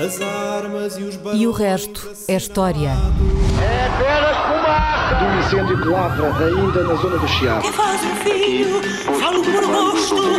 As 0.00 0.18
armas 0.18 0.96
e 0.96 1.02
os 1.02 1.18
E 1.34 1.46
o 1.46 1.52
resto 1.52 2.10
é 2.26 2.34
história. 2.34 2.88
É 2.88 3.86
apenas 3.86 4.34
fumaça! 4.46 5.14
Do 5.16 5.26
incêndio 5.38 5.82
que 5.82 5.88
lavra 5.88 6.46
ainda 6.46 6.84
na 6.84 6.94
zona 6.94 7.18
do 7.18 7.28
Chiado. 7.28 7.60
Que 7.60 7.70
faz 7.70 8.00
um 8.02 8.14
filho, 8.16 8.82
falo 9.20 9.44
por 9.44 9.66
gosto. 9.66 10.16
É 10.16 10.30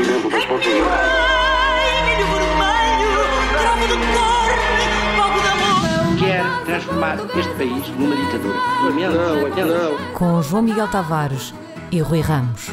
milho 2.06 2.26
vermelho, 2.26 3.22
cravo 3.60 3.86
de 3.86 3.94
fogo 5.16 5.38
de 5.40 5.48
amor. 5.48 6.18
quer 6.18 6.44
transformar 6.66 7.18
este 7.38 7.54
país 7.54 7.88
numa 8.00 8.16
ditadura. 8.16 8.58
Não, 8.82 9.68
não. 9.68 10.14
Com 10.16 10.42
João 10.42 10.64
Miguel 10.64 10.88
Tavares 10.88 11.54
e 11.92 12.02
Rui 12.02 12.22
Ramos. 12.22 12.72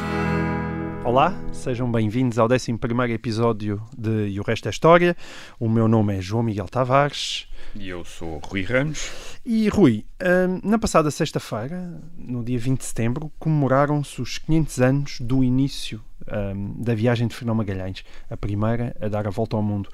Olá, 1.09 1.33
sejam 1.51 1.91
bem-vindos 1.91 2.37
ao 2.37 2.47
11 2.47 2.71
episódio 3.11 3.81
de 3.97 4.27
E 4.27 4.39
o 4.39 4.43
Resto 4.43 4.67
é 4.67 4.69
História. 4.69 5.17
O 5.59 5.67
meu 5.67 5.87
nome 5.87 6.15
é 6.15 6.21
João 6.21 6.43
Miguel 6.43 6.67
Tavares. 6.67 7.47
E 7.73 7.89
eu 7.89 8.05
sou 8.05 8.37
Rui 8.37 8.61
Ramos. 8.61 9.09
E 9.43 9.67
Rui, 9.69 10.05
hum, 10.21 10.61
na 10.63 10.77
passada 10.77 11.09
sexta-feira, 11.09 11.99
no 12.15 12.43
dia 12.43 12.59
20 12.59 12.77
de 12.77 12.85
setembro, 12.85 13.31
comemoraram-se 13.39 14.21
os 14.21 14.37
500 14.37 14.81
anos 14.81 15.19
do 15.19 15.43
início 15.43 15.99
hum, 16.31 16.75
da 16.77 16.93
viagem 16.93 17.27
de 17.27 17.35
Fernão 17.35 17.55
Magalhães, 17.55 18.05
a 18.29 18.37
primeira 18.37 18.95
a 19.01 19.07
dar 19.07 19.25
a 19.25 19.31
volta 19.31 19.55
ao 19.55 19.63
mundo. 19.63 19.89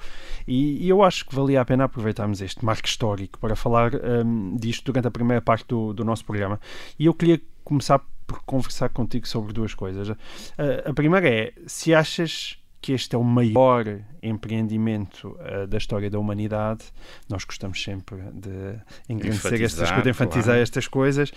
E, 0.46 0.86
eu 0.86 1.02
acho 1.02 1.24
que 1.24 1.34
valia 1.34 1.62
a 1.62 1.64
pena 1.64 1.84
aproveitarmos 1.84 2.42
este 2.42 2.62
marco 2.62 2.86
histórico 2.86 3.38
para 3.38 3.56
falar 3.56 3.92
hum, 3.94 4.54
disto 4.60 4.84
durante 4.92 5.08
a 5.08 5.10
primeira 5.10 5.40
parte 5.40 5.64
do, 5.66 5.94
do 5.94 6.04
nosso 6.04 6.26
programa. 6.26 6.60
E 6.98 7.06
eu 7.06 7.14
queria 7.14 7.40
começar 7.64 8.04
por 8.26 8.42
conversar 8.44 8.88
contigo 8.90 9.26
sobre 9.28 9.52
duas 9.52 9.74
coisas. 9.74 10.10
A- 10.10 10.90
a 10.90 10.94
primeira 10.94 11.28
é 11.28 11.52
se 11.66 11.94
achas 11.94 12.58
que 12.80 12.92
este 12.92 13.16
é 13.16 13.18
o 13.18 13.24
maior 13.24 13.84
empreendimento 14.22 15.36
eh, 15.40 15.66
da 15.66 15.76
história 15.76 16.08
da 16.08 16.18
humanidade. 16.18 16.84
Nós 17.28 17.44
gostamos 17.44 17.82
sempre 17.82 18.16
de 18.32 18.78
engrandecer 19.08 19.54
estas 19.54 19.72
Enfatizar, 19.72 19.88
coisas, 19.88 20.02
de 20.04 20.10
enfatizar 20.10 20.44
claro. 20.44 20.60
estas 20.62 20.88
coisas. 20.88 21.32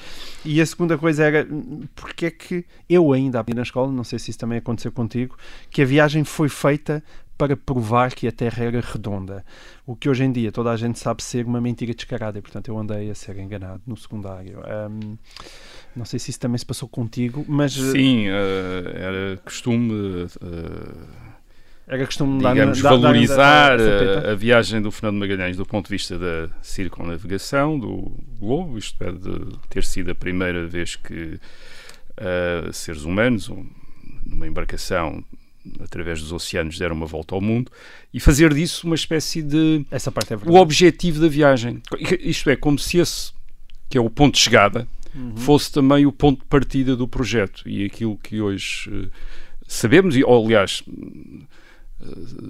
E 0.46 0.62
a 0.62 0.66
segunda 0.66 0.98
coisa 0.98 1.24
era 1.24 1.48
hum, 1.52 1.88
porque 1.96 2.28
é 2.28 2.32
que 2.32 2.66
eu 2.88 3.12
ainda 3.14 3.40
aprendi 3.40 3.58
na 3.58 3.64
escola, 3.64 3.92
não 3.92 4.04
sei 4.04 4.20
se 4.20 4.30
isso 4.30 4.40
também 4.40 4.60
aconteceu 4.60 4.92
contigo, 4.92 5.38
que 5.72 5.82
a 5.82 5.86
viagem 5.86 6.24
foi 6.24 6.50
feita 6.50 7.04
para 7.36 7.56
provar 7.56 8.14
que 8.14 8.28
a 8.28 8.32
Terra 8.34 8.66
era 8.66 8.82
redonda. 8.82 9.46
O 9.88 9.96
que 9.96 10.10
hoje 10.10 10.26
em 10.26 10.32
dia 10.32 10.52
toda 10.52 10.72
a 10.72 10.76
gente 10.78 11.00
sabe 11.00 11.24
ser 11.24 11.46
uma 11.46 11.62
mentira 11.62 11.94
descarada 11.94 12.38
e, 12.38 12.42
portanto, 12.42 12.68
eu 12.68 12.78
andei 12.78 13.10
a 13.10 13.16
ser 13.16 13.40
enganado 13.40 13.82
no 13.88 13.96
secundário. 13.96 14.60
Hum, 14.92 15.18
não 16.00 16.06
sei 16.06 16.18
se 16.18 16.32
isso 16.32 16.40
também 16.40 16.58
se 16.58 16.66
passou 16.66 16.88
contigo, 16.88 17.46
mas 17.48 17.78
eh, 17.78 17.92
Sim, 17.92 18.28
eh, 18.28 18.94
era 18.96 19.38
costume, 19.44 20.28
eh, 20.42 20.94
era 21.88 22.06
costume 22.06 22.42
dar- 22.42 22.54
digamos, 22.54 22.82
dar- 22.82 22.90
dar- 22.92 22.98
valorizar 22.98 23.78
dar- 23.78 23.78
peta. 23.78 24.32
a 24.32 24.36
viagem 24.36 24.82
do 24.82 24.92
Fernando 24.92 25.20
Magalhães 25.20 25.58
do 25.58 25.66
ponto 25.66 25.88
de 25.88 25.92
vista 25.92 26.18
da 26.18 26.50
circunnavigação 26.62 27.78
do 27.78 28.12
globo, 28.40 28.78
isto 28.78 28.96
é, 29.04 29.12
de 29.12 29.58
ter 29.70 29.84
sido 29.84 30.10
a 30.12 30.16
primeira 30.16 30.66
vez 30.66 30.96
que 30.96 31.40
eh, 32.18 32.70
seres 32.74 33.04
humanos, 33.04 33.50
um- 33.50 33.66
numa 34.26 34.48
embarcação 34.48 35.24
através 35.82 36.22
dos 36.22 36.32
oceanos, 36.32 36.78
deram 36.80 36.96
uma 36.96 37.06
volta 37.06 37.36
ao 37.36 37.42
mundo 37.42 37.70
e 38.14 38.20
fazer 38.20 38.54
disso 38.54 38.88
uma 38.88 38.96
espécie 38.96 39.42
de 39.42 39.86
Essa 39.92 40.12
parte 40.12 40.32
é 40.34 40.36
o 40.36 40.40
verdade. 40.40 40.58
objetivo 40.60 41.20
da 41.22 41.28
viagem. 41.28 41.82
Isto 42.22 42.50
é, 42.50 42.56
como 42.56 42.80
se 42.80 42.98
esse, 43.00 43.32
que 43.90 43.98
é 43.98 44.02
o 44.02 44.10
ponto 44.10 44.36
de 44.36 44.40
chegada, 44.42 44.88
fosse 45.36 45.72
também 45.72 46.06
o 46.06 46.12
ponto 46.12 46.40
de 46.40 46.46
partida 46.46 46.96
do 46.96 47.08
projeto. 47.08 47.68
E 47.68 47.86
aquilo 47.86 48.18
que 48.18 48.42
hoje 48.42 48.90
eh, 48.92 49.08
sabemos, 49.68 50.16
e 50.16 50.24
ou, 50.24 50.46
aliás, 50.46 50.84
eh, 52.02 52.06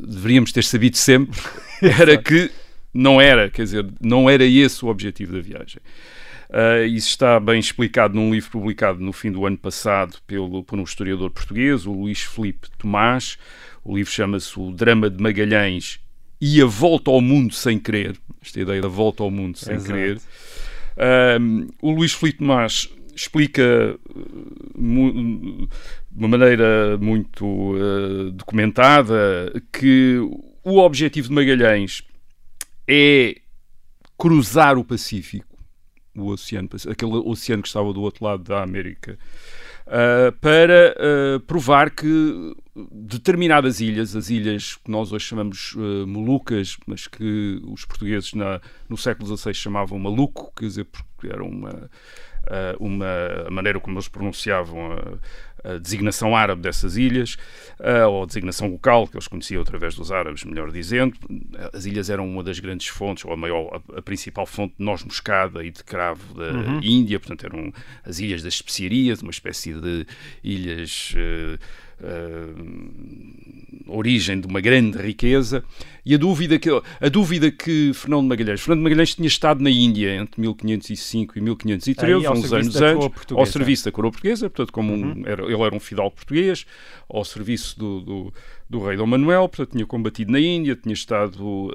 deveríamos 0.07 0.52
ter 0.52 0.63
sabido 0.63 0.97
sempre, 0.97 1.39
era 1.81 2.17
que 2.17 2.52
não 2.93 3.21
era, 3.21 3.49
quer 3.49 3.63
dizer, 3.63 3.85
não 4.02 4.30
era 4.30 4.43
esse 4.43 4.83
o 4.83 4.87
objetivo 4.87 5.33
da 5.33 5.41
viagem. 5.41 5.81
Uh, 6.49 6.83
isso 6.87 7.09
está 7.09 7.39
bem 7.39 7.59
explicado 7.59 8.15
num 8.15 8.33
livro 8.33 8.49
publicado 8.49 8.99
no 8.99 9.13
fim 9.13 9.31
do 9.31 9.45
ano 9.45 9.57
passado 9.57 10.17
pelo, 10.25 10.63
por 10.63 10.80
um 10.80 10.83
historiador 10.83 11.30
português, 11.30 11.86
o 11.86 11.92
Luís 11.92 12.21
Felipe 12.21 12.67
Tomás. 12.75 13.37
O 13.83 13.95
livro 13.95 14.11
chama-se 14.11 14.59
O 14.59 14.71
Drama 14.71 15.11
de 15.11 15.21
Magalhães 15.21 15.99
e 16.42 16.59
a 16.59 16.65
Volta 16.65 17.11
ao 17.11 17.21
Mundo 17.21 17.53
Sem 17.53 17.77
Querer. 17.77 18.17
Esta 18.42 18.61
ideia 18.61 18.81
da 18.81 18.87
volta 18.87 19.21
ao 19.21 19.30
mundo 19.30 19.58
sem 19.58 19.75
Exato. 19.75 19.92
querer. 19.92 20.19
O 21.82 21.92
Luís 21.92 22.14
Felipe 22.14 22.39
Tomás 22.39 22.89
explica 23.15 23.98
mu- 24.76 25.67
de 26.11 26.17
uma 26.17 26.27
maneira 26.27 26.98
muito 26.98 27.45
uh, 27.45 28.32
documentada 28.32 29.52
que 29.71 30.17
o 30.64 30.77
objetivo 30.80 31.27
de 31.30 31.33
Magalhães 31.33 32.02
é 32.87 33.36
cruzar 34.17 34.77
o 34.77 34.83
Pacífico, 34.83 35.58
o 36.15 36.27
oceano, 36.27 36.70
aquele 36.89 37.11
oceano 37.11 37.61
que 37.61 37.67
estava 37.70 37.93
do 37.93 38.02
outro 38.02 38.26
lado 38.26 38.43
da 38.43 38.61
América, 38.64 39.17
uh, 39.89 40.32
para 40.39 40.95
uh, 40.98 41.39
provar 41.42 41.89
que 41.89 42.55
determinadas 42.92 43.82
ilhas, 43.82 44.16
as 44.16 44.30
ilhas 44.30 44.76
que 44.76 44.89
nós 44.89 45.11
hoje 45.11 45.26
chamamos 45.26 45.73
uh, 45.76 46.08
Molucas, 46.08 46.77
mas 46.88 47.08
que 47.08 47.61
os 47.66 47.83
portugueses 47.83 48.33
na, 48.33 48.61
no 48.88 48.95
século 48.98 49.36
XVI 49.36 49.54
chamavam 49.54 49.99
Maluco, 49.99 50.52
quer 50.55 50.66
dizer, 50.66 50.86
porque 50.86 51.28
era 51.28 51.44
uma, 51.44 51.89
uma 52.80 53.05
a 53.48 53.52
maneira 53.52 53.80
como 53.80 53.95
eles 53.95 54.08
pronunciavam 54.08 54.92
a, 54.92 55.73
a 55.73 55.77
designação 55.77 56.36
árabe 56.36 56.61
dessas 56.61 56.98
ilhas, 56.98 57.38
uh, 57.80 58.08
ou 58.10 58.23
a 58.23 58.26
designação 58.26 58.70
local, 58.70 59.08
que 59.08 59.16
eles 59.16 59.27
conheciam 59.27 59.61
através 59.61 59.95
dos 59.95 60.11
árabes, 60.11 60.44
melhor 60.44 60.72
dizendo. 60.72 61.16
As 61.73 61.86
ilhas 61.86 62.10
eram 62.10 62.28
uma 62.28 62.44
das 62.44 62.60
grandes 62.60 62.88
fontes, 62.88 63.26
ou 63.26 63.33
a 63.33 63.38
maior, 63.38 63.82
a, 63.94 63.99
a 63.99 64.02
principal 64.02 64.45
fonte 64.45 64.76
de 64.78 64.83
noz 64.83 65.04
moscada 65.04 65.64
e 65.64 65.72
de 65.72 65.83
cravo 65.83 66.33
da 66.33 66.49
Índia, 66.82 67.20
portanto 67.20 67.45
eram 67.45 67.73
as 68.05 68.20
ilhas 68.20 68.44
das 68.44 68.54
especiarias, 68.54 69.22
uma 69.22 69.32
espécie 69.32 69.73
de 69.73 70.05
ilhas 70.44 71.14
uh, 71.16 71.60
uh, 72.02 73.92
origem 73.92 74.39
de 74.39 74.48
uma 74.48 74.61
grande 74.61 74.98
riqueza 74.98 75.64
e 76.05 76.14
a 76.14 76.17
dúvida 76.17 76.60
que 76.60 76.70
a 76.70 77.10
dúvida 77.10 77.52
que 77.52 77.92
Fernão 77.93 78.21
de 78.21 78.27
Magalhães 78.27 78.61
Fernando 78.61 78.80
de 78.80 78.83
Magalhães 78.83 79.15
tinha 79.15 79.27
estado 79.27 79.64
na 79.64 79.70
Índia 79.70 80.15
entre 80.15 80.39
1505 80.39 81.37
e 81.37 81.42
1513 81.42 82.26
Aí, 82.26 82.32
uns 82.32 82.54
anos 82.54 82.76
antes 82.76 83.05
ao 83.32 83.45
serviço 83.45 83.86
da 83.86 83.92
coroa 83.92 84.11
portuguesa 84.11 84.49
portanto 84.49 84.71
como 84.73 84.93
um- 84.93 85.23
era, 85.26 85.43
ele 85.43 85.61
era 85.61 85.76
um 85.76 85.80
fidalgo 85.80 86.15
português 86.15 86.65
ao 87.10 87.26
serviço 87.26 87.77
do, 87.80 88.02
do, 88.02 88.33
do 88.70 88.80
rei 88.86 88.95
Dom 88.98 89.08
Manuel 89.08 89.49
portanto 89.49 89.71
tinha 89.71 89.86
combatido 89.86 90.31
na 90.31 90.39
Índia 90.39 90.76
tinha 90.76 90.93
estado 90.93 91.71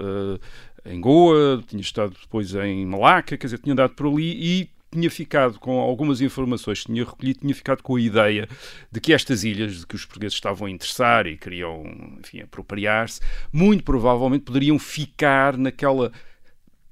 eh, 0.87 0.93
em 0.93 1.01
Goa 1.01 1.62
tinha 1.67 1.81
estado 1.83 2.15
depois 2.21 2.55
em 2.55 2.87
Malaca 2.87 3.37
quer 3.37 3.47
dizer 3.47 3.59
tinha 3.59 3.73
andado 3.73 3.91
por 3.95 4.06
ali 4.06 4.33
e 4.62 4.74
tinha 4.94 5.10
ficado 5.10 5.59
com 5.59 5.81
algumas 5.81 6.21
informações 6.21 6.81
que 6.81 6.87
tinha 6.87 7.05
recolhido, 7.05 7.41
tinha 7.41 7.55
ficado 7.55 7.82
com 7.82 7.97
a 7.97 8.00
ideia 8.00 8.49
de 8.91 9.00
que 9.00 9.12
estas 9.12 9.44
ilhas, 9.44 9.81
de 9.81 9.87
que 9.87 9.97
os 9.97 10.05
portugueses 10.05 10.34
estavam 10.34 10.66
a 10.66 10.71
interessar 10.71 11.27
e 11.27 11.37
queriam, 11.37 11.82
enfim, 12.19 12.41
apropriar-se, 12.41 13.21
muito 13.53 13.84
provavelmente 13.84 14.43
poderiam 14.43 14.78
ficar 14.78 15.56
naquela 15.56 16.12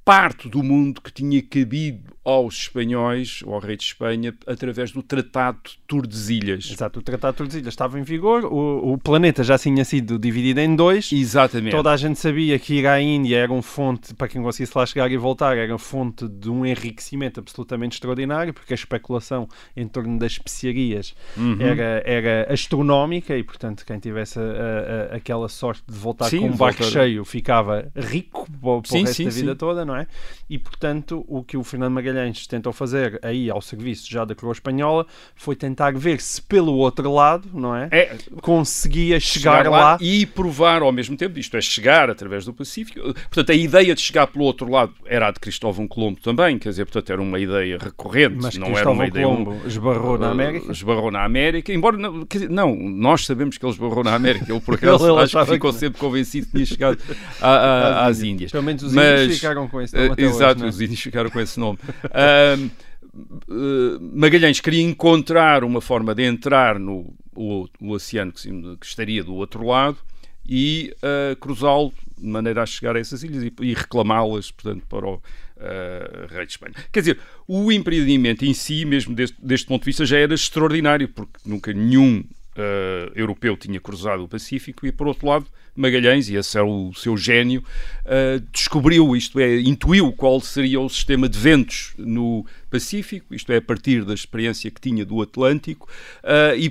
parte 0.04 0.48
do 0.48 0.62
mundo 0.62 1.00
que 1.00 1.12
tinha 1.12 1.40
cabido 1.42 2.12
aos 2.24 2.54
espanhóis, 2.56 3.40
ou 3.44 3.54
ao 3.54 3.60
rei 3.60 3.76
de 3.76 3.82
Espanha, 3.82 4.32
através 4.46 4.92
do 4.92 5.02
Tratado 5.02 5.58
de 5.64 5.78
Tordesilhas. 5.88 6.70
Exato, 6.70 7.00
o 7.00 7.02
Tratado 7.02 7.32
de 7.34 7.38
Tordesilhas 7.38 7.72
estava 7.72 7.98
em 7.98 8.02
vigor, 8.02 8.44
o, 8.44 8.92
o 8.92 8.98
planeta 8.98 9.42
já 9.42 9.58
tinha 9.58 9.84
sido 9.84 10.18
dividido 10.20 10.60
em 10.60 10.74
dois. 10.76 11.10
Exatamente. 11.12 11.72
Toda 11.72 11.90
a 11.90 11.96
gente 11.96 12.18
sabia 12.20 12.58
que 12.60 12.74
ir 12.74 12.86
à 12.86 13.00
Índia 13.00 13.38
era 13.38 13.52
um 13.52 13.60
fonte, 13.62 14.14
para 14.14 14.28
quem 14.28 14.40
conseguisse 14.42 14.76
lá 14.76 14.86
chegar 14.86 15.10
e 15.10 15.16
voltar, 15.16 15.56
era 15.56 15.76
fonte 15.78 16.28
de 16.28 16.48
um 16.48 16.64
enriquecimento 16.64 17.40
absolutamente 17.40 17.94
extraordinário, 17.96 18.52
porque 18.54 18.72
a 18.72 18.76
especulação 18.76 19.48
em 19.76 19.86
torno 19.88 20.16
das 20.18 20.32
especiarias 20.32 21.14
Uhum. 21.36 21.56
era, 21.60 22.02
era 22.06 22.52
astronómica 22.52 23.36
e, 23.36 23.42
portanto, 23.42 23.84
quem 23.84 23.98
tivesse 23.98 24.38
a- 24.38 25.12
a- 25.12 25.16
aquela 25.16 25.48
sorte 25.48 25.82
de 25.88 25.96
voltar 25.98 26.26
Sim, 26.30 26.40
com 26.40 26.46
um 26.50 26.56
barco 26.56 26.82
voltar. 26.82 27.00
cheio 27.00 27.24
ficava 27.24 27.90
rico 27.96 28.46
para, 28.60 28.80
para 28.80 28.90
Sim, 28.90 29.02
o 29.02 29.06
resto 29.06 29.14
sim, 29.16 29.24
da 29.24 29.30
vida 29.30 29.56
toda, 29.56 29.84
não 29.84 29.91
é? 29.96 30.06
E, 30.48 30.58
portanto, 30.58 31.24
o 31.28 31.42
que 31.42 31.56
o 31.56 31.64
Fernando 31.64 31.92
Magalhães 31.92 32.46
tentou 32.46 32.72
fazer 32.72 33.18
aí 33.22 33.50
ao 33.50 33.60
serviço 33.62 34.10
já 34.10 34.24
da 34.24 34.34
coroa 34.34 34.52
espanhola 34.52 35.06
foi 35.34 35.56
tentar 35.56 35.92
ver 35.94 36.20
se 36.20 36.40
pelo 36.42 36.74
outro 36.74 37.12
lado, 37.12 37.48
não 37.54 37.74
é? 37.74 37.88
É, 37.90 38.16
Conseguia 38.40 39.18
chegar, 39.20 39.66
lá 39.68 39.96
e 40.00 40.26
provar 40.26 40.82
ao 40.82 40.92
mesmo 40.92 41.16
tempo, 41.16 41.38
isto 41.38 41.56
é, 41.56 41.60
chegar 41.60 42.10
através 42.10 42.44
do 42.44 42.52
Pacífico. 42.52 43.00
Portanto, 43.14 43.50
a 43.50 43.54
ideia 43.54 43.94
de 43.94 44.00
chegar 44.00 44.26
pelo 44.26 44.44
outro 44.44 44.68
lado 44.70 44.92
era 45.06 45.28
a 45.28 45.30
de 45.30 45.40
Cristóvão 45.40 45.86
Colombo 45.88 46.20
também, 46.20 46.58
quer 46.58 46.68
dizer, 46.70 46.84
portanto, 46.84 47.10
era 47.10 47.20
uma 47.22 47.38
ideia 47.38 47.78
recorrente, 47.78 48.36
Mas 48.40 48.56
não 48.56 48.66
era 48.68 48.74
Cristóvão 48.74 48.94
uma 48.94 49.06
ideia 49.06 49.26
Colombo 49.26 49.56
esbarrou 49.66 50.18
na 50.18 50.28
Uh, 50.28 50.32
América. 50.32 50.72
Esbarrou 50.72 51.10
na 51.10 51.24
América, 51.24 51.72
embora 51.72 51.96
não, 51.96 52.24
quer 52.26 52.38
dizer, 52.38 52.50
não, 52.50 52.74
nós 52.74 53.24
sabemos 53.26 53.58
que 53.58 53.64
ele 53.64 53.72
esbarrou 53.72 54.02
na 54.04 54.14
América, 54.14 54.50
ele 54.50 54.60
por 54.60 54.74
acaso 54.76 55.08
Ele- 55.10 55.22
acho 55.22 55.38
que 55.38 55.44
ficou 55.46 55.58
que 55.70 55.74
não. 55.74 55.80
sempre 55.80 56.00
convencido 56.00 56.46
que 56.46 56.52
tinha 56.52 56.66
chegado 56.66 56.98
a- 57.40 57.48
a- 57.48 58.06
às 58.06 58.22
Índias. 58.22 58.50
Pelo 58.50 58.62
menos 58.64 58.82
os 58.82 58.92
Mas, 58.92 59.20
índios 59.22 59.36
ficaram 59.40 59.68
com 59.68 59.80
esse 59.84 59.94
nome 59.94 60.08
eh, 60.08 60.12
até 60.12 60.22
hoje, 60.24 60.34
Exato, 60.34 60.60
não 60.60 60.66
é? 60.66 60.70
os 60.70 60.80
índios 60.80 61.00
ficaram 61.00 61.30
com 61.30 61.40
esse 61.40 61.58
nome. 61.58 61.78
Ahm, 62.12 62.70
eh, 63.14 63.98
Magalhães 64.00 64.60
queria 64.60 64.82
encontrar 64.82 65.64
uma 65.64 65.80
forma 65.80 66.14
de 66.14 66.22
entrar 66.22 66.78
no 66.78 67.14
o, 67.34 67.66
o 67.80 67.90
oceano 67.90 68.32
que, 68.32 68.48
que 68.76 68.86
estaria 68.86 69.24
do 69.24 69.34
outro 69.34 69.66
lado 69.66 69.98
e 70.46 70.94
ah, 71.02 71.36
cruzá-lo 71.36 71.92
de 72.18 72.26
maneira 72.26 72.62
a 72.62 72.66
chegar 72.66 72.96
a 72.96 73.00
essas 73.00 73.22
ilhas 73.22 73.42
e, 73.42 73.52
e 73.60 73.74
reclamá-las, 73.74 74.50
portanto, 74.50 74.84
para 74.88 75.06
o 75.06 75.14
uh, 75.14 76.26
rei 76.28 76.46
de 76.46 76.52
Espanha. 76.52 76.74
Quer 76.92 77.00
dizer, 77.00 77.18
o 77.48 77.72
empreendimento 77.72 78.44
em 78.44 78.54
si, 78.54 78.84
mesmo 78.84 79.14
deste, 79.14 79.36
deste 79.44 79.66
ponto 79.66 79.82
de 79.82 79.86
vista, 79.86 80.06
já 80.06 80.18
era 80.18 80.32
extraordinário, 80.32 81.08
porque 81.08 81.40
nunca 81.44 81.72
nenhum 81.72 82.22
Uh, 82.54 83.10
europeu 83.14 83.56
tinha 83.56 83.80
cruzado 83.80 84.24
o 84.24 84.28
Pacífico 84.28 84.86
e, 84.86 84.92
por 84.92 85.06
outro 85.06 85.26
lado, 85.26 85.46
Magalhães, 85.74 86.28
e 86.28 86.34
esse 86.34 86.58
é 86.58 86.62
o 86.62 86.92
seu 86.92 87.16
gênio, 87.16 87.64
uh, 88.04 88.38
descobriu, 88.52 89.16
isto 89.16 89.40
é, 89.40 89.58
intuiu 89.60 90.12
qual 90.12 90.38
seria 90.38 90.78
o 90.78 90.88
sistema 90.88 91.30
de 91.30 91.38
ventos 91.38 91.94
no 91.96 92.44
Pacífico, 92.70 93.34
isto 93.34 93.50
é, 93.52 93.56
a 93.56 93.62
partir 93.62 94.04
da 94.04 94.12
experiência 94.12 94.70
que 94.70 94.80
tinha 94.80 95.02
do 95.02 95.22
Atlântico, 95.22 95.88
uh, 96.22 96.54
e, 96.54 96.70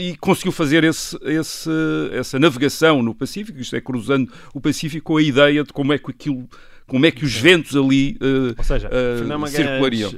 e, 0.00 0.16
conseguiu 0.16 0.50
fazer 0.50 0.82
esse, 0.82 1.14
esse, 1.24 1.70
essa 2.12 2.38
navegação 2.38 3.02
no 3.02 3.14
Pacífico, 3.14 3.60
isto 3.60 3.76
é, 3.76 3.82
cruzando 3.82 4.32
o 4.54 4.60
Pacífico 4.62 5.12
com 5.12 5.18
a 5.18 5.22
ideia 5.22 5.62
de 5.62 5.72
como 5.72 5.92
é 5.92 5.98
que 5.98 6.10
aquilo 6.10 6.48
como 6.88 7.06
é 7.06 7.10
que 7.12 7.24
os 7.24 7.36
ventos 7.36 7.76
ali 7.76 8.16
uh, 8.20 8.54
Ou 8.58 8.64
seja, 8.64 8.88
uh, 8.88 9.18
Fernão 9.18 9.46
circulariam. 9.46 10.10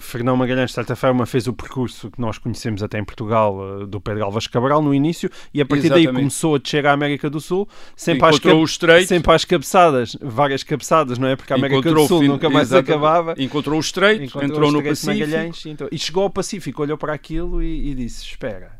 Fernão 0.00 0.36
Magalhães, 0.36 0.70
de 0.70 0.74
certa 0.74 0.96
forma, 0.96 1.24
fez 1.26 1.46
o 1.46 1.52
percurso 1.52 2.10
que 2.10 2.20
nós 2.20 2.38
conhecemos 2.38 2.82
até 2.82 2.98
em 2.98 3.04
Portugal 3.04 3.56
uh, 3.56 3.86
do 3.86 4.00
Pedro 4.00 4.24
Álvares 4.24 4.46
Cabral 4.46 4.82
no 4.82 4.92
início 4.94 5.30
e 5.52 5.60
a 5.60 5.66
partir 5.66 5.86
Exatamente. 5.86 6.06
daí 6.06 6.14
começou 6.16 6.54
a 6.54 6.58
descer 6.58 6.86
à 6.86 6.92
América 6.92 7.28
do 7.30 7.40
Sul, 7.40 7.68
sempre 7.94 8.26
às, 8.26 8.36
estreito. 8.64 9.08
sempre 9.08 9.32
às 9.32 9.44
cabeçadas, 9.44 10.16
várias 10.20 10.62
cabeçadas, 10.62 11.18
não 11.18 11.28
é? 11.28 11.36
Porque 11.36 11.52
a 11.52 11.56
América 11.56 11.78
Encontrou 11.80 12.04
do 12.04 12.08
Sul 12.08 12.18
o 12.18 12.20
fim- 12.22 12.28
nunca 12.28 12.50
mais 12.50 12.68
exatamente. 12.68 12.90
acabava. 12.90 13.34
Encontrou 13.38 13.76
o 13.76 13.80
estreito, 13.80 14.24
Encontrou 14.24 14.44
entrou 14.50 14.68
o 14.68 14.72
no 14.72 14.78
Estreito 14.78 15.00
de 15.00 15.06
Pacífico. 15.06 15.30
Magalhães 15.30 15.64
e, 15.64 15.68
entrou- 15.70 15.88
e 15.92 15.98
chegou 15.98 16.22
ao 16.24 16.30
Pacífico, 16.30 16.82
olhou 16.82 16.96
para 16.98 17.12
aquilo 17.12 17.62
e, 17.62 17.90
e 17.90 17.94
disse: 17.94 18.24
Espera, 18.24 18.77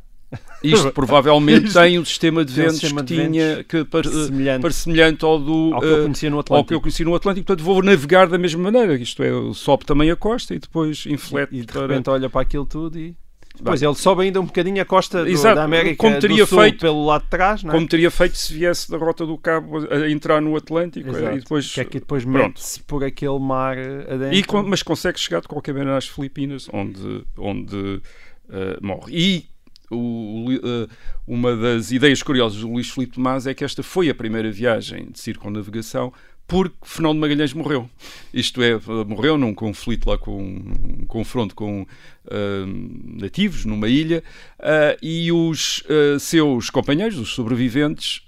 Isto 0.63 0.91
provavelmente 0.93 1.67
Isto- 1.69 1.81
tem 1.81 1.99
um 1.99 2.05
sistema 2.05 2.45
de 2.45 2.53
ventos 2.53 2.79
sistema 2.81 3.03
que 3.03 3.15
de 3.15 3.29
tinha 3.29 3.65
que 3.65 3.85
par- 3.85 4.05
semelhante 4.05 4.63
par- 4.63 4.73
semelhante 4.73 5.25
ao 5.25 5.39
do 5.39 5.71
ao 5.75 5.81
que 5.81 5.87
eu 5.87 5.99
eh, 5.99 6.03
conhecia 6.03 6.31
no 6.31 6.37
ao 6.37 6.41
Atlântico. 6.41 6.69
que 6.69 6.75
eu 6.75 6.81
conheci 6.81 7.05
no 7.05 7.15
Atlântico, 7.15 7.47
portanto 7.47 7.65
vou 7.65 7.83
navegar 7.83 8.27
da 8.29 8.37
mesma 8.39 8.63
maneira. 8.71 8.95
Isto 8.97 9.23
é, 9.23 9.31
sobe 9.55 9.85
também 9.87 10.11
a 10.11 10.17
costa 10.17 10.55
e 10.55 10.59
depois 10.59 11.05
inflete 11.07 11.55
E 11.57 11.61
de 11.61 11.67
para. 11.73 11.83
repente 11.87 12.11
olha 12.11 12.29
para 12.29 12.43
aquilo 12.43 12.67
tudo 12.67 12.99
e. 12.99 13.15
Pois 13.65 13.83
ele 13.83 13.95
sobe 13.97 14.23
ainda 14.23 14.41
um 14.41 14.45
bocadinho 14.45 14.81
a 14.81 14.85
costa 14.85 15.25
do- 15.25 15.43
da 15.43 15.65
América 15.65 15.97
como 15.97 16.17
teria 16.21 16.47
Sul 16.47 16.61
feito- 16.61 16.79
pelo 16.79 17.05
lado 17.07 17.23
de 17.25 17.29
trás, 17.29 17.65
é? 17.65 17.69
Como 17.69 17.89
teria 17.89 18.09
feito 18.09 18.37
se 18.37 18.55
viesse 18.55 18.89
da 18.89 18.97
Rota 18.97 19.27
do 19.27 19.37
Cabo 19.37 19.79
a 19.91 20.09
entrar 20.09 20.41
no 20.41 20.55
Atlântico 20.57 21.09
Exato. 21.09 21.37
e 21.37 21.41
depois. 21.41 21.73
que 21.75 21.81
é 21.81 21.85
que 21.85 21.99
depois 21.99 22.25
mete-se 22.25 22.81
por 22.85 23.03
aquele 23.03 23.37
mar 23.41 23.77
eh, 23.77 24.07
adentro. 24.15 24.61
E 24.61 24.65
mas 24.65 24.81
consegue 24.85 25.19
chegar 25.19 25.41
de 25.41 25.49
qualquer 25.49 25.73
maneira 25.73 25.97
às 25.97 26.07
Filipinas, 26.07 26.69
onde, 26.73 27.25
onde 27.37 28.01
eh, 28.51 28.79
morre. 28.81 29.13
E 29.13 29.45
o- 29.91 30.53
eh, 30.53 30.89
uma 31.27 31.57
das 31.57 31.91
ideias 31.91 32.23
curiosas 32.23 32.61
do 32.61 32.71
Luís 32.71 32.91
Filipe 32.91 33.15
Tomás 33.15 33.47
é 33.47 33.55
que 33.55 33.65
esta 33.65 33.83
foi 33.83 34.09
a 34.09 34.15
primeira 34.15 34.51
viagem 34.51 35.09
de 35.11 35.19
circunnavegação 35.21 36.13
porque 36.47 36.75
Fernão 36.83 37.13
de 37.13 37.21
Magalhães 37.21 37.53
morreu. 37.53 37.91
Isto 38.33 38.63
é, 38.63 38.71
morreu 39.07 39.37
num 39.37 39.53
conflito 39.53 40.09
lá 40.09 40.17
com 40.17 40.43
um 40.43 41.05
confronto 41.07 41.55
com 41.55 41.87
eh, 42.31 42.65
nativos 43.21 43.67
numa 43.67 43.87
ilha 43.87 44.25
eh, 44.59 44.97
e 45.03 45.31
os 45.31 45.83
eh, 45.91 46.17
seus 46.19 46.71
companheiros, 46.71 47.19
os 47.19 47.35
sobreviventes, 47.35 48.23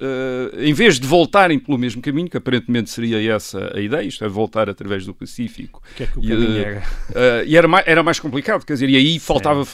em 0.58 0.74
vez 0.74 1.00
de 1.00 1.06
voltarem 1.06 1.58
pelo 1.58 1.78
mesmo 1.78 2.02
caminho, 2.02 2.28
que 2.28 2.36
aparentemente 2.36 2.90
seria 2.90 3.18
essa 3.34 3.72
a 3.74 3.80
ideia, 3.80 4.06
isto 4.06 4.22
é, 4.22 4.28
voltar 4.28 4.68
através 4.68 5.06
do 5.06 5.14
Pacífico, 5.14 5.82
que 5.96 6.02
é 6.02 6.06
que 6.06 6.18
o 6.18 6.22
e, 6.22 6.58
era? 6.58 6.78
Uh, 6.80 7.46
e 7.46 7.56
era 7.56 7.66
mais, 7.68 7.86
era 7.86 8.02
mais 8.02 8.20
complicado, 8.20 8.66
quer 8.66 8.74
dizer, 8.74 8.90
e 8.90 8.96
aí 8.96 9.18
faltava, 9.18 9.66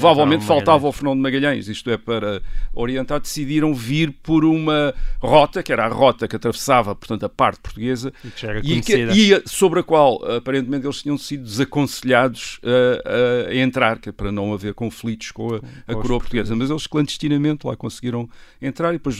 provavelmente 0.00 0.40
faltava 0.46 0.86
o 0.88 0.92
Fernão 0.92 1.14
de 1.14 1.20
Magalhães, 1.20 1.68
isto 1.68 1.90
é, 1.90 1.96
para 1.96 2.42
orientar, 2.74 3.20
decidiram 3.20 3.74
vir 3.74 4.10
por 4.22 4.44
uma 4.44 4.94
rota, 5.20 5.62
que 5.62 5.72
era 5.72 5.84
a 5.84 5.88
rota 5.88 6.26
que 6.26 6.36
atravessava, 6.36 6.94
portanto, 6.94 7.24
a 7.24 7.28
parte 7.28 7.60
portuguesa, 7.60 8.12
E 8.58 8.80
que 8.82 8.92
e, 9.14 9.28
e 9.30 9.34
a- 9.34 9.42
sobre 9.46 9.80
a 9.80 9.82
qual, 9.82 10.22
aparentemente, 10.36 10.86
eles 10.86 11.02
tinham 11.02 11.18
sido 11.18 11.44
desaconselhados 11.44 12.60
a, 12.64 13.48
a 13.50 13.54
entrar, 13.54 13.98
que 13.98 14.08
é 14.08 14.12
para 14.12 14.30
não 14.32 14.52
haver 14.52 14.74
conflitos 14.74 15.30
com 15.30 15.54
a, 15.54 15.56
a 15.56 15.60
com 15.60 15.66
os 15.98 16.02
coroa 16.02 16.18
portuguesa, 16.20 16.54
mas 16.56 16.70
eles 16.70 16.86
clandestinamente 16.86 17.66
lá 17.66 17.76
conseguiram 17.76 18.28
entrar 18.60 18.90
e 18.90 18.98
depois, 18.98 19.16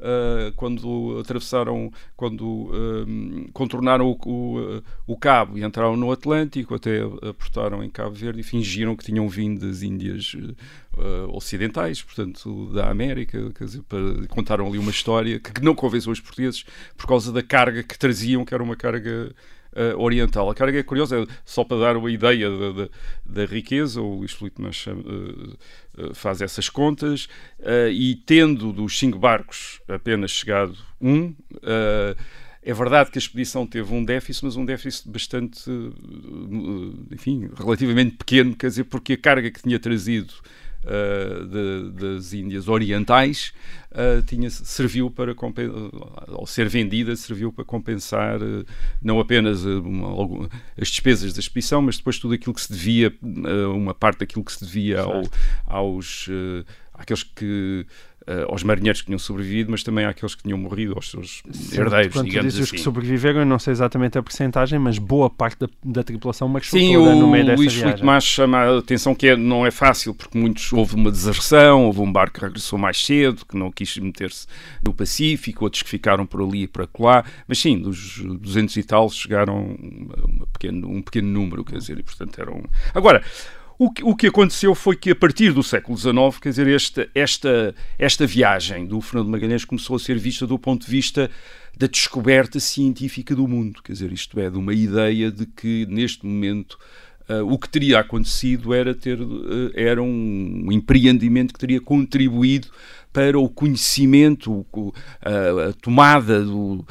uh, 0.00 0.52
quando 0.56 1.18
atravessaram, 1.20 1.92
quando 2.16 2.46
um, 2.46 3.48
contornaram 3.52 4.06
o, 4.06 4.18
o, 4.26 4.82
o 5.06 5.16
Cabo 5.16 5.58
e 5.58 5.64
entraram 5.64 5.96
no 5.96 6.10
Atlântico, 6.10 6.74
até 6.74 7.00
aportaram 7.28 7.84
em 7.84 7.90
Cabo 7.90 8.14
Verde 8.14 8.40
e 8.40 8.42
fingiram 8.42 8.96
que 8.96 9.04
tinham 9.04 9.28
vindo 9.28 9.66
das 9.66 9.82
Índias 9.82 10.34
uh, 10.34 11.36
ocidentais, 11.36 12.02
portanto, 12.02 12.72
da 12.72 12.90
América, 12.90 13.50
quer 13.52 13.64
dizer, 13.64 13.82
para- 13.82 14.26
contaram 14.28 14.66
ali 14.66 14.78
uma 14.78 14.90
história 14.90 15.38
que, 15.38 15.52
que 15.52 15.62
não 15.62 15.74
convenceu 15.74 16.12
os 16.12 16.20
portugueses 16.20 16.64
por 16.96 17.06
causa 17.06 17.32
da 17.32 17.42
carga 17.42 17.82
que 17.82 17.98
traziam, 17.98 18.44
que 18.44 18.54
era 18.54 18.62
uma 18.62 18.76
carga 18.76 19.32
uh, 19.72 19.98
oriental. 20.00 20.50
A 20.50 20.54
carga 20.54 20.78
é 20.78 20.82
curiosa, 20.82 21.26
só 21.44 21.64
para 21.64 21.78
dar 21.78 21.96
uma 21.96 22.10
ideia 22.10 22.50
da, 22.50 22.72
da, 22.72 22.88
da 23.24 23.44
riqueza, 23.44 24.00
o 24.00 24.18
Luís 24.18 24.32
Filipe 24.32 24.62
uh, 24.62 26.14
faz 26.14 26.40
essas 26.40 26.68
contas, 26.68 27.26
uh, 27.60 27.90
e 27.90 28.14
tendo 28.14 28.72
dos 28.72 28.98
cinco 28.98 29.18
barcos 29.18 29.80
apenas 29.88 30.30
chegado 30.30 30.76
um, 31.00 31.26
uh, 31.28 32.16
é 32.62 32.74
verdade 32.74 33.10
que 33.10 33.16
a 33.16 33.20
expedição 33.20 33.66
teve 33.66 33.92
um 33.94 34.04
déficit, 34.04 34.44
mas 34.44 34.54
um 34.54 34.66
déficit 34.66 35.08
bastante, 35.08 35.70
enfim, 37.10 37.48
relativamente 37.56 38.16
pequeno, 38.16 38.54
quer 38.54 38.66
dizer, 38.66 38.84
porque 38.84 39.14
a 39.14 39.16
carga 39.16 39.50
que 39.50 39.62
tinha 39.62 39.78
trazido 39.78 40.34
uh, 40.84 41.46
de- 41.46 41.90
das 42.16 42.32
Índias 42.32 42.68
Orientais 42.68 43.52
uh, 43.92 44.22
tinha, 44.22 44.48
serviu 44.50 45.10
para 45.10 45.34
ao 46.28 46.46
ser 46.46 46.68
vendida 46.68 47.14
serviu 47.16 47.52
para 47.52 47.64
compensar 47.64 48.40
uh, 48.42 48.64
não 49.02 49.20
apenas 49.20 49.64
uma- 49.64 50.48
as 50.80 50.88
despesas 50.88 51.32
da 51.32 51.40
expedição, 51.40 51.82
mas 51.82 51.96
depois 51.98 52.18
tudo 52.18 52.34
aquilo 52.34 52.54
que 52.54 52.60
se 52.60 52.72
devia, 52.72 53.12
uma 53.74 53.94
parte 53.94 54.20
daquilo 54.20 54.44
que 54.44 54.52
se 54.52 54.64
devia 54.64 55.00
ao- 55.02 55.22
aos 55.66 56.28
àqueles 56.94 57.22
que 57.22 57.86
uh, 58.30 58.50
aos 58.50 58.62
marinheiros 58.62 59.00
que 59.00 59.06
tinham 59.06 59.18
sobrevivido, 59.18 59.70
mas 59.70 59.82
também 59.82 60.04
àqueles 60.04 60.34
que 60.34 60.42
tinham 60.42 60.56
morrido, 60.58 60.94
aos 60.94 61.10
seus 61.10 61.42
herdeiros, 61.72 62.12
Quando 62.14 62.26
tu 62.26 62.30
digamos 62.30 62.52
dizes 62.52 62.60
os 62.60 62.68
assim. 62.68 62.76
que 62.76 62.82
sobreviveram, 62.82 63.40
eu 63.40 63.46
não 63.46 63.58
sei 63.58 63.72
exatamente 63.72 64.16
a 64.18 64.22
percentagem, 64.22 64.78
mas 64.78 64.98
boa 64.98 65.28
parte 65.28 65.58
da, 65.60 65.68
da 65.84 66.02
tripulação 66.04 66.48
marchou 66.48 66.78
Sim, 66.78 66.94
toda 66.94 67.10
o 67.10 67.18
no 67.20 67.28
meio 67.30 67.44
dessa 67.46 67.56
Luís 67.56 67.72
viagem. 67.72 67.90
Filipe 67.92 68.06
Mas 68.06 68.24
chama 68.24 68.58
a 68.58 68.78
atenção 68.78 69.14
que 69.14 69.26
é- 69.28 69.36
não 69.36 69.66
é 69.66 69.70
fácil, 69.70 70.14
porque 70.14 70.38
muitos 70.38 70.72
houve 70.72 70.94
uma 70.94 71.10
deserção, 71.10 71.86
houve 71.86 72.00
um 72.00 72.12
barco 72.12 72.38
que 72.38 72.44
regressou 72.44 72.78
mais 72.78 73.04
cedo, 73.04 73.44
que 73.46 73.56
não 73.56 73.70
quis 73.70 73.96
meter-se 73.98 74.46
no 74.84 74.94
Pacífico, 74.94 75.64
outros 75.64 75.82
que 75.82 75.88
ficaram 75.88 76.24
por 76.26 76.42
ali 76.42 76.62
e 76.62 76.68
para 76.68 76.88
lá, 76.98 77.24
mas 77.48 77.58
sim, 77.58 77.78
dos 77.78 78.18
200 78.40 78.76
e 78.76 78.82
tal 78.82 79.08
chegaram 79.10 79.76
uma- 79.80 80.24
uma 80.26 80.46
pequeno- 80.46 80.88
um 80.88 81.02
pequeno 81.02 81.28
número, 81.28 81.64
quer 81.64 81.78
dizer, 81.78 81.98
e 81.98 82.02
portanto 82.02 82.40
eram... 82.40 82.62
Agora, 82.94 83.22
o 83.80 83.90
que, 83.90 84.04
o 84.04 84.14
que 84.14 84.26
aconteceu 84.26 84.74
foi 84.74 84.94
que 84.94 85.10
a 85.10 85.16
partir 85.16 85.54
do 85.54 85.62
século 85.62 85.96
XIX, 85.96 86.38
quer 86.38 86.50
dizer, 86.50 86.68
esta, 86.68 87.08
esta, 87.14 87.74
esta 87.98 88.26
viagem 88.26 88.84
do 88.84 89.00
Fernando 89.00 89.30
Magalhães 89.30 89.64
começou 89.64 89.96
a 89.96 89.98
ser 89.98 90.18
vista 90.18 90.46
do 90.46 90.58
ponto 90.58 90.84
de 90.84 90.90
vista 90.90 91.30
da 91.78 91.86
descoberta 91.86 92.60
científica 92.60 93.34
do 93.34 93.48
mundo, 93.48 93.80
quer 93.82 93.94
dizer, 93.94 94.12
isto 94.12 94.38
é, 94.38 94.50
de 94.50 94.58
uma 94.58 94.74
ideia 94.74 95.30
de 95.30 95.46
que 95.46 95.86
neste 95.88 96.26
momento 96.26 96.78
ah, 97.26 97.42
o 97.42 97.58
que 97.58 97.70
teria 97.70 98.00
acontecido 98.00 98.74
era 98.74 98.94
ter 98.94 99.18
ah, 99.18 99.70
era 99.74 100.02
um 100.02 100.70
empreendimento 100.70 101.54
que 101.54 101.60
teria 101.60 101.80
contribuído 101.80 102.68
para 103.14 103.38
o 103.40 103.48
conhecimento, 103.48 104.64
a, 105.22 105.72
tomada 105.80 106.44
do, 106.44 106.84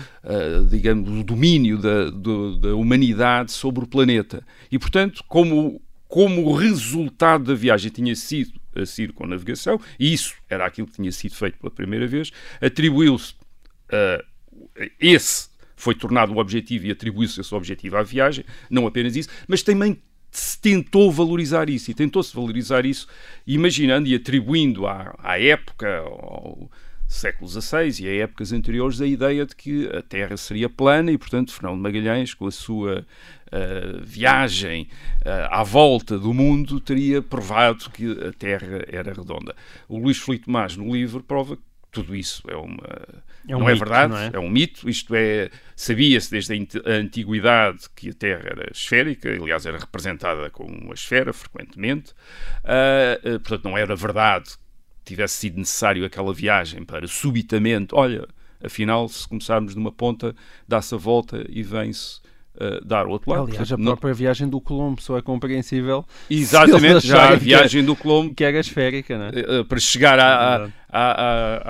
digamos, 0.69 1.07
do 1.09 1.23
domínio 1.23 1.77
da, 1.77 2.09
do- 2.09 2.57
da 2.57 2.75
humanidade 2.75 3.51
sobre 3.53 3.85
o 3.85 3.87
planeta. 3.87 4.43
E, 4.69 4.77
portanto, 4.77 5.23
como, 5.29 5.79
como 6.09 6.51
resultado 6.53 7.45
da 7.45 7.53
viagem 7.53 7.91
tinha 7.91 8.15
sido 8.15 8.59
a 8.75 8.83
circunnavegação, 8.83 9.79
e 9.99 10.11
isso 10.11 10.33
era 10.49 10.65
aquilo 10.65 10.87
que 10.87 10.95
tinha 10.95 11.11
sido 11.11 11.35
feito 11.35 11.59
pela 11.59 11.71
primeira 11.71 12.07
vez, 12.07 12.31
atribuiu-se 12.59 13.35
ah, 13.91 14.23
esse 14.99 15.49
foi 15.75 15.93
tornado 15.93 16.33
o 16.33 16.39
objetivo 16.39 16.87
e 16.87 16.91
atribuiu-se 16.91 17.39
esse 17.39 17.53
objetivo 17.53 17.95
à 17.95 18.03
viagem, 18.03 18.43
não 18.71 18.87
apenas 18.87 19.15
isso, 19.15 19.29
mas 19.47 19.61
também 19.61 20.01
se 20.31 20.59
tentou 20.59 21.11
valorizar 21.11 21.69
isso 21.69 21.91
e 21.91 21.93
tentou-se 21.93 22.35
valorizar 22.35 22.85
isso 22.85 23.07
imaginando 23.45 24.07
e 24.07 24.15
atribuindo 24.15 24.87
à, 24.87 25.15
à 25.19 25.39
época, 25.39 25.99
ao 25.99 26.69
século 27.09 27.49
XVI 27.49 28.05
e 28.05 28.07
a 28.07 28.23
épocas 28.23 28.53
anteriores, 28.53 29.01
a 29.01 29.07
ideia 29.07 29.43
de 29.43 29.55
que 29.55 29.87
a 29.87 30.01
Terra 30.03 30.37
seria 30.37 30.69
plana 30.69 31.11
e, 31.11 31.17
portanto, 31.17 31.51
Fernão 31.51 31.75
de 31.75 31.81
Magalhães, 31.81 32.35
com 32.35 32.45
a 32.45 32.51
sua 32.51 33.03
ah, 33.51 33.99
viagem 34.03 34.87
ah, 35.25 35.59
à 35.59 35.63
volta 35.63 36.19
do 36.19 36.31
mundo, 36.35 36.79
teria 36.79 37.19
provado 37.19 37.89
que 37.89 38.11
a 38.11 38.31
Terra 38.31 38.85
era 38.87 39.11
redonda. 39.11 39.55
O 39.87 39.97
Luís 39.97 40.19
Filipe 40.19 40.45
Tomás, 40.45 40.77
no 40.77 40.93
livro, 40.93 41.23
prova 41.23 41.57
que 41.57 41.63
tudo 41.91 42.15
isso 42.15 42.43
é 42.47 42.55
uma 42.55 42.83
É 43.47 43.55
um 43.55 43.61
não 43.61 43.69
é 43.69 43.73
mito, 43.73 43.83
verdade, 43.83 44.13
não 44.13 44.19
é? 44.19 44.31
é? 44.31 44.39
um 44.39 44.49
mito, 44.49 44.87
isto 44.87 45.15
é, 45.15 45.49
sabia-se 45.75 46.29
desde 46.29 46.53
a 46.85 46.91
antiguidade 46.91 47.89
que 47.95 48.09
a 48.11 48.13
Terra 48.13 48.43
era 48.45 48.71
esférica, 48.71 49.27
aliás 49.29 49.65
era 49.65 49.79
representada 49.79 50.51
com 50.51 50.65
uma 50.65 50.93
esfera 50.93 51.33
frequentemente, 51.33 52.13
ah, 52.63 53.17
portanto 53.39 53.63
não 53.63 53.75
era 53.75 53.95
verdade 53.95 54.51
tivesse 55.09 55.35
sido 55.37 55.57
necessário 55.57 56.05
aquela 56.05 56.33
viagem 56.33 56.83
para 56.83 57.07
subitamente, 57.07 57.93
olha, 57.93 58.25
Afinal, 58.61 59.07
se 59.07 59.25
começarmos 59.25 59.73
numa 59.73 59.89
ponta, 59.89 60.35
dá-se 60.67 60.93
a 60.93 60.97
volta 60.97 61.45
e 61.47 61.63
vem-se 61.63 62.19
uh, 62.55 62.83
dar 62.85 63.07
o 63.07 63.11
outro 63.11 63.31
lado. 63.31 63.43
Aliás, 63.43 63.57
Portanto, 63.59 63.73
a 63.75 63.77
não- 63.81 63.91
própria 63.93 64.13
viagem 64.13 64.49
do 64.49 64.59
Colombo 64.59 65.01
só 65.01 65.17
é 65.17 65.21
compreensível 65.21 66.05
Exatamente, 66.29 67.07
já 67.07 67.29
a 67.29 67.35
viagem 67.35 67.85
do 67.85 67.95
Colombo 67.95 68.35
que 68.35 68.43
era 68.43 68.59
esférica, 68.59 69.17
não 69.17 69.25
é? 69.27 69.59
eh, 69.59 69.63
para 69.63 69.79
chegar 69.79 70.19
à- 70.19 70.57
Verdade. 70.57 70.73
à- 70.89 71.11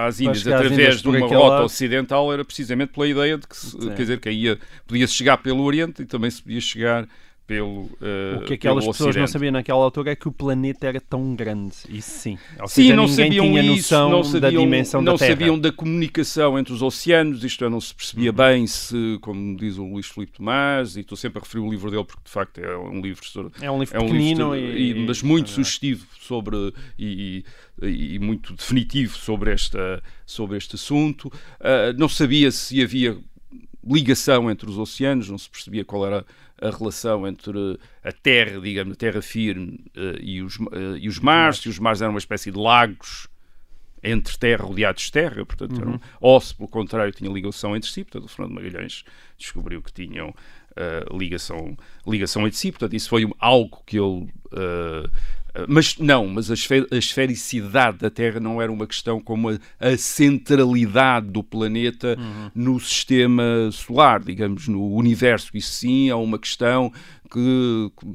à- 0.02 0.08
às 0.08 0.20
Índias 0.20 0.48
através 0.48 0.72
Índias 0.72 1.02
de 1.04 1.08
uma 1.10 1.20
rota 1.20 1.38
lado. 1.50 1.66
ocidental 1.66 2.34
era 2.34 2.44
precisamente 2.44 2.92
pela 2.92 3.08
ideia 3.08 3.38
de 3.38 3.48
que, 3.48 3.56
se- 3.56 3.78
quer 3.78 3.94
dizer, 3.96 4.20
que 4.20 4.30
aí 4.30 4.42
ia- 4.46 4.60
podia-se 4.88 5.14
chegar 5.14 5.38
pelo 5.38 5.62
Oriente 5.62 6.02
e 6.02 6.06
também 6.06 6.32
se 6.32 6.42
podia 6.42 6.60
chegar 6.60 7.08
pelo 7.50 7.90
eh, 8.00 8.38
O 8.38 8.46
que 8.46 8.54
aquelas 8.54 8.86
pessoas 8.86 9.16
não 9.16 9.26
sabiam 9.26 9.52
naquela 9.52 9.84
altura 9.84 10.12
é 10.12 10.16
que 10.16 10.28
o 10.28 10.32
planeta 10.32 10.86
era 10.86 11.02
tão 11.02 11.36
grande. 11.36 11.74
Isso 11.90 12.12
sim. 12.20 12.38
Ou 12.62 12.68
Sim, 12.68 12.84
seja, 12.84 12.96
não 12.96 13.08
sabiam 13.08 13.46
tinha 13.48 13.62
isso, 13.64 13.76
noção 13.96 14.10
não 14.12 14.24
sabiam, 14.24 14.42
da 14.42 14.50
dimensão 14.52 15.02
não 15.02 15.14
da 15.14 15.18
Terra. 15.18 15.32
sabiam 15.32 15.60
da 15.60 15.72
comunicação 15.72 16.60
entre 16.60 16.72
os 16.74 16.84
oceanos, 16.84 17.44
isto 17.44 17.66
é, 17.66 17.70
não 17.70 17.82
se 17.82 17.96
percebia 17.96 18.32
bem 18.32 18.68
se, 18.68 19.18
como 19.20 19.58
diz 19.58 19.80
o 19.80 19.84
Luís 19.84 20.06
Filipe 20.06 20.34
Tomás, 20.34 20.96
e 20.96 21.00
estou 21.00 21.18
sempre 21.18 21.40
a 21.40 21.42
referir 21.42 21.64
o 21.66 21.72
livro 21.72 21.90
dele 21.90 22.04
porque 22.04 22.22
de 22.24 22.30
facto 22.32 22.60
é 22.60 22.78
um 22.78 23.02
livro 23.02 23.26
sobre- 23.26 23.52
É 23.60 23.72
um 23.72 23.80
livro 23.80 23.98
é 23.98 24.00
um 24.00 24.06
pequenino 24.06 24.54
livro, 24.54 24.78
e, 24.78 24.92
e- 24.92 25.06
mas 25.08 25.24
muito 25.24 25.50
sugestivo 25.50 26.06
sobre 26.22 26.72
e, 27.00 27.44
e- 27.82 28.20
muito 28.20 28.54
definitivo 28.54 29.18
sobre 29.18 29.52
esta 29.52 30.04
sobre 30.24 30.56
este 30.56 30.76
assunto. 30.76 31.32
Ah, 31.60 31.92
não 31.98 32.08
sabia 32.08 32.52
se 32.52 32.80
havia 32.84 33.18
ligação 33.84 34.52
entre 34.52 34.70
os 34.70 34.78
oceanos, 34.78 35.30
não 35.30 35.38
se 35.38 35.50
percebia 35.50 35.84
qual 35.86 36.06
era 36.06 36.26
a 36.62 36.70
relação 36.70 37.28
entre 37.28 37.80
a 38.04 38.12
terra, 38.12 38.60
digamos, 38.60 38.94
a 38.94 38.96
terra 38.96 39.22
firme 39.22 39.80
eh, 39.96 40.18
e, 40.22 40.42
os, 40.42 40.58
eh, 40.60 40.98
e 41.00 41.08
os 41.08 41.20
mares, 41.20 41.58
e 41.60 41.70
os 41.70 41.80
mares 41.80 42.02
eram 42.02 42.14
uma 42.14 42.20
espécie 42.20 42.52
de 42.52 42.58
lagos 42.58 43.28
entre 44.02 44.38
terra, 44.38 44.64
rodeados 44.64 45.04
de 45.04 45.12
terra, 45.12 45.46
portanto, 45.46 45.80
eram, 45.82 46.02
ou 46.22 46.40
se 46.40 46.56
pelo 46.56 46.70
contrário 46.70 47.12
tinha 47.12 47.30
ligação 47.30 47.76
entre 47.76 47.90
si, 47.90 48.04
portanto, 48.04 48.26
o 48.26 48.28
Fernando 48.30 48.56
Magalhães 48.56 49.04
descobriu 49.38 49.82
que 49.82 49.92
tinham 49.92 50.34
eh, 50.76 51.06
ligação, 51.12 51.76
ligação 52.08 52.46
entre 52.48 52.58
si, 52.58 52.72
portanto, 52.72 52.96
isso 52.96 53.10
foi 53.10 53.30
algo 53.40 53.84
que 53.86 53.98
ele. 54.00 54.32
eh, 54.54 55.10
mas 55.68 55.98
não, 55.98 56.28
mas 56.28 56.50
a, 56.50 56.54
esfe- 56.54 56.88
a 56.92 56.96
esfericidade 56.98 57.98
da 57.98 58.10
Terra 58.10 58.40
não 58.40 58.62
era 58.62 58.72
uma 58.72 58.88
questão 58.88 59.20
como 59.20 59.50
a, 59.50 59.58
a 59.80 59.98
centralidade 59.98 61.28
do 61.28 61.44
planeta 61.44 62.18
no 62.54 62.80
sistema 62.80 63.44
solar, 63.72 64.24
digamos, 64.24 64.68
no 64.68 64.94
universo. 64.94 65.50
Isso 65.54 65.72
sim 65.72 66.10
é 66.10 66.16
uma 66.16 66.38
questão 66.40 66.92
que, 67.32 67.92
que, 68.00 68.06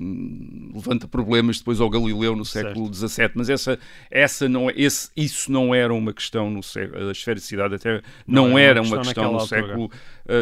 levanta 0.74 1.06
problemas 1.06 1.58
depois 1.58 1.80
ao 1.80 1.88
Galileu 1.88 2.34
no 2.34 2.44
século 2.44 2.92
XVII, 2.92 3.30
mas 3.34 3.48
essa, 3.48 3.78
essa 4.10 4.48
não, 4.48 4.68
esse, 4.70 5.10
isso 5.16 5.52
não 5.52 5.74
era 5.74 5.94
uma 5.94 6.12
questão 6.12 6.50
no 6.50 6.62
século, 6.62 7.08
a 7.08 7.12
esfericidade 7.12 7.70
da 7.70 7.78
Terra. 7.78 8.02
Não, 8.26 8.58
era 8.58 8.82
uma 8.82 8.98
questão, 8.98 9.32
no 9.32 9.38
naquela 9.38 9.46
século 9.46 9.90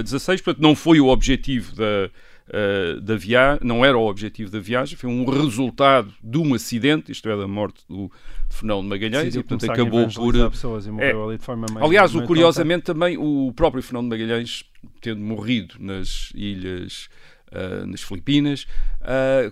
XVI, 0.07 0.43
portanto 0.43 0.63
não 0.63 0.75
foi 0.75 1.01
o 1.01 1.09
objetivo 1.09 1.75
da, 1.75 2.11
eh, 2.53 3.01
da 3.01 3.17
viagem, 3.17 3.61
não 3.67 3.83
era 3.85 3.97
o 3.97 4.07
objetivo 4.07 4.51
da 4.51 4.61
viagem, 4.61 4.97
foi 4.97 5.09
um 5.09 5.25
resultado 5.25 6.13
de 6.23 6.37
um 6.39 6.53
acidente, 6.55 7.11
isto 7.11 7.29
é, 7.29 7.37
da 7.37 7.49
morte 7.49 7.83
do 7.89 8.13
Fernão 8.51 8.83
de 8.83 8.89
Magalhães, 8.89 9.25
Decidiu 9.25 9.41
e 9.41 9.45
portanto 9.45 9.71
acabou 9.71 9.91
por... 10.09 10.11
evangelizar 10.11 10.51
pessoas 10.51 10.87
e 10.87 10.91
morreu 10.91 11.29
ali 11.29 11.39
de 11.39 11.45
forma 11.45 11.67
meio- 11.73 11.85
Aliás, 11.87 12.13
o 12.13 12.19
meio 12.19 12.27
curiosamente 12.27 12.83
também, 12.83 13.17
o 13.17 13.53
próprio 13.57 13.83
Fernão 13.83 14.03
de 14.03 14.09
Magalhães, 14.11 14.65
tendo 15.01 15.21
morrido 15.21 15.77
nas 15.81 16.31
ilhas, 16.35 17.09
ah, 17.53 17.87
nas 17.87 18.01
Filipinas, 18.03 18.67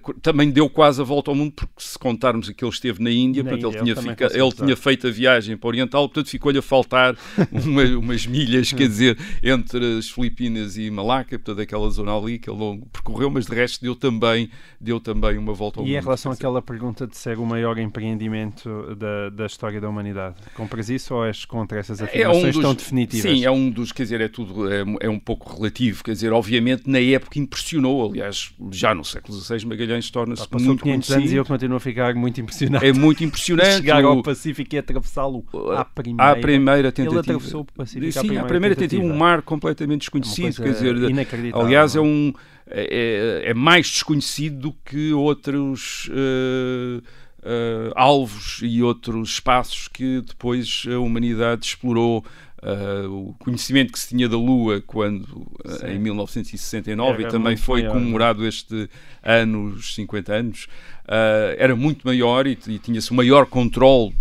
cu- 0.03 0.15
também 0.15 0.51
deu 0.51 0.69
quase 0.71 1.01
a 1.01 1.05
volta 1.05 1.31
ao 1.31 1.35
mundo, 1.35 1.53
porque 1.53 1.73
se 1.79 1.99
contarmos 1.99 2.49
que 2.51 2.65
ele 2.65 2.73
esteve 2.73 3.03
na 3.03 3.11
Índia, 3.11 3.43
Na 3.43 3.51
portanto, 3.51 3.79
Índia, 3.81 3.93
ele, 3.93 4.01
tinha 4.01 4.15
fica- 4.15 4.39
ele 4.39 4.53
tinha 4.53 4.77
feito 4.77 5.07
a 5.07 5.11
viagem 5.11 5.57
para 5.57 5.67
o 5.67 5.71
Oriental, 5.71 6.09
portanto 6.09 6.29
ficou-lhe 6.31 6.59
a 6.59 6.63
faltar 6.63 7.17
uma- 7.51 7.99
umas 7.99 8.27
milhas, 8.27 8.73
quer 8.73 8.89
dizer, 8.89 9.19
entre 9.43 9.99
as 9.99 10.09
Filipinas 10.11 10.77
e 10.77 10.91
Malaca, 10.91 11.39
portanto 11.39 11.61
aquela 11.61 11.91
zona 11.91 12.17
ali 12.17 12.39
que 12.39 12.49
ele 12.51 12.83
percorreu, 12.93 13.31
mas 13.31 13.47
de 13.47 13.55
resto 13.55 13.83
deu 13.83 13.95
também, 13.97 14.49
deu 14.81 15.01
também 15.01 15.37
uma 15.37 15.53
volta 15.53 15.81
ao 15.81 15.85
E 15.87 15.89
mundo. 15.91 15.99
em 15.99 16.03
relação 16.03 16.31
àquela 16.33 16.63
pergunta 16.63 17.07
de 17.07 17.17
ser 17.17 17.39
o 17.39 17.45
maior 17.47 17.77
empreendimento 17.79 18.95
da, 18.97 19.31
da 19.31 19.47
história 19.47 19.81
da 19.81 19.89
humanidade, 19.89 20.37
compras 20.55 20.89
isso 20.91 21.15
ou 21.15 21.25
és 21.27 21.45
contra 21.45 21.79
essas 21.79 22.01
afirmações 22.03 22.57
tão 22.59 22.75
definitivas? 22.75 23.31
Sim, 23.31 23.45
é 23.45 23.51
um 23.51 23.71
dos, 23.71 23.93
quer 23.93 24.05
dizer, 24.05 24.21
é 24.21 24.29
tudo, 24.29 24.71
é, 24.73 24.85
é 25.01 25.09
um 25.09 25.19
pouco 25.19 25.57
relativo, 25.57 26.05
quer 26.05 26.13
dizer, 26.13 26.33
obviamente 26.33 26.89
na 26.89 27.01
época 27.01 27.39
impressionou, 27.39 27.90
aliás, 28.09 28.53
já 28.73 28.95
no 28.95 29.05
século 29.05 29.39
XVI 29.39 29.65
Magalhães 29.67 30.11
torna-se 30.11 30.47
muito 30.53 30.83
500 30.83 31.11
anos 31.11 31.25
e 31.33 31.35
eu 31.37 31.45
conhecido. 31.45 31.45
continuo 31.47 31.77
a 31.77 31.81
ficar 31.81 32.15
muito 32.15 32.41
impressionado. 32.41 32.85
É 32.85 32.93
muito 32.93 33.25
impressionante. 33.25 33.77
chegar 33.77 34.05
ao 34.05 34.23
Pacífico 34.23 34.75
e 34.75 34.79
atravessá-lo 34.79 35.45
à 35.77 35.85
primeira. 35.85 36.33
à 36.33 36.37
primeira 36.37 36.93
tentativa. 36.93 37.15
Ele 37.15 37.21
atravessou 37.21 37.61
o 37.63 37.65
Pacífico 37.65 38.09
à 38.09 38.13
Sim, 38.13 38.19
primeira 38.21 38.43
à 38.45 38.47
primeira 38.49 38.75
tentativa, 38.77 39.03
tentativa. 39.03 39.17
um 39.17 39.19
mar 39.19 39.43
completamente 39.43 39.97
É 39.97 40.01
desconhecido, 40.01 40.57
coisa 40.63 40.63
quer 40.85 40.95
dizer, 40.95 41.55
aliás, 41.55 41.97
é 41.97 42.01
um 42.01 42.33
é, 42.73 43.43
é- 43.47 43.51
é 43.51 43.55
mais 43.55 43.89
desconhecido 43.89 44.59
do 44.61 44.73
que 44.85 45.13
outros 45.13 46.09
eh, 46.13 47.01
eh, 47.43 47.93
alvos 47.97 48.61
e 48.63 48.83
outros 48.83 49.31
espaços 49.31 49.89
que 49.89 50.21
depois 50.21 50.85
a 50.95 50.99
humanidade 50.99 51.67
explorou. 51.67 52.25
Eh, 52.63 53.07
o 53.07 53.35
conhecimento 53.39 53.91
que 53.93 53.99
se 53.99 54.09
tinha 54.09 54.29
da 54.29 54.37
Lua 54.37 54.83
quando 54.87 55.47
Sim. 55.79 55.87
em 55.95 55.99
1969 55.99 57.13
Era 57.23 57.23
e 57.23 57.33
também 57.33 57.57
foi 57.57 57.81
maior, 57.83 57.93
comemorado 57.95 58.47
este 58.47 58.89
ano, 59.23 59.65
os 59.75 59.95
50 59.95 60.33
anos, 60.35 60.67
eh, 61.09 61.57
era 61.59 61.75
muito 61.75 62.07
maior 62.07 62.47
e, 62.47 62.59
e 62.67 62.79
tinha-se 62.79 63.13
um 63.13 63.17
maior 63.17 63.47
controle 63.47 64.15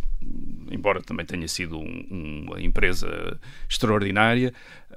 embora 0.71 1.01
também 1.01 1.25
tenha 1.25 1.47
sido 1.47 1.79
um- 1.79 2.45
uma 2.47 2.61
empresa 2.61 3.39
extraordinária, 3.67 4.53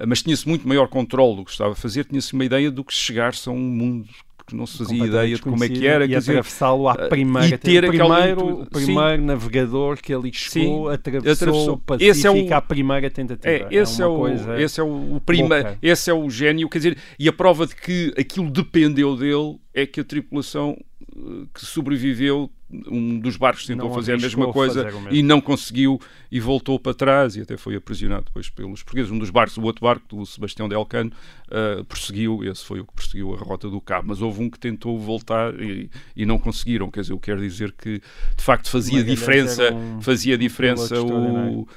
mas 0.07 0.21
tinha-se 0.21 0.47
muito 0.47 0.67
maior 0.67 0.87
controle 0.87 1.37
do 1.37 1.45
que 1.45 1.51
estava 1.51 1.71
a 1.71 1.75
fazer, 1.75 2.05
tinha-se 2.05 2.33
uma 2.33 2.45
ideia 2.45 2.69
do 2.69 2.83
que 2.83 2.93
chegar-se 2.93 3.49
a 3.49 3.51
um 3.51 3.57
mundo 3.59 4.07
que 4.45 4.55
não 4.55 4.65
se 4.65 4.77
fazia 4.77 5.05
ideia 5.05 5.35
de 5.35 5.41
como 5.41 5.63
é 5.63 5.69
que 5.69 5.87
era. 5.87 6.05
E 6.05 6.15
atravessá-lo 6.15 6.89
à 6.89 6.95
eh, 6.99 7.07
primeira. 7.07 7.55
e 7.55 7.57
ter 7.57 7.85
o 7.85 7.87
primeiro, 7.87 8.61
o 8.61 8.65
primeiro 8.69 9.21
navegador 9.23 9.97
que 10.01 10.13
ali 10.13 10.31
chegou 10.33 10.87
Sim, 10.89 10.93
atravessou, 10.93 11.31
atravessou. 11.33 11.73
o 11.75 11.77
Pacífico 11.77 12.11
Esse 12.11 12.27
é 12.27 12.31
o- 12.31 12.53
à 12.53 12.61
primeira 12.61 13.09
tentativa. 13.09 13.49
É, 13.49 13.67
esse 13.71 14.01
é, 14.01 14.05
uma 14.05 14.15
o, 14.15 14.19
coisa 14.19 14.61
esse 14.61 14.79
é 14.79 14.83
o, 14.83 15.15
o 15.15 15.21
primeiro, 15.21 15.77
esse 15.81 16.09
é 16.09 16.13
o 16.13 16.29
gênio, 16.29 16.69
quer 16.69 16.77
dizer, 16.79 16.97
e 17.17 17.27
a 17.27 17.33
prova 17.33 17.65
de 17.65 17.75
que 17.75 18.13
aquilo 18.17 18.49
dependeu 18.49 19.15
dele 19.15 19.57
é 19.73 19.85
que 19.85 19.99
a 19.99 20.03
tripulação 20.03 20.77
eh, 21.01 21.45
que 21.53 21.65
sobreviveu, 21.65 22.49
um 22.87 23.19
dos 23.19 23.37
barcos 23.37 23.67
tentou 23.67 23.87
Não 23.89 23.95
fazer 23.95 24.13
a 24.13 24.15
mesma 24.17 24.45
coisa 24.53 24.81
e 25.15 25.21
não 25.21 25.39
conseguiu 25.39 25.99
e 26.31 26.39
voltou 26.39 26.79
para 26.79 26.93
trás 26.93 27.35
e 27.35 27.41
até 27.41 27.55
foi 27.55 27.75
aprisionado 27.75 28.25
depois 28.25 28.49
pelos 28.49 28.81
portugueses. 28.81 29.11
Um 29.11 29.19
dos 29.19 29.29
barcos, 29.29 29.57
o 29.57 29.61
outro 29.61 29.83
barco, 29.83 30.15
do 30.15 30.25
Sebastião 30.25 30.67
de 30.67 30.73
Elcano, 30.75 31.11
eh, 31.51 31.83
perseguiu, 31.87 32.43
esse 32.43 32.65
foi 32.65 32.79
o 32.79 32.85
que 32.85 32.93
perseguiu 32.93 33.33
a 33.33 33.37
rota 33.37 33.69
do 33.69 33.79
Cabo, 33.81 34.07
mas 34.09 34.21
houve 34.21 34.41
um 34.41 34.49
que 34.49 34.57
tentou 34.59 34.97
voltar 34.99 35.53
e, 35.61 35.89
e 36.15 36.25
não 36.25 36.39
conseguiram, 36.39 36.89
quer 36.89 37.01
dizer, 37.01 37.13
eu 37.13 37.19
quero 37.19 37.41
dizer 37.41 37.71
que 37.73 37.99
de 38.35 38.43
facto 38.43 38.69
fazia 38.69 39.03
diferença, 39.03 39.71
um- 39.73 40.01
fazia 40.01 40.37
diferença 40.37 40.99
o, 41.01 41.67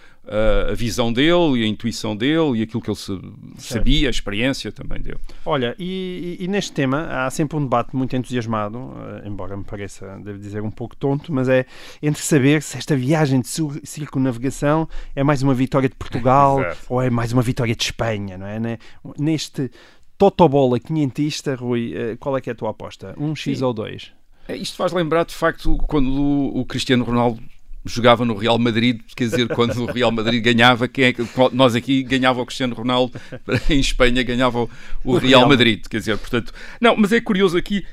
a, 0.70 0.74
visão 0.74 1.12
dele 1.12 1.60
e 1.60 1.64
a 1.64 1.66
intuição 1.66 2.16
dele 2.16 2.58
e 2.58 2.62
aquilo 2.62 2.80
que 2.82 2.90
ele 2.90 2.96
sa- 2.96 3.20
sabia, 3.58 4.08
a 4.08 4.10
experiência 4.10 4.72
também 4.72 5.00
dele. 5.00 5.18
Olha, 5.44 5.74
e, 5.78 6.36
e- 6.40 6.48
neste 6.48 6.72
tema 6.72 7.06
há 7.10 7.30
sempre 7.30 7.56
um 7.56 7.62
debate 7.62 7.94
muito 7.94 8.14
entusiasmado, 8.16 8.92
eh, 9.24 9.28
embora 9.28 9.56
me 9.56 9.64
pareça, 9.64 10.18
devo 10.24 10.38
dizer, 10.38 10.62
um 10.62 10.70
pouco 10.70 10.96
tonto, 10.96 11.32
mas 11.32 11.48
é 11.48 11.64
entre 12.02 12.22
saber 12.22 12.62
se 12.62 12.76
esta 12.76 12.96
viagem 12.96 13.40
de 13.40 13.48
circunavegação 13.84 14.88
é 15.14 15.22
mais 15.22 15.42
uma 15.42 15.54
vitória 15.54 15.88
de 15.88 15.94
Portugal 15.94 16.60
Exato. 16.64 16.78
ou 16.88 17.02
é 17.02 17.10
mais 17.10 17.32
uma 17.32 17.42
vitória 17.42 17.74
de 17.74 17.82
Espanha, 17.84 18.36
não 18.38 18.46
é? 18.46 18.78
Neste 19.18 19.70
totobola 20.18 20.78
quinhentista, 20.80 21.54
Rui, 21.54 21.92
eh, 21.94 22.16
qual 22.18 22.36
é 22.36 22.40
que 22.40 22.48
é 22.50 22.52
a 22.52 22.56
tua 22.56 22.70
aposta? 22.70 23.14
Um 23.18 23.34
X 23.34 23.58
Sim. 23.58 23.64
ou 23.64 23.72
dois? 23.72 24.12
É, 24.48 24.56
Isto 24.56 24.76
faz 24.76 24.92
lembrar, 24.92 25.24
de 25.24 25.34
facto, 25.34 25.76
quando 25.88 26.10
o 26.12 26.64
Cristiano 26.64 27.04
Ronaldo 27.04 27.42
jogava 27.86 28.24
no 28.24 28.34
Real 28.34 28.58
Madrid, 28.58 29.00
quer 29.14 29.24
dizer, 29.24 29.48
quando 29.48 29.82
o 29.82 29.86
Real 29.86 30.10
Madrid 30.10 30.42
ganhava, 30.42 30.88
quem 30.88 31.04
é 31.04 31.12
que, 31.12 31.22
nós 31.52 31.74
aqui 31.74 32.02
ganhava 32.02 32.40
o 32.40 32.46
Cristiano 32.46 32.74
Ronaldo, 32.74 33.18
em 33.70 33.78
Espanha 33.78 34.22
ganhava 34.22 34.60
o, 34.60 34.70
o 35.04 35.12
Real 35.18 35.40
Real. 35.40 35.48
Madrid, 35.48 35.84
quer 35.88 35.98
dizer, 35.98 36.18
portanto, 36.18 36.52
não, 36.80 36.96
mas 36.96 37.12
é 37.12 37.20
curioso 37.20 37.56
aqui, 37.56 37.84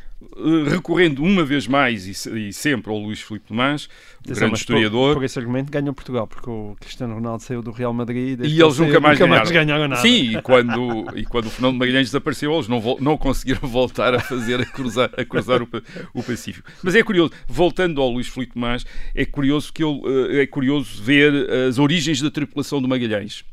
recorrendo 0.70 1.24
uma 1.24 1.44
vez 1.44 1.68
mais 1.68 2.08
e, 2.08 2.48
e 2.48 2.53
sempre 2.53 2.92
ao 2.92 2.98
Luís 2.98 3.22
Filipe 3.22 3.48
Tomás, 3.48 3.86
o 3.86 3.88
Atenção, 4.20 4.36
grande 4.36 4.60
historiador, 4.60 5.13
Por, 5.13 5.20
por 5.20 5.25
esse 5.25 5.39
argumento 5.39 5.72
ganhou 5.72 5.94
Portugal, 5.94 6.27
porque 6.27 6.50
o 6.50 6.75
Cristiano 6.80 7.13
Ronaldo 7.13 7.44
saiu 7.44 7.62
do 7.62 7.72
Real 7.72 7.94
Madrid 7.94 8.39
E 8.39 8.62
eles 8.62 8.80
ele 8.80 8.88
nunca 8.88 9.00
mais 9.00 9.20
nunca 9.20 9.30
mais 9.30 9.51
ganharam. 9.51 9.68
ganharam 9.68 9.88
nada. 9.88 10.01
Sim, 10.01 10.38
e 10.38 10.42
quando, 10.42 11.06
e 11.18 11.25
quando 11.25 11.48
o 11.48 11.50
Fernando 11.50 11.77
Magalhães 11.77 12.08
desapareceu, 12.08 12.53
eles 12.53 12.68
não, 12.68 12.98
não 13.00 13.18
conseguiram 13.18 13.68
voltar 13.68 14.13
a 14.13 14.20
fazer, 14.20 14.62
a 14.62 14.65
cruzar, 14.65 15.10
a 15.18 15.25
cruzar 15.25 15.62
o, 15.62 15.68
o 16.13 16.24
Pacífico. 16.24 16.70
Mas 16.82 16.96
é 16.96 17.03
curioso, 17.03 17.32
voltando 17.48 18.01
ao 18.01 18.10
Luís 18.10 18.27
Filipe 18.27 18.53
Tomás, 18.53 18.86
é 19.13 19.25
curioso, 19.25 19.72
que 19.74 19.84
ele, 19.84 20.01
eh, 20.06 20.42
é 20.44 20.48
curioso 20.48 21.01
ver 21.01 21.34
as 21.68 21.77
origens 21.80 22.22
da 22.22 22.32
tripulação 22.32 22.82
do 22.82 22.88
Magalhães. 22.88 23.44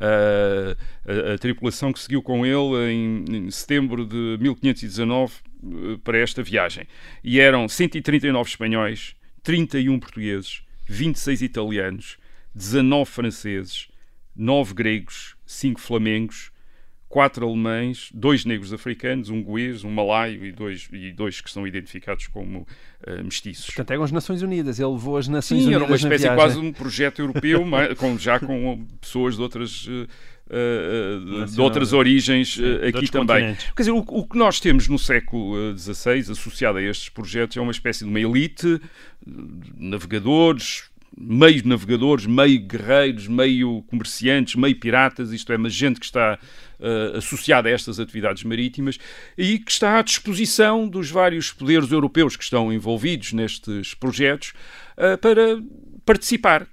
A, 0.00 1.34
a 1.34 1.38
tripulação 1.38 1.92
que 1.92 2.00
seguiu 2.00 2.22
com 2.22 2.46
ele 2.46 2.92
em, 2.92 3.24
em 3.28 3.50
setembro 3.50 4.06
de 4.06 4.38
1519 4.40 5.34
eh, 5.34 5.98
para 6.04 6.18
esta 6.18 6.42
viagem. 6.42 6.86
E 7.22 7.40
eram 7.40 7.68
139 7.68 8.48
espanhóis, 8.48 9.14
31 9.42 9.98
portugueses, 9.98 10.62
26 10.86 11.42
italianos, 11.42 12.16
19 12.54 13.10
franceses, 13.10 13.88
9 14.36 14.74
gregos, 14.74 15.36
cinco 15.44 15.80
flamengos, 15.80 16.50
quatro 17.08 17.46
alemães, 17.46 18.10
dois 18.12 18.44
negros 18.44 18.72
africanos, 18.72 19.30
um 19.30 19.42
goês, 19.42 19.82
um 19.82 19.90
malaio 19.90 20.44
e 20.44 20.52
dois, 20.52 20.88
e 20.92 21.10
dois 21.10 21.40
que 21.40 21.50
são 21.50 21.66
identificados 21.66 22.26
como 22.26 22.60
uh, 23.06 23.24
mestiços. 23.24 23.66
Portanto, 23.66 23.90
eram 23.92 24.02
as 24.02 24.12
Nações 24.12 24.42
Unidas. 24.42 24.78
Ele 24.78 24.90
levou 24.90 25.16
as 25.16 25.26
Nações 25.26 25.62
Sim, 25.62 25.68
Unidas 25.68 25.82
era 25.82 25.90
uma 25.90 25.96
espécie 25.96 26.34
quase 26.34 26.58
um 26.58 26.70
projeto 26.70 27.20
europeu, 27.20 27.64
mas 27.64 27.94
com, 27.98 28.18
já 28.18 28.38
com 28.38 28.86
pessoas 29.00 29.36
de 29.36 29.42
outras, 29.42 29.86
uh, 29.86 30.06
uh, 30.50 31.46
de 31.46 31.60
outras 31.60 31.94
origens 31.94 32.48
de 32.48 32.86
aqui 32.86 33.10
também. 33.10 33.56
Quer 33.74 33.82
dizer, 33.82 33.92
o, 33.92 34.04
o 34.06 34.26
que 34.26 34.36
nós 34.36 34.60
temos 34.60 34.86
no 34.86 34.98
século 34.98 35.56
XVI 35.78 36.32
associado 36.32 36.76
a 36.76 36.82
estes 36.82 37.08
projetos 37.08 37.56
é 37.56 37.60
uma 37.60 37.72
espécie 37.72 38.04
de 38.04 38.10
uma 38.10 38.20
elite, 38.20 38.66
uh, 38.66 38.80
navegadores, 39.78 40.90
meio 41.16 41.66
navegadores, 41.66 42.26
meio 42.26 42.60
guerreiros, 42.60 43.26
meio 43.26 43.82
comerciantes, 43.84 44.54
meio 44.54 44.78
piratas, 44.78 45.32
isto 45.32 45.52
é, 45.52 45.56
uma 45.56 45.70
gente 45.70 45.98
que 45.98 46.06
está 46.06 46.38
uh, 46.80 47.16
associada 47.16 47.68
a 47.68 47.72
estas 47.72 47.98
atividades 48.00 48.44
marítimas 48.44 48.98
e 49.36 49.58
que 49.58 49.70
está 49.70 49.98
à 49.98 50.02
disposição 50.02 50.88
dos 50.88 51.10
vários 51.10 51.52
poderes 51.52 51.90
europeus 51.90 52.36
que 52.36 52.44
estão 52.44 52.72
envolvidos 52.72 53.32
nestes 53.32 53.94
projetos 53.94 54.52
uh, 54.96 55.18
para 55.18 55.60
participar. 56.08 56.66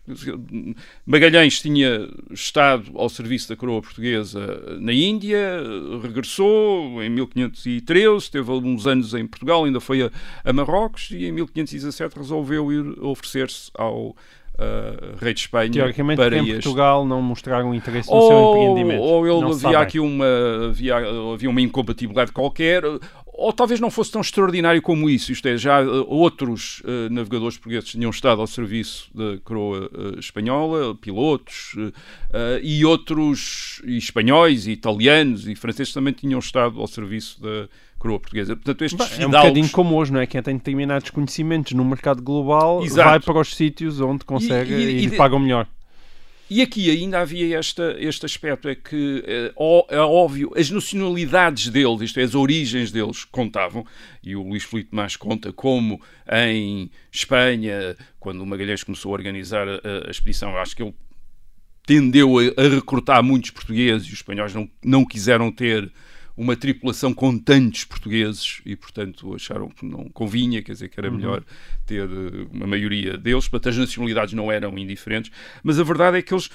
Magalhães 1.06 1.62
tinha 1.62 2.10
estado 2.32 2.90
ao 2.98 3.10
serviço 3.10 3.50
da 3.50 3.56
coroa 3.58 3.82
portuguesa 3.82 4.80
na 4.80 4.94
Índia, 4.94 5.62
regressou 6.02 7.04
em 7.04 7.10
1513, 7.10 8.32
teve 8.32 8.50
alguns 8.50 8.88
anos 8.88 9.14
em 9.14 9.28
Portugal, 9.28 9.66
ainda 9.66 9.82
foi 9.82 10.04
a, 10.04 10.12
a 10.42 10.54
Marrocos 10.54 11.12
e 11.12 11.26
em 11.26 11.34
1517 11.34 12.18
resolveu 12.18 12.72
ir 12.72 12.98
oferecer-se 13.04 13.70
ao 13.74 14.16
uh, 14.56 15.16
rei 15.20 15.34
de 15.34 15.42
Espanha 15.42 15.72
Teoricamente, 15.72 16.18
para 16.18 16.38
este 16.38 16.54
Portugal 16.54 17.06
não 17.06 17.22
mostraram 17.22 17.74
interesse 17.74 18.10
no 18.10 18.28
seu 18.28 18.52
empreendimento. 18.52 19.02
ou 19.02 19.28
ele 19.28 19.42
Não 19.42 19.52
havia 19.52 19.80
aqui 19.80 20.00
uma 20.00 20.26
havia, 20.70 20.98
havia 21.34 21.50
uma 21.50 21.62
incompatibilidade 21.62 22.32
qualquer 22.32 22.84
ou 23.38 23.52
talvez 23.52 23.82
não 23.82 23.92
fosse 23.92 24.12
tão 24.12 24.22
extraordinário 24.22 24.82
como 24.82 25.10
isso 25.10 25.32
isto 25.32 25.46
é, 25.48 25.58
já 25.58 25.82
uh, 25.82 26.06
outros 26.08 26.82
uh, 26.86 27.12
navegadores 27.12 27.58
portugueses 27.58 27.90
tinham 27.90 28.10
estado 28.10 28.40
ao 28.40 28.48
serviço 28.48 29.10
da 29.14 29.38
coroa 29.44 29.90
uh, 29.94 30.20
espanhola 30.20 30.96
pilotos 30.96 31.76
e 32.62 32.86
outros 32.86 33.82
e 33.86 33.98
espanhóis, 33.98 34.68
e 34.68 34.72
italianos 34.72 35.48
e 35.48 35.56
franceses 35.56 35.94
também 35.94 36.14
tinham 36.14 36.40
estado 36.40 36.80
ao 36.80 36.88
serviço 36.88 37.42
da 37.42 37.68
coroa 38.06 38.20
portuguesa 38.20 38.56
portanto 38.56 38.84
estes 38.86 39.10
Bem, 39.10 39.24
é 39.24 39.28
um 39.28 39.32
bocadinho 39.32 39.70
como 39.70 39.96
hoje, 39.96 40.14
não 40.14 40.20
é? 40.20 40.28
Quem 40.28 40.42
tem 40.44 40.56
determinados 40.58 41.10
conhecimentos 41.10 41.74
no 41.74 41.84
mercado 41.84 42.22
global 42.22 42.84
Exato. 42.86 43.10
vai 43.10 43.20
para 43.20 43.40
os 43.40 43.56
sítios 43.56 44.00
onde 44.00 44.24
consegue 44.24 44.74
e- 44.74 44.78
e, 45.02 45.04
e 45.06 45.10
de- 45.10 45.18
pagam 45.18 45.40
melhor. 45.40 45.68
E 46.48 46.62
aqui 46.62 46.92
ainda 46.92 47.22
havia 47.22 47.58
esta, 47.58 47.96
este 47.98 48.24
aspecto, 48.28 48.70
é 48.70 48.76
que 48.76 49.24
é, 49.26 49.52
é 49.90 50.00
óbvio, 50.00 50.52
as 50.56 50.70
nacionalidades 50.70 51.70
deles, 51.70 52.02
isto 52.02 52.20
é, 52.20 52.24
as 52.24 52.36
origens 52.36 52.92
deles, 52.92 53.24
contavam, 53.26 53.84
e 54.24 54.36
o 54.36 54.44
Luís 54.48 54.64
Filipe 54.64 54.96
mais 54.96 55.16
conta 55.16 55.52
como 55.52 56.00
em 56.32 56.92
Espanha, 57.12 57.96
quando 58.20 58.42
o 58.42 58.46
Magalhães 58.46 58.84
começou 58.84 59.10
a 59.10 59.14
organizar 59.14 59.68
a, 59.68 60.08
a 60.08 60.12
expedição, 60.12 60.56
acho 60.56 60.76
que 60.76 60.84
ele 60.84 60.94
tendeu 61.88 62.38
a, 62.38 62.44
a 62.64 62.70
recrutar 62.70 63.24
muitos 63.24 63.50
portugueses 63.50 64.06
e 64.08 64.12
os 64.12 64.18
espanhóis 64.20 64.54
não, 64.54 64.70
não 64.84 65.04
quiseram 65.04 65.52
ter 65.52 65.92
uma 66.38 66.56
tripulação 66.56 67.14
com 67.14 67.38
tantos 67.38 67.86
portugueses 67.86 68.62
e, 68.66 68.76
portanto, 68.76 69.34
acharam 69.34 69.70
que 69.70 69.86
não 69.86 70.10
convinha, 70.10 70.62
quer 70.62 70.74
dizer, 70.74 70.90
que 70.90 71.00
era 71.00 71.10
melhor 71.10 71.44
ter 71.86 72.04
eh, 72.04 72.48
uma 72.52 72.68
maioria 72.68 73.18
deles. 73.18 73.48
Portanto, 73.48 73.70
as 73.70 73.78
nacionalidades 73.78 74.34
não 74.34 74.52
eram 74.52 74.78
indiferentes, 74.78 75.32
mas 75.64 75.80
a 75.80 75.84
verdade 75.84 76.18
é 76.18 76.22
que 76.22 76.34
eles 76.34 76.50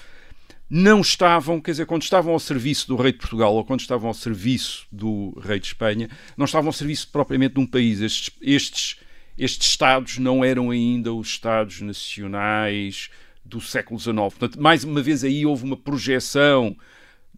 não 0.69 1.01
estavam, 1.01 1.61
quer 1.61 1.73
dizer, 1.73 1.87
quando 1.87 2.03
estavam 2.03 2.33
ao 2.33 2.39
serviço 2.39 2.87
do 2.87 2.97
rei 2.97 3.11
de 3.11 3.19
Portugal 3.19 3.55
ou 3.55 3.65
quando 3.65 3.81
estavam 3.81 4.09
ao 4.09 4.15
serviço 4.15 4.87
do 4.93 5.37
rei 5.41 5.59
de 5.59 5.67
Espanha, 5.67 6.09
não 6.37 6.45
estavam 6.45 6.69
ao 6.69 6.73
serviço 6.73 7.09
propriamente 7.09 7.55
de 7.55 7.61
um 7.61 7.67
país. 7.67 8.01
Estes, 8.01 8.31
estes, 8.41 8.97
estes 9.37 9.69
Estados 9.69 10.19
não 10.19 10.45
eram 10.45 10.71
ainda 10.71 11.13
os 11.13 11.27
Estados 11.27 11.81
nacionais 11.81 13.11
do 13.45 13.61
século 13.61 13.99
XIX. 13.99 14.17
Portanto, 14.17 14.63
mais 14.63 14.85
uma 14.85 15.03
vez 15.03 15.25
aí 15.25 15.45
houve 15.45 15.65
uma 15.65 15.77
projeção 15.77 16.77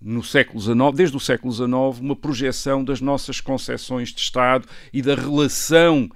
no 0.05 0.23
século 0.23 0.61
XIX, 0.61 0.77
desde 0.95 1.17
o 1.17 1.21
século 1.21 1.53
XIX, 1.53 2.01
uma 2.01 2.17
projeção 2.17 2.85
das 2.85 3.01
nossas 3.01 3.41
concepções 3.41 4.13
de 4.13 4.21
Estado 4.21 4.67
e 4.93 5.01
da 5.01 5.15
relação 5.15 6.11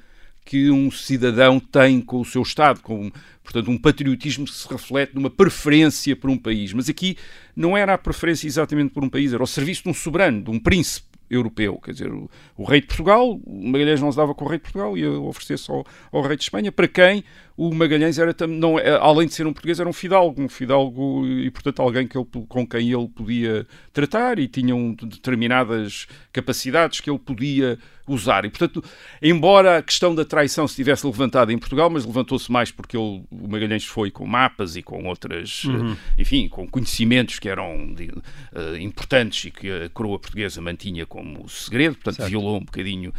que 0.44 0.70
um 0.70 0.90
cidadão 0.92 1.58
tem 1.58 2.00
com 2.00 2.20
o 2.20 2.24
seu 2.24 2.40
Estado, 2.40 2.80
com, 2.80 3.10
portanto, 3.42 3.68
um 3.68 3.76
patriotismo 3.76 4.44
que 4.44 4.54
se 4.54 4.68
reflete 4.68 5.14
numa 5.14 5.28
preferência 5.28 6.14
por 6.14 6.30
um 6.30 6.38
país. 6.38 6.72
Mas 6.72 6.88
aqui 6.88 7.18
não 7.54 7.76
era 7.76 7.94
a 7.94 7.98
preferência 7.98 8.46
exatamente 8.46 8.94
por 8.94 9.02
um 9.02 9.08
país, 9.08 9.32
era 9.32 9.42
o 9.42 9.46
serviço 9.46 9.82
de 9.82 9.88
um 9.88 9.94
soberano, 9.94 10.42
de 10.42 10.50
um 10.50 10.60
príncipe 10.60 11.05
europeu. 11.30 11.78
Quer 11.82 11.92
dizer, 11.92 12.12
o, 12.12 12.30
o 12.56 12.64
rei 12.64 12.80
de 12.80 12.86
Portugal, 12.86 13.40
Magalhães 13.46 14.00
não 14.00 14.10
se 14.10 14.16
dava 14.16 14.34
com 14.34 14.44
o 14.44 14.48
rei 14.48 14.58
de 14.58 14.62
Portugal, 14.62 14.96
ia 14.96 15.10
oferecer-se 15.10 15.70
ao, 15.70 15.84
ao 16.12 16.22
rei 16.22 16.36
de 16.36 16.44
Espanha, 16.44 16.70
para 16.70 16.88
quem 16.88 17.24
o 17.56 17.74
Magalhães 17.74 18.18
era, 18.18 18.34
não, 18.46 18.78
é- 18.78 18.96
além 18.96 19.26
de 19.26 19.34
ser 19.34 19.46
um 19.46 19.52
português, 19.52 19.80
era 19.80 19.88
um 19.88 19.92
fidalgo, 19.92 20.42
um 20.42 20.48
fidalgo 20.48 21.26
e, 21.26 21.50
portanto, 21.50 21.80
alguém 21.80 22.06
que 22.06 22.16
ele, 22.16 22.26
com 22.48 22.66
quem 22.66 22.92
ele 22.92 23.08
podia 23.08 23.66
tratar 23.92 24.38
e 24.38 24.46
tinham 24.46 24.94
determinadas 24.94 26.06
capacidades 26.32 27.00
que 27.00 27.10
ele 27.10 27.18
podia 27.18 27.78
usar. 28.06 28.44
E, 28.44 28.50
portanto, 28.50 28.82
embora 29.20 29.78
a 29.78 29.82
questão 29.82 30.14
da 30.14 30.24
traição 30.24 30.66
se 30.68 30.76
tivesse 30.76 31.06
levantado 31.06 31.50
em 31.52 31.58
Portugal, 31.58 31.90
mas 31.90 32.04
levantou-se 32.04 32.50
mais 32.50 32.70
porque 32.70 32.96
ele, 32.96 33.22
o 33.30 33.48
Magalhães 33.48 33.84
foi 33.84 34.10
com 34.10 34.26
mapas 34.26 34.76
e 34.76 34.82
com 34.82 35.04
outras, 35.06 35.62
eh, 35.66 35.96
enfim, 36.22 36.48
com 36.48 36.66
conhecimentos 36.68 37.38
que 37.38 37.48
eram 37.48 37.92
de- 37.94 38.10
eh, 38.54 38.78
importantes 38.80 39.44
e 39.46 39.50
que 39.50 39.70
a 39.70 39.88
coroa 39.90 40.18
portuguesa 40.18 40.60
mantinha 40.60 41.04
como 41.06 41.48
segredo, 41.48 41.94
portanto, 41.96 42.16
Certo. 42.16 42.28
violou 42.30 42.56
um 42.58 42.64
bocadinho, 42.64 43.12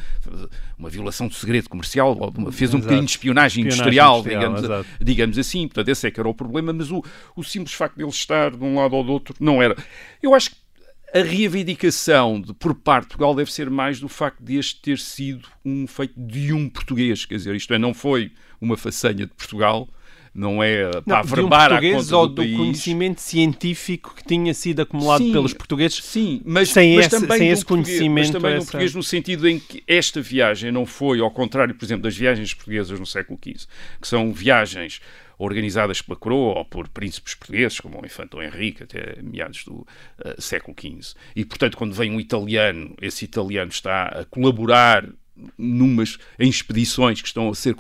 uma 0.78 0.90
violação 0.90 1.28
de 1.28 1.36
segredo 1.36 1.70
comercial, 1.70 2.16
de 2.16 2.52
fez 2.52 2.74
um 2.74 2.78
Exato. 2.78 2.84
bocadinho 2.84 3.06
de 3.06 3.12
espionagem, 3.12 3.48
Espionagem 3.48 3.64
industrial, 3.64 4.20
industrial, 4.20 4.60
digamos, 4.64 4.88
digamos 5.02 5.38
assim. 5.38 5.68
Portanto, 5.68 5.90
esse 5.90 6.08
é 6.08 6.12
que 6.12 6.20
era 6.20 6.28
o 6.30 6.34
problema, 6.34 6.72
mas 6.74 6.92
o, 6.92 7.04
o 7.36 7.44
simples 7.44 7.74
facto 7.76 7.96
dele 7.98 8.10
estar 8.10 8.52
de 8.52 8.64
um 8.64 8.76
lado 8.80 8.96
ou 8.96 9.04
do 9.04 9.12
outro 9.12 9.36
não 9.40 9.62
era. 9.62 9.76
Eu 10.22 10.34
acho 10.34 10.52
que 10.52 10.56
a 11.20 11.24
reivindicação 11.24 12.40
de, 12.42 12.54
por 12.54 12.74
parte 12.76 13.04
de 13.04 13.08
Portugal 13.10 13.36
deve 13.36 13.52
ser 13.52 13.70
mais 13.70 14.00
do 14.00 14.08
facto 14.08 14.42
de 14.44 14.58
este 14.58 14.82
ter 14.82 14.98
sido 15.00 15.48
um 15.66 15.88
feito 15.88 16.14
de 16.18 16.54
um 16.54 16.70
português, 16.70 17.26
quer 17.26 17.36
dizer, 17.36 17.56
isto 17.56 17.74
é, 17.74 17.78
não 17.78 17.94
foi 17.94 18.32
uma 18.62 18.78
façanha 18.78 19.26
de 19.26 19.34
Portugal, 19.34 19.88
não 20.34 20.62
é 20.62 20.90
para 20.92 21.02
Não, 21.08 21.16
um 21.16 21.20
averbar 21.20 21.66
à 21.66 21.70
português 21.70 21.96
conta 22.04 22.18
ou 22.18 22.28
do, 22.28 22.36
país. 22.36 22.56
conhecimento 22.58 23.22
científico 23.22 24.14
que 24.16 24.24
tinha 24.24 24.54
sido 24.54 24.82
acumulado 24.82 25.24
Sim, 25.24 25.32
pelos 25.32 25.54
portugueses. 25.54 25.98
Sim, 26.04 26.42
mas, 26.46 26.70
Sem 26.70 26.96
mas 26.96 27.08
esse- 27.08 27.20
também 27.22 27.38
sem 27.40 27.50
um 27.50 27.54
esse 27.54 27.66
conhecimento, 27.66 28.14
Mas 28.14 28.30
também 28.30 28.52
um 28.54 28.58
essa- 28.58 28.66
português 28.66 28.94
no 28.94 29.02
sentido 29.02 29.48
em 29.48 29.60
que 29.60 29.84
esta 29.88 30.22
viagem 30.22 30.72
não 30.72 30.86
foi, 30.86 31.20
ao 31.20 31.32
contrário, 31.32 31.74
por 31.74 31.84
exemplo, 31.84 32.04
das 32.04 32.16
viagens 32.16 32.54
portuguesas 32.54 33.00
no 33.00 33.06
século 33.06 33.40
XV, 33.44 33.66
que 34.00 34.08
são 34.08 34.32
viagens 34.32 35.02
organizadas 35.38 36.02
pela 36.02 36.18
coroa 36.18 36.60
ou 36.60 36.66
por 36.66 36.88
príncipes 36.90 37.36
portugueses, 37.36 37.80
como 37.80 38.02
o 38.02 38.06
Infante 38.06 38.32
Dom 38.32 38.42
Henrique, 38.42 38.84
até 38.84 39.22
meados 39.22 39.64
do 39.64 39.86
eh, 40.24 40.36
século 40.40 40.76
XV. 40.80 41.16
E, 41.36 41.46
portanto, 41.46 41.78
quando 41.78 41.94
vem 41.94 42.12
um 42.12 42.20
italiano, 42.20 42.96
esse 43.02 43.26
italiano 43.26 43.70
está 43.70 44.06
a 44.08 44.26
colaborar 44.26 45.08
numas 45.58 46.18
em 46.40 46.50
expedições 46.50 47.22
que 47.22 47.28
estão 47.28 47.50
a 47.50 47.56
ser 47.56 47.76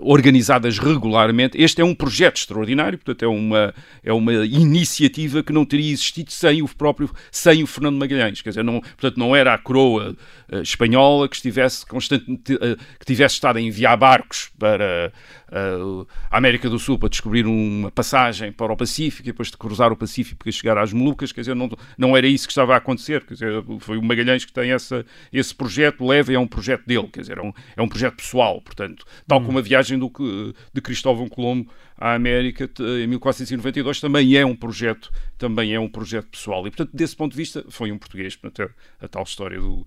organizadas 0.00 0.78
regularmente. 0.78 1.60
Este 1.60 1.80
é 1.80 1.84
um 1.84 1.94
projeto 1.94 2.36
extraordinário, 2.36 2.98
portanto 2.98 3.24
é 3.24 3.28
uma 3.28 3.74
é 4.02 4.12
uma 4.12 4.32
iniciativa 4.46 5.42
que 5.42 5.52
não 5.52 5.64
teria 5.64 5.92
existido 5.92 6.32
sem 6.32 6.62
o 6.62 6.68
próprio 6.68 7.10
sem 7.30 7.62
o 7.62 7.66
Fernando 7.66 7.96
Magalhães, 7.96 8.42
quer 8.42 8.50
dizer, 8.50 8.64
não, 8.64 8.80
portanto 8.80 9.16
não 9.16 9.34
era 9.34 9.54
a 9.54 9.58
coroa 9.58 10.16
eh, 10.50 10.60
espanhola 10.60 11.28
que 11.28 11.36
estivesse 11.36 11.84
constantemente 11.86 12.54
eh, 12.54 12.76
que 12.98 13.06
tivesse 13.06 13.34
estado 13.34 13.58
a 13.58 13.60
enviar 13.60 13.96
barcos 13.96 14.50
para 14.58 15.12
eh, 15.50 16.06
a 16.30 16.36
América 16.36 16.68
do 16.68 16.78
Sul 16.78 16.98
para 16.98 17.08
descobrir 17.08 17.46
uma 17.46 17.90
passagem 17.90 18.50
para 18.50 18.72
o 18.72 18.76
Pacífico 18.76 19.28
e 19.28 19.32
depois 19.32 19.50
de 19.50 19.56
cruzar 19.56 19.92
o 19.92 19.96
Pacífico 19.96 20.42
para 20.42 20.52
chegar 20.52 20.76
às 20.78 20.92
Molucas, 20.92 21.30
quer 21.30 21.42
dizer, 21.42 21.54
não, 21.54 21.70
não 21.96 22.16
era 22.16 22.26
isso 22.26 22.46
que 22.46 22.52
estava 22.52 22.74
a 22.74 22.78
acontecer, 22.78 23.24
quer 23.24 23.34
dizer, 23.34 23.64
foi 23.78 23.96
o 23.96 24.02
Magalhães 24.02 24.44
que 24.44 24.52
tem 24.52 24.72
essa, 24.72 25.06
esse 25.32 25.54
projeto, 25.54 26.04
leva 26.04 26.32
e 26.32 26.34
é 26.34 26.38
um 26.38 26.46
projeto 26.46 26.84
dele, 26.84 27.08
quer 27.12 27.20
dizer, 27.20 27.38
é 27.38 27.42
um, 27.42 27.52
é 27.76 27.82
um 27.82 27.88
projeto 27.88 28.16
pessoal, 28.16 28.60
portanto, 28.60 29.04
tal 29.26 29.40
como 29.40 29.58
a 29.58 29.62
viagem 29.62 29.85
do, 29.98 30.10
que- 30.10 30.54
de 30.72 30.80
Cristóvão 30.80 31.28
Colombo 31.28 31.70
à 31.96 32.14
América 32.14 32.68
em 33.02 33.06
1492 33.06 34.00
também 34.00 34.36
é 34.36 34.44
um 34.44 34.56
projeto, 34.56 35.10
também 35.38 35.72
é 35.74 35.78
um 35.80 35.88
projeto 35.88 36.26
pessoal, 36.28 36.66
e 36.66 36.70
portanto, 36.70 36.90
desse 36.92 37.14
ponto 37.14 37.32
de 37.32 37.38
vista, 37.38 37.64
foi 37.68 37.92
um 37.92 37.98
português, 37.98 38.34
portanto, 38.34 38.70
a, 39.00 39.04
a 39.04 39.08
tal 39.08 39.22
história 39.22 39.58
do, 39.60 39.86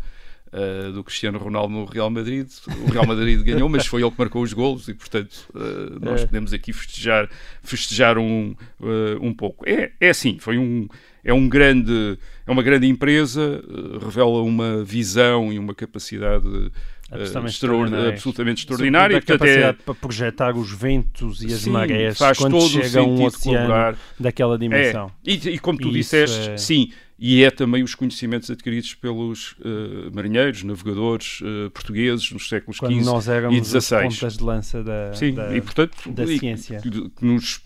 Uh, 0.52 0.92
do 0.94 1.04
Cristiano 1.04 1.38
Ronaldo 1.38 1.72
no 1.72 1.86
Real 1.86 2.10
Madrid. 2.10 2.48
O 2.88 2.90
Real 2.92 3.06
Madrid 3.06 3.40
ganhou, 3.44 3.70
mas 3.70 3.86
foi 3.86 4.02
ele 4.02 4.10
que 4.10 4.18
marcou 4.18 4.42
os 4.42 4.52
golos 4.52 4.88
e, 4.88 4.96
portanto, 4.96 5.48
uh, 5.54 6.04
nós 6.04 6.22
É. 6.22 6.26
podemos 6.26 6.52
aqui 6.54 6.74
festejar, 6.74 7.30
festejar 7.62 8.18
um, 8.18 8.56
uh, 8.80 9.20
um 9.22 9.32
pouco. 9.32 9.64
É, 9.70 9.92
é 10.02 10.10
assim, 10.10 10.40
foi 10.40 10.58
um, 10.58 10.88
é 11.24 11.32
um 11.32 11.48
grande, 11.48 12.18
é 12.48 12.52
uma 12.52 12.64
grande 12.64 12.88
empresa, 12.88 13.64
revela 14.04 14.42
uma 14.42 14.84
visão 14.84 15.54
e 15.54 15.60
uma 15.60 15.76
capacidade 15.76 16.72
Absolutamente 17.12 17.54
extraordi- 17.54 17.84
extraordinária. 17.84 18.10
absolutamente 18.14 18.60
extraordinária. 18.62 19.16
A 19.16 19.18
e, 19.18 19.22
portanto, 19.22 19.42
é- 19.44 19.48
capacidade 19.54 19.78
para 19.86 19.96
projetar 19.96 20.56
os 20.56 20.72
ventos 20.72 21.42
e 21.44 21.48
as 21.48 21.62
Sim, 21.62 21.70
marés 21.72 22.18
faz 22.18 22.38
quando 22.38 22.52
todo 22.60 22.70
chega 22.70 23.04
um 23.04 23.24
oceano 23.24 23.58
colaborar. 23.68 23.98
daquela 24.20 24.56
É, 24.56 24.58
dimensão. 24.58 25.12
e, 25.26 25.34
e 25.34 25.60
como 25.60 25.78
tu 25.80 25.88
E 25.88 26.00
isso 26.00 26.16
disseste, 26.16 26.50
é- 26.52 26.58
sim, 26.58 26.92
e 27.22 27.44
é 27.44 27.52
também 27.52 27.84
os 27.84 27.96
conhecimentos 27.96 28.50
adquiridos 28.50 28.94
pelos 28.94 29.52
uh, 29.60 30.10
marinheiros, 30.14 30.64
navegadores 30.64 31.42
uh, 31.42 31.70
portugueses 31.72 32.32
nos 32.32 32.48
séculos 32.48 32.80
Quando 32.80 32.94
XV 32.94 33.50
e 33.52 33.62
XVI. 33.66 34.04
pontas 34.04 34.38
de 34.38 34.44
lança 34.44 34.82
da, 34.84 35.14
Sim, 35.14 35.34
da, 35.34 35.54
e 35.58 35.60
portanto, 35.60 36.12
da 36.12 36.24
e 36.24 36.40
ciência. 36.40 36.80
Que, 36.80 36.90
que 36.90 37.26
nos, 37.26 37.60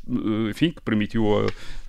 enfim, 0.50 0.72
que 0.72 0.82
permitiu 0.82 1.26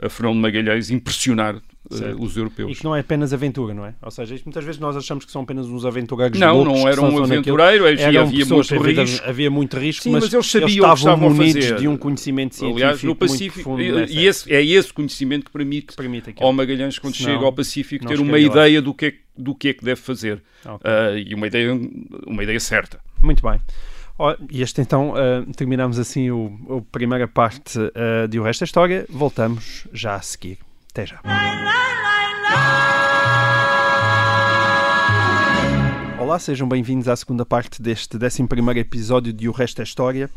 a, 0.01 0.07
a 0.07 0.11
Fernão 0.11 0.35
de 0.35 0.41
Magalhães 0.41 0.91
impressionar 0.91 1.59
uh, 1.91 1.97
Certo. 1.97 2.23
os 2.23 2.37
europeus. 2.37 2.73
E 2.73 2.75
que 2.75 2.85
não 2.85 2.95
é 2.95 3.01
apenas 3.01 3.33
aventura, 3.33 3.75
não 3.75 3.85
é? 3.87 3.95
Ou 4.03 4.11
seja, 4.11 4.35
isto, 4.35 4.45
muitas 4.45 4.65
vezes 4.65 4.81
nós 4.81 4.97
achamos 4.97 5.25
que 5.25 5.31
são 5.33 5.43
apenas 5.43 5.67
uns 5.67 5.85
aventureiros 5.85 6.39
Não, 6.39 6.65
não 6.65 6.89
era 6.89 7.01
um 7.01 7.05
naquilo. 7.05 7.25
aventureiro, 7.25 7.87
havia, 7.87 8.03
Eram 8.07 8.23
havia 8.23 8.39
pessoas, 8.41 8.71
muito 8.71 8.85
havia, 8.91 9.03
risco. 9.03 9.29
havia 9.29 9.51
muito 9.51 9.77
risco, 9.79 10.03
Sim, 10.05 10.11
mas, 10.13 10.25
mas 10.25 10.33
eles 10.35 10.47
sabiam 10.51 10.67
que 10.69 10.73
estavam 10.75 10.95
estavam 10.97 11.31
munidos 11.31 11.65
fazer. 11.65 11.79
de 11.79 11.89
um 11.89 11.97
conhecimento 11.97 12.55
científico 12.55 12.77
Aliás, 12.85 13.03
no 13.03 13.09
muito 13.09 13.19
Pacífico, 13.19 13.55
profundo 13.55 13.83
e, 13.83 13.93
nessa 13.93 14.13
e 14.13 14.27
esse, 14.27 14.53
é 14.53 14.65
esse 14.65 14.93
conhecimento 14.93 15.45
que 15.47 15.51
permite 15.51 15.87
que 15.89 15.97
permite 15.97 16.31
aquilo. 16.31 16.47
ao 16.47 16.53
Magalhães, 16.53 16.99
quando 16.99 17.17
Senão, 17.17 17.33
chega 17.35 17.45
ao 17.45 17.53
Pacífico, 17.53 18.07
ter 18.07 18.21
uma 18.21 18.39
ideia 18.39 18.81
do 18.81 18.93
que, 18.95 19.07
é, 19.07 19.15
do 19.37 19.55
que 19.55 19.69
é 19.69 19.75
que 19.75 19.85
deve 19.85 20.01
fazer. 20.01 20.43
Ok. 20.65 20.81
Ah, 20.85 21.13
e 21.17 21.35
uma 21.35 21.47
ideia, 21.47 21.73
uma 22.27 22.43
ideia 22.43 22.61
certa. 22.61 22.99
Muito 23.23 23.43
bem. 23.43 23.61
E 24.51 24.63
este 24.63 24.81
então, 24.81 25.13
ah, 25.17 25.45
terminamos 25.57 25.99
assim 25.99 26.31
o, 26.31 26.53
a 26.79 26.93
primeira 26.93 27.27
parte 27.27 27.79
ah, 27.95 28.27
de 28.29 28.39
O 28.39 28.43
Resto 28.43 28.61
da 28.61 28.65
História. 28.67 29.07
Voltamos 29.09 29.87
já 29.93 30.15
a 30.15 30.23
seguir. 30.23 30.59
Até 30.95 31.07
já. 31.07 31.21
Olá, 36.21 36.39
sejam 36.39 36.69
bem-vindos 36.69 37.09
à 37.09 37.17
segunda 37.17 37.45
parte 37.45 37.83
deste 37.83 38.17
11 38.17 38.47
episódio 38.79 39.33
de 39.33 39.49
O 39.49 39.53
Resto 39.53 39.79
da 39.79 39.83
História. 39.83 40.31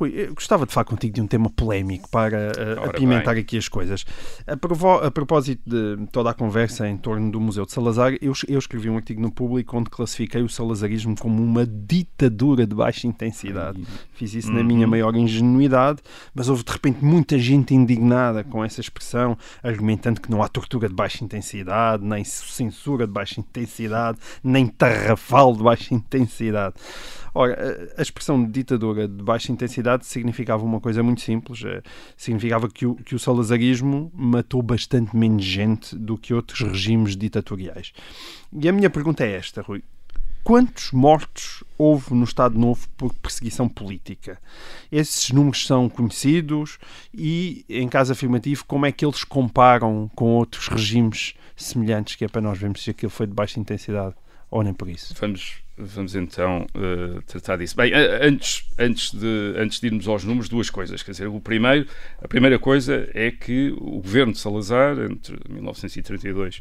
Rui, 0.00 0.26
gostava 0.34 0.64
de 0.66 0.72
falar 0.72 0.86
contigo 0.86 1.14
de 1.14 1.20
um 1.20 1.26
tema 1.26 1.50
polémico 1.50 2.08
para 2.08 2.52
Ora 2.80 2.90
apimentar 2.90 3.36
aqui 3.36 3.58
as 3.58 3.68
coisas. 3.68 4.04
A, 4.46 4.56
provo- 4.56 4.98
a 5.04 5.10
propósito 5.10 5.60
de 5.66 6.06
toda 6.10 6.30
a 6.30 6.34
conversa 6.34 6.88
em 6.88 6.96
torno 6.96 7.30
do 7.30 7.38
Museu 7.38 7.66
de 7.66 7.72
Salazar, 7.72 8.14
eu, 8.22 8.32
eu 8.48 8.58
escrevi 8.58 8.88
um 8.88 8.96
artigo 8.96 9.20
no 9.20 9.30
público 9.30 9.76
onde 9.76 9.90
classifiquei 9.90 10.42
o 10.42 10.48
salazarismo 10.48 11.14
como 11.18 11.42
uma 11.42 11.66
ditadura 11.66 12.66
de 12.66 12.74
baixa 12.74 13.06
intensidade. 13.06 13.86
Fiz 14.14 14.32
isso 14.34 14.50
na 14.50 14.62
minha 14.64 14.86
maior 14.86 15.14
ingenuidade, 15.14 16.00
mas 16.34 16.48
houve 16.48 16.64
de 16.64 16.72
repente 16.72 17.04
muita 17.04 17.38
gente 17.38 17.74
indignada 17.74 18.42
com 18.42 18.64
essa 18.64 18.80
expressão, 18.80 19.36
argumentando 19.62 20.20
que 20.20 20.30
não 20.30 20.42
há 20.42 20.48
tortura 20.48 20.88
de 20.88 20.94
baixa 20.94 21.22
intensidade, 21.22 22.02
nem 22.04 22.24
censura 22.24 23.06
de 23.06 23.12
baixa 23.12 23.38
intensidade, 23.40 24.18
nem 24.42 24.66
tarrafal 24.66 25.54
de 25.54 25.62
baixa 25.62 25.94
intensidade. 25.94 26.74
Ora, 27.34 27.92
a- 27.96 28.02
expressão 28.02 28.44
ditadura 28.44 29.06
de 29.06 29.22
baixa 29.22 29.52
intensidade 29.52 30.06
significava 30.06 30.64
uma 30.64 30.80
coisa 30.80 31.02
muito 31.02 31.20
simples. 31.20 31.62
eh, 31.64 31.82
Significava 32.16 32.68
que 32.68 32.86
o, 32.86 32.94
que 32.96 33.14
o 33.14 33.18
salazarismo 33.18 34.10
matou 34.14 34.62
bastante 34.62 35.16
menos 35.16 35.44
gente 35.44 35.96
do 35.96 36.16
que 36.18 36.34
outros 36.34 36.60
regimes 36.60 37.16
ditatoriais. 37.16 37.92
E 38.52 38.68
a 38.68 38.72
minha 38.72 38.90
pergunta 38.90 39.24
é 39.24 39.32
esta, 39.36 39.62
Rui. 39.62 39.82
Quantos 40.42 40.90
mortos 40.90 41.62
houve 41.76 42.14
no 42.14 42.24
Estado 42.24 42.58
Novo 42.58 42.88
por 42.96 43.12
perseguição 43.14 43.68
política? 43.68 44.38
Esses 44.90 45.30
números 45.30 45.66
são 45.66 45.86
conhecidos 45.88 46.78
e, 47.12 47.64
em 47.68 47.86
caso 47.88 48.12
afirmativo, 48.12 48.64
como 48.64 48.86
é 48.86 48.90
que 48.92 49.04
eles 49.04 49.22
comparam 49.22 50.10
com 50.14 50.24
outros 50.36 50.66
regimes 50.68 51.34
semelhantes, 51.54 52.16
que 52.16 52.24
é 52.24 52.28
para 52.28 52.40
nós 52.40 52.58
vermos 52.58 52.82
se 52.82 52.88
aquilo 52.90 53.10
foi 53.10 53.26
de 53.26 53.34
baixa 53.34 53.60
intensidade 53.60 54.14
ou 54.50 54.62
nem 54.62 54.72
por 54.72 54.88
isso? 54.88 55.14
Vamos, 55.20 55.58
vamos 55.80 56.14
então 56.14 56.66
eh, 56.74 57.20
tratar 57.26 57.56
disso. 57.56 57.76
Bem, 57.76 57.92
antes, 57.94 58.68
antes, 58.78 59.12
de, 59.12 59.54
antes 59.56 59.80
de 59.80 59.86
irmos 59.86 60.06
aos 60.06 60.24
números, 60.24 60.48
duas 60.48 60.70
coisas. 60.70 61.02
Quer 61.02 61.12
dizer, 61.12 61.26
o 61.28 61.40
primeiro, 61.40 61.86
a 62.22 62.28
primeira 62.28 62.58
coisa 62.58 63.08
é 63.14 63.30
que 63.30 63.70
o 63.76 64.00
governo 64.00 64.32
de 64.32 64.38
Salazar, 64.38 64.98
entre 64.98 65.38
1932 65.48 66.60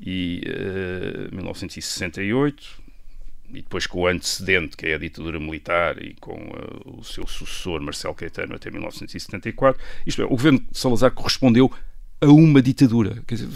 e 0.00 0.42
eh, 0.46 1.34
1968, 1.34 2.88
e 3.50 3.62
depois 3.62 3.86
com 3.86 4.00
o 4.00 4.06
antecedente, 4.06 4.76
que 4.76 4.86
é 4.86 4.94
a 4.94 4.98
ditadura 4.98 5.40
militar, 5.40 6.02
e 6.02 6.14
com 6.14 6.36
eh, 6.36 6.80
o 6.84 7.02
seu 7.02 7.26
sucessor, 7.26 7.80
Marcelo 7.80 8.14
Caetano, 8.14 8.54
até 8.54 8.70
1974, 8.70 9.80
isto 10.06 10.22
é, 10.22 10.24
o 10.24 10.30
governo 10.30 10.60
de 10.60 10.78
Salazar 10.78 11.10
correspondeu 11.12 11.72
a 12.20 12.26
uma 12.26 12.60
ditadura. 12.60 13.18
Quer 13.26 13.36
dizer, 13.36 13.48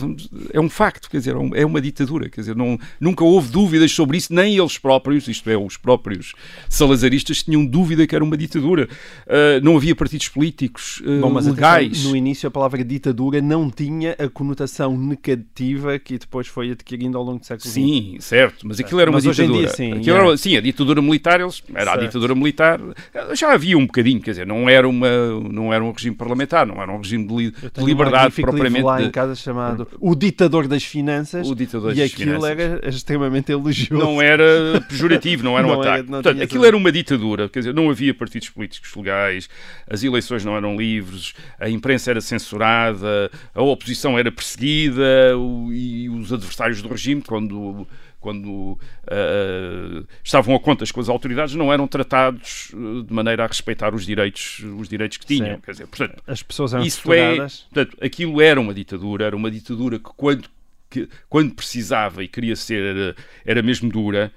é 0.52 0.60
um 0.60 0.68
facto, 0.68 1.10
quer 1.10 1.18
dizer, 1.18 1.34
é 1.54 1.62
é 1.62 1.66
uma 1.66 1.80
ditadura. 1.80 2.28
Quer 2.28 2.40
dizer, 2.42 2.54
não, 2.56 2.78
nunca 3.00 3.24
houve 3.24 3.50
dúvidas 3.50 3.90
sobre 3.92 4.16
isso, 4.18 4.32
nem 4.32 4.56
eles 4.56 4.78
próprios, 4.78 5.26
isto 5.28 5.48
é, 5.50 5.56
os 5.56 5.76
próprios 5.76 6.32
salazaristas, 6.68 7.42
tinham 7.42 7.64
dúvida 7.64 8.06
que 8.06 8.14
era 8.14 8.22
uma 8.24 8.36
ditadura. 8.36 8.88
Ah, 9.28 9.60
não 9.62 9.76
havia 9.76 9.94
partidos 9.94 10.28
políticos 10.28 11.02
ah, 11.04 11.20
Bom, 11.20 11.30
mas 11.30 11.46
legais. 11.46 11.86
atenção, 11.88 12.10
no 12.10 12.16
início 12.16 12.46
a 12.46 12.50
palavra 12.50 12.84
ditadura 12.84 13.40
não 13.40 13.70
tinha 13.70 14.14
a 14.18 14.28
conotação 14.28 14.96
negativa 14.96 15.98
que 15.98 16.18
depois 16.18 16.46
foi 16.46 16.70
adquirindo 16.72 17.16
ao 17.18 17.24
longo 17.24 17.38
do 17.40 17.46
século 17.46 17.64
XX. 17.68 17.74
Sim, 17.74 18.16
certo, 18.20 18.66
mas 18.66 18.78
aquilo 18.80 19.00
era 19.00 19.10
uma 19.10 19.16
Mas 19.16 19.24
ditadura. 19.24 19.58
dia, 19.58 19.68
sim, 19.68 19.92
Aquilo 19.92 20.16
é. 20.16 20.20
era- 20.20 20.36
sim, 20.36 20.56
a 20.56 20.60
ditadura 20.60 21.02
militar, 21.02 21.40
eles, 21.40 21.62
era 21.74 21.84
Certo. 21.90 21.98
a 22.00 22.06
ditadura 22.06 22.34
militar, 22.34 22.80
já 23.34 23.52
havia 23.52 23.76
um 23.76 23.86
bocadinho, 23.86 24.20
quer 24.20 24.30
dizer, 24.30 24.46
não 24.46 24.68
era, 24.68 24.88
uma, 24.88 25.08
não 25.40 25.72
era 25.72 25.82
um 25.84 25.90
regime 25.92 26.14
parlamentar, 26.16 26.66
não 26.66 26.80
era 26.82 26.92
um 26.92 26.98
regime 26.98 27.26
de, 27.26 27.34
li- 27.34 27.50
de 27.50 27.84
liberdade 27.84 28.34
livro 28.56 28.70
propriamente. 28.70 28.84
lá 28.84 28.98
de- 29.00 29.04
em 29.06 29.10
casa 29.10 29.34
chamado 29.34 29.86
O 30.00 30.14
Ditador 30.14 30.66
das 30.68 30.82
Finanças 30.84 31.48
O 31.48 31.54
Ditador 31.54 31.96
e 31.96 32.02
aquilo 32.02 32.34
Finanças. 32.40 32.50
era 32.58 32.88
extremamente 32.88 33.50
elogioso. 33.52 34.04
não 34.04 34.20
era 34.22 34.44
pejorativo, 34.88 35.42
não 35.44 35.58
era 35.58 35.66
um 35.68 35.70
Não 35.72 35.82
era- 35.82 35.92
ataque. 35.94 36.10
não 36.10 36.22
Portanto, 36.22 36.42
aquilo 36.42 36.64
era 36.64 36.76
uma 36.76 36.92
ditadura, 36.92 37.48
quer 37.48 37.58
dizer, 37.60 37.74
não 37.74 37.90
havia 37.90 38.14
partidos 38.14 38.48
políticos 38.50 38.94
legais, 38.94 39.48
as 39.88 40.02
eleições 40.02 40.44
não 40.44 40.56
eram 40.56 40.76
livres, 40.76 41.32
a 41.58 41.68
imprensa 41.68 42.10
era 42.10 42.20
censurada, 42.20 43.30
a 43.54 43.62
oposição 43.62 44.18
era 44.18 44.30
perseguida 44.32 45.02
e 45.72 46.08
os 46.08 46.32
adversários 46.32 46.82
do 46.82 46.88
regime, 46.88 47.22
quando, 47.26 47.86
quando 48.22 48.78
ah, 49.06 50.02
estavam 50.24 50.54
a 50.54 50.60
contas 50.60 50.90
com 50.90 51.00
as 51.00 51.08
autoridades, 51.10 51.54
não 51.54 51.70
eram 51.72 51.86
tratados 51.86 52.70
eh, 52.72 53.02
de 53.06 53.12
maneira 53.12 53.44
a 53.44 53.46
respeitar 53.46 53.94
os 53.94 54.06
direitos, 54.06 54.60
os 54.78 54.88
direitos 54.88 55.18
que 55.18 55.26
tinham. 55.26 55.56
Sim. 55.56 55.60
Quer 55.62 55.70
dizer, 55.72 55.86
portanto, 55.88 56.22
As 56.26 56.42
pessoas 56.42 56.72
eram 56.72 56.84
isso 56.84 57.12
é, 57.12 57.36
portanto, 57.36 57.96
aquilo 58.00 58.40
era 58.40 58.58
uma 58.60 58.72
ditadura, 58.72 59.26
era 59.26 59.36
uma 59.36 59.50
ditadura 59.50 59.98
que 59.98 60.10
quando, 60.16 60.48
que, 60.88 61.08
quando 61.28 61.54
precisava 61.54 62.22
e 62.24 62.28
queria 62.28 62.56
ser, 62.56 63.14
era, 63.44 63.62
mesmo 63.62 63.90
dura. 63.90 64.32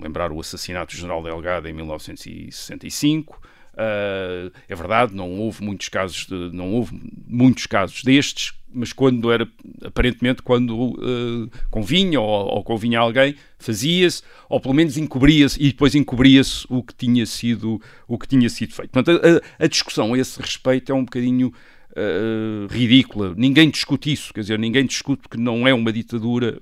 Lembrar 0.00 0.32
o 0.32 0.40
assassinato 0.40 0.94
do 0.94 0.98
General 0.98 1.22
Delgado 1.22 1.66
em 1.68 1.72
1965. 1.72 3.40
ah, 3.76 4.50
é 4.68 4.74
verdade, 4.74 5.14
não 5.14 5.30
houve 5.38 5.62
muitos 5.62 5.88
casos, 5.88 6.26
de- 6.26 6.50
não 6.52 6.72
houve 6.72 6.98
muitos 7.26 7.66
casos 7.66 8.02
destes, 8.02 8.52
mas 8.72 8.92
quando 8.92 9.30
era, 9.32 9.48
aparentemente, 9.84 10.42
quando 10.42 10.94
ah, 11.00 11.58
convinha 11.70 12.20
ou, 12.20 12.26
ou 12.26 12.62
convinha 12.62 12.98
a 12.98 13.02
alguém, 13.02 13.34
fazia-se, 13.58 14.22
ou 14.48 14.60
pelo 14.60 14.74
menos 14.74 14.96
encobria-se, 14.96 15.60
e 15.62 15.68
depois 15.68 15.94
encobria-se 15.94 16.66
o 16.68 16.82
que 16.82 16.94
tinha 16.94 17.24
sido, 17.26 17.80
o 18.06 18.18
que 18.18 18.28
tinha 18.28 18.48
sido 18.48 18.74
feito. 18.74 18.90
Portanto, 18.90 19.20
a, 19.58 19.64
a 19.64 19.66
discussão 19.66 20.14
a 20.14 20.18
esse 20.18 20.40
respeito 20.40 20.92
é 20.92 20.94
um 20.94 21.04
bocadinho 21.04 21.52
uh, 21.92 22.66
ridícula. 22.72 23.34
Ninguém 23.36 23.70
discute 23.70 24.12
isso, 24.12 24.32
quer 24.32 24.40
dizer, 24.40 24.58
ninguém 24.58 24.84
discute 24.86 25.28
que 25.28 25.36
não 25.36 25.66
é 25.66 25.74
uma 25.74 25.92
ditadura. 25.92 26.60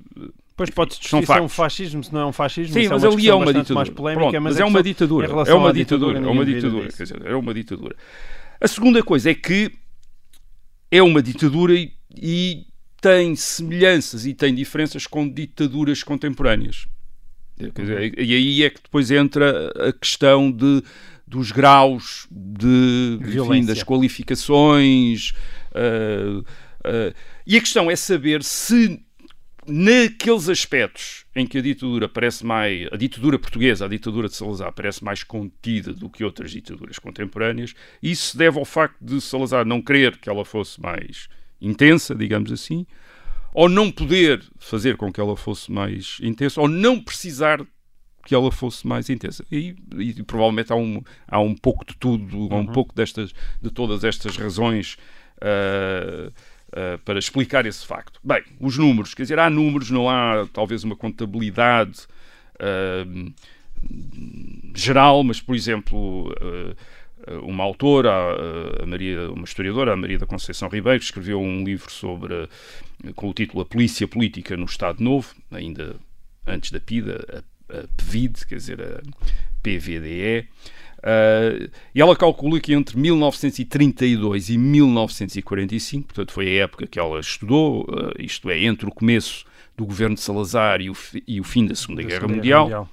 Depois 0.49 0.71
pode-se 0.71 1.01
discutir 1.01 1.27
se 1.27 1.33
é 1.33 1.43
um 1.43 1.49
fascismo, 1.49 2.03
se 2.03 2.13
não 2.13 2.21
é 2.21 2.27
um 2.27 2.33
fascismo. 2.33 2.73
Sim, 2.73 2.81
isso 2.81 2.93
mas 2.93 3.05
é 3.05 3.07
ali 3.09 3.29
é 3.29 3.35
uma 3.35 3.53
ditadura. 3.53 3.75
mais 3.75 3.91
polémica, 3.91 4.31
Pronto, 4.31 4.43
mas, 4.43 4.55
mas 4.55 4.61
é 4.61 4.65
uma 4.65 4.79
só- 4.79 4.83
ditadura. 4.83 5.27
em 5.27 5.31
É 5.31 5.55
uma 5.55 5.73
ditadura. 5.73 6.19
É 6.19 6.27
uma 6.27 6.45
ditadura. 6.47 6.89
Quer 6.89 7.03
dizer, 7.03 7.27
é 7.27 7.37
uma 7.37 7.53
ditadura. 7.53 7.97
A 8.59 8.67
segunda 8.67 9.03
coisa 9.03 9.31
é 9.31 9.35
que 9.35 9.71
é 10.91 11.03
uma 11.03 11.23
ditadura 11.23 11.75
e, 11.75 11.93
e 12.17 12.67
tem 13.01 13.37
semelhanças 13.37 14.27
e 14.27 14.35
tem 14.35 14.55
diferenças 14.55 15.07
com 15.07 15.29
ditaduras 15.29 16.03
contemporâneas. 16.03 16.87
Quer 17.57 17.83
dizer, 17.83 18.19
e 18.19 18.35
aí 18.35 18.63
é 18.63 18.71
que 18.71 18.83
depois 18.83 19.11
entra 19.11 19.71
a 19.89 19.93
questão 19.93 20.51
de, 20.51 20.83
dos 21.27 21.51
graus 21.51 22.27
de, 22.31 23.19
enfim, 23.21 23.65
das 23.65 23.83
qualificações. 23.83 25.33
ah, 25.75 26.43
ah, 26.85 27.15
e 27.47 27.57
a 27.57 27.61
questão 27.61 27.91
é 27.91 27.97
saber 27.97 28.43
se 28.43 29.03
naqueles 29.67 30.49
aspectos 30.49 31.25
em 31.35 31.47
que 31.47 31.59
a 31.59 31.63
ditadura 31.63 32.09
parece 32.09 32.47
mais 32.47 32.89
a 32.93 32.97
ditadura 32.97 33.39
portuguesa, 33.39 33.85
a 33.85 33.89
ditadura 33.89 34.29
de 34.29 34.37
Salazar 34.37 34.73
parece 34.73 35.03
mais 35.03 35.25
contida 35.25 35.93
do 35.93 36.09
que 36.09 36.23
outras 36.23 36.53
ditaduras 36.53 36.99
contemporâneas, 36.99 37.75
isso 38.03 38.31
se 38.31 38.37
deve 38.37 38.59
ao 38.59 38.65
facto 38.65 38.97
de 39.01 39.21
Salazar 39.21 39.65
não 39.65 39.83
querer 39.83 40.19
que 40.19 40.29
ela 40.29 40.45
fosse 40.45 40.81
mais 40.81 41.29
intensa, 41.67 42.15
digamos 42.15 42.53
assim, 42.53 42.87
ou 43.53 43.69
não 43.69 43.91
poder 43.91 44.43
fazer 44.59 44.97
com 44.97 45.11
que 45.11 45.21
ela 45.21 45.37
fosse 45.37 45.73
mais 45.73 46.19
intensa, 46.23 46.61
ou 46.61 46.69
não 46.69 47.01
precisar 47.01 47.65
que 48.27 48.35
ela 48.35 48.51
fosse 48.51 48.87
mais 48.87 49.09
intensa. 49.09 49.45
E, 49.51 49.75
e 49.97 50.23
provavelmente 50.23 50.73
há 50.73 50.77
um, 50.77 51.03
há 51.27 51.41
um 51.41 51.55
pouco 51.55 51.85
de 51.87 51.97
tudo, 51.97 52.49
há 52.51 52.57
um 52.57 52.67
pouco 52.67 52.95
destas, 52.95 53.33
de 53.63 53.71
todas 53.71 54.05
estas 54.05 54.37
razões 54.37 54.99
ah, 55.41 56.31
ah, 56.73 56.99
para 57.05 57.19
explicar 57.19 57.65
esse 57.65 57.87
facto. 57.87 58.21
Bem, 58.23 58.43
os 58.61 58.77
números, 58.77 59.15
quer 59.15 59.23
dizer, 59.23 59.39
há 59.39 59.49
números, 59.49 59.91
não 59.91 60.09
há 60.09 60.47
talvez 60.53 60.85
uma 60.85 60.97
contabilidade 60.97 62.07
ah, 62.59 63.05
geral, 64.75 65.23
mas, 65.23 65.41
por 65.41 65.55
exemplo, 65.55 66.35
ah, 66.41 66.75
uma 67.43 67.65
autora, 67.65 68.11
a 68.83 68.87
Maria, 68.87 69.31
uma 69.31 69.45
historiadora, 69.45 69.93
a 69.93 69.97
Maria 69.97 70.19
da 70.19 70.27
Conceição 70.27 70.69
Ribeiro, 70.69 71.03
escreveu 71.03 71.41
um 71.41 71.65
livro 71.65 71.91
sobre, 71.91 72.49
com 73.15 73.29
o 73.29 73.35
título 73.35 73.63
A 73.63 73.65
Polícia 73.67 74.07
Política 74.07 74.57
no 74.57 74.65
Estado 74.65 75.03
Novo, 75.03 75.35
ainda 75.51 75.97
antes 76.47 76.71
da 76.71 76.81
PIDA, 76.81 77.45
a, 77.69 77.79
a 77.79 77.85
PVID, 77.97 78.47
quer 78.47 78.57
dizer, 78.57 78.81
a 78.81 79.03
PVDE. 79.63 80.49
Uh, 80.99 81.71
e 81.95 82.01
ela 82.01 82.17
calcula 82.17 82.59
que 82.59 82.73
entre 82.73 82.99
1932 82.99 84.51
e 84.51 84.59
1945, 84.59 86.07
portanto 86.07 86.33
foi 86.33 86.49
a 86.49 86.65
época 86.65 86.87
que 86.87 86.99
ela 86.99 87.21
estudou, 87.21 87.83
uh, 87.83 88.13
isto 88.19 88.49
é, 88.51 88.59
entre 88.65 88.89
o 88.89 88.93
começo 88.93 89.45
do 89.77 89.85
governo 89.85 90.15
de 90.15 90.23
Salazar 90.23 90.81
e 90.81 90.89
o, 90.89 90.97
e 91.27 91.41
o 91.41 91.45
fim 91.45 91.67
da 91.67 91.75
Segunda 91.75 92.03
da 92.03 92.09
Guerra 92.09 92.21
Segunda 92.21 92.37
Mundial, 92.37 92.65
Mundial, 92.65 92.91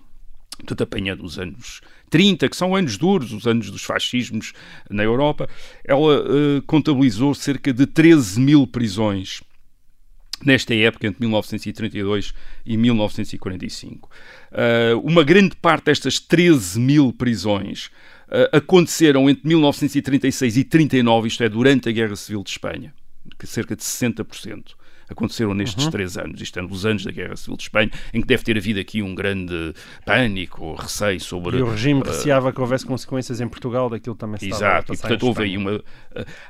portanto 0.57 0.83
apanhando 0.83 1.23
os 1.23 1.39
anos 1.39 1.81
30, 2.13 2.47
que 2.47 2.55
são 2.55 2.75
anos 2.75 2.95
duros, 2.95 3.33
os 3.33 3.47
anos 3.47 3.71
dos 3.71 3.81
fascismos 3.83 4.53
na 4.87 5.01
Europa, 5.01 5.49
ela 5.83 6.19
uh, 6.19 6.61
contabilizou 6.67 7.33
cerca 7.33 7.73
de 7.73 7.87
13 7.87 8.39
mil 8.39 8.67
prisões 8.67 9.41
nesta 10.45 10.75
época, 10.75 11.07
entre 11.07 11.19
1932 11.21 12.31
e 12.63 12.77
1945. 12.77 14.07
Uh, 14.51 14.99
uma 14.99 15.23
grande 15.23 15.55
parte 15.55 15.85
destas 15.85 16.19
13 16.19 16.79
mil 16.79 17.11
prisões 17.11 17.87
uh, 18.27 18.57
aconteceram 18.57 19.27
entre 19.27 19.47
1936 19.47 20.57
e 20.57 20.63
39, 20.63 21.27
isto 21.29 21.43
é, 21.43 21.49
durante 21.49 21.89
a 21.89 21.91
Guerra 21.91 22.15
Civil 22.15 22.43
de 22.43 22.51
Espanha, 22.51 22.93
cerca 23.43 23.75
de 23.75 23.81
60% 23.81 24.75
aconteceram 25.13 25.53
nestes 25.53 25.85
uhum. 25.85 25.91
três 25.91 26.17
anos, 26.17 26.41
isto 26.41 26.59
é, 26.59 26.61
nos 26.61 26.85
anos 26.85 27.03
da 27.03 27.11
Guerra 27.11 27.35
Civil 27.35 27.55
de 27.55 27.63
Espanha, 27.63 27.91
em 28.13 28.21
que 28.21 28.27
deve 28.27 28.43
ter 28.43 28.57
havido 28.57 28.79
aqui 28.79 29.01
um 29.01 29.15
grande 29.15 29.73
pânico, 30.05 30.75
receio 30.75 31.19
sobre. 31.19 31.57
E 31.57 31.61
o 31.61 31.71
regime 31.71 32.01
uh, 32.01 32.05
receava 32.05 32.51
que 32.51 32.59
houvesse 32.59 32.85
consequências 32.85 33.39
em 33.39 33.47
Portugal 33.47 33.89
daquilo 33.89 34.15
também 34.15 34.39
se 34.39 34.49
Exato, 34.49 34.93
e 34.93 34.97
portanto 34.97 35.23
houve 35.23 35.43
aí 35.43 35.57
uma. 35.57 35.75
Uh, 35.75 35.83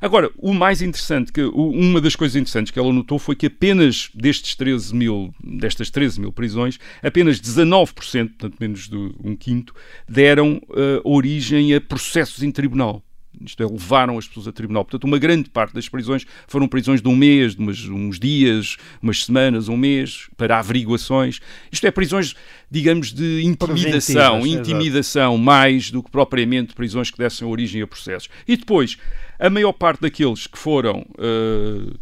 agora, 0.01 0.31
o 0.37 0.53
mais 0.53 0.81
interessante, 0.81 1.31
que 1.31 1.41
uma 1.43 2.01
das 2.01 2.15
coisas 2.15 2.35
interessantes 2.35 2.71
que 2.71 2.79
ela 2.79 2.91
notou 2.91 3.19
foi 3.19 3.35
que 3.35 3.47
apenas 3.47 4.09
destes 4.13 4.55
13 4.55 4.95
mil, 4.95 5.33
destas 5.43 5.89
13 5.89 6.19
mil 6.19 6.31
prisões, 6.31 6.79
apenas 7.01 7.39
19%, 7.39 7.93
portanto 7.93 8.57
menos 8.59 8.87
de 8.87 8.95
um 9.23 9.35
quinto, 9.35 9.73
deram 10.07 10.61
uh, 10.69 11.01
origem 11.03 11.75
a 11.75 11.81
processos 11.81 12.43
em 12.43 12.51
tribunal 12.51 13.03
isto 13.41 13.61
é, 13.63 13.65
levaram 13.65 14.17
as 14.17 14.27
pessoas 14.27 14.47
a 14.47 14.51
tribunal. 14.51 14.83
Portanto, 14.85 15.05
uma 15.05 15.17
grande 15.17 15.49
parte 15.49 15.73
das 15.73 15.89
prisões 15.89 16.25
foram 16.47 16.67
prisões 16.67 17.01
de 17.01 17.07
um 17.07 17.15
mês, 17.15 17.55
de 17.55 17.61
umas, 17.61 17.79
uns 17.85 18.19
dias, 18.19 18.77
umas 19.01 19.25
semanas, 19.25 19.67
um 19.67 19.77
mês, 19.77 20.27
para 20.37 20.59
averiguações. 20.59 21.39
Isto 21.71 21.87
é, 21.87 21.91
prisões, 21.91 22.35
digamos, 22.69 23.11
de 23.11 23.43
intimidação, 23.43 24.45
intimidação, 24.45 25.37
mais 25.37 25.91
do 25.91 26.03
que 26.03 26.11
propriamente 26.11 26.73
prisões 26.73 27.09
que 27.09 27.17
dessem 27.17 27.47
origem 27.47 27.81
a 27.81 27.87
processos. 27.87 28.29
E 28.47 28.55
depois, 28.55 28.97
a 29.39 29.49
maior 29.49 29.73
parte 29.73 30.01
daqueles 30.01 30.47
que 30.47 30.57
foram 30.57 31.05
uh, 31.17 31.99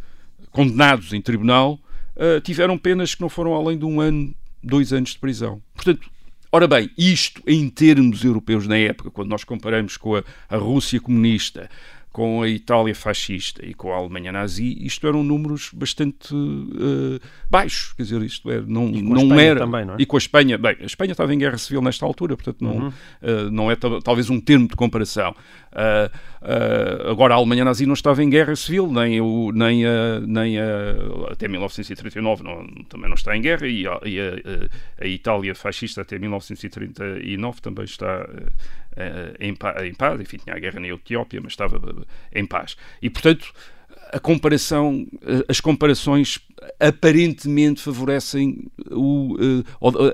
condenados 0.52 1.14
em 1.14 1.22
tribunal 1.22 1.80
uh, 2.16 2.42
tiveram 2.42 2.78
penas 2.78 3.16
que 3.16 3.22
não 3.22 3.30
foram 3.30 3.54
além 3.54 3.78
de 3.78 3.86
um 3.86 4.00
ano, 4.00 4.34
dois 4.64 4.94
anos 4.94 5.12
de 5.12 5.20
prisão. 5.20 5.62
Portanto, 5.74 6.10
Ora 6.54 6.68
bem, 6.68 6.92
isto 6.98 7.42
em 7.48 7.70
termos 7.70 8.26
europeus 8.26 8.68
na 8.68 8.76
época, 8.76 9.10
quando 9.10 9.30
nós 9.30 9.46
comparamos 9.46 9.96
com 9.96 10.18
a, 10.18 10.24
a 10.50 10.58
Rússia 10.58 11.00
comunista, 11.00 11.70
com 12.12 12.42
a 12.42 12.50
Itália 12.50 12.94
fascista 12.94 13.66
e 13.66 13.74
com 13.74 13.94
a 13.94 13.96
Alemanha 13.96 14.34
nazi, 14.34 14.78
isto 14.86 15.08
eram 15.08 15.24
números 15.24 15.70
bastante 15.74 16.34
uh, 16.34 17.20
baixos, 17.50 17.94
quer 17.94 18.04
dizer, 18.04 18.22
isto 18.22 18.52
é, 18.52 18.62
não, 18.62 18.88
não 18.88 19.40
era. 19.40 19.62
Também, 19.62 19.86
não 19.86 19.94
é? 19.94 19.98
E 19.98 20.06
com 20.06 20.18
a 20.18 20.20
Espanha, 20.20 20.58
bem, 20.58 20.76
a 20.82 20.86
Espanha 20.86 21.14
estava 21.14 21.34
em 21.34 21.38
guerra 21.38 21.58
civil 21.58 21.82
nesta 21.82 22.06
altura, 22.06 22.36
portanto 22.36 22.62
não, 22.62 22.78
uhum. 22.78 22.88
uh, 22.88 23.52
não 23.52 23.72
é 23.72 23.78
talvez 24.04 24.30
um 24.30 24.42
termo 24.42 24.68
de 24.68 24.76
comparação. 24.76 25.34
Uh, 25.72 27.10
agora 27.10 27.34
a 27.34 27.38
Alemanha 27.38 27.64
nazi 27.64 27.86
não 27.86 27.94
estava 27.94 28.22
em 28.22 28.30
guerra 28.30 28.58
civil, 28.58 28.92
nem, 28.92 29.22
o, 29.22 29.52
nem, 29.54 29.86
a, 29.86 30.20
nem 30.20 30.60
a, 30.60 30.66
até 31.32 31.48
1939 31.48 32.44
não, 32.44 32.68
também 32.90 33.08
não 33.08 33.16
está 33.16 33.38
em 33.38 33.42
guerra, 33.42 33.68
e, 33.68 33.88
a, 33.88 34.00
e 34.04 34.20
a, 34.20 35.04
a, 35.06 35.08
Itália 35.08 35.56
fascista 35.56 36.02
até 36.02 36.20
1939 36.20 37.62
também 37.62 37.86
está 37.86 38.28
em, 39.40 39.56
em 39.86 39.94
paz, 39.94 40.20
enfim, 40.20 40.38
tinha 40.38 40.56
a 40.56 40.60
guerra 40.60 40.80
na 40.80 40.88
Etiópia, 40.88 41.40
mas 41.42 41.54
estava 41.54 41.80
em 42.34 42.46
paz. 42.46 42.76
E, 43.02 43.10
portanto, 43.10 43.54
a 44.12 44.20
comparação, 44.20 45.08
as 45.48 45.62
comparações 45.62 46.40
aparentemente 46.80 47.82
favorecem 47.82 48.68
o, 48.92 49.36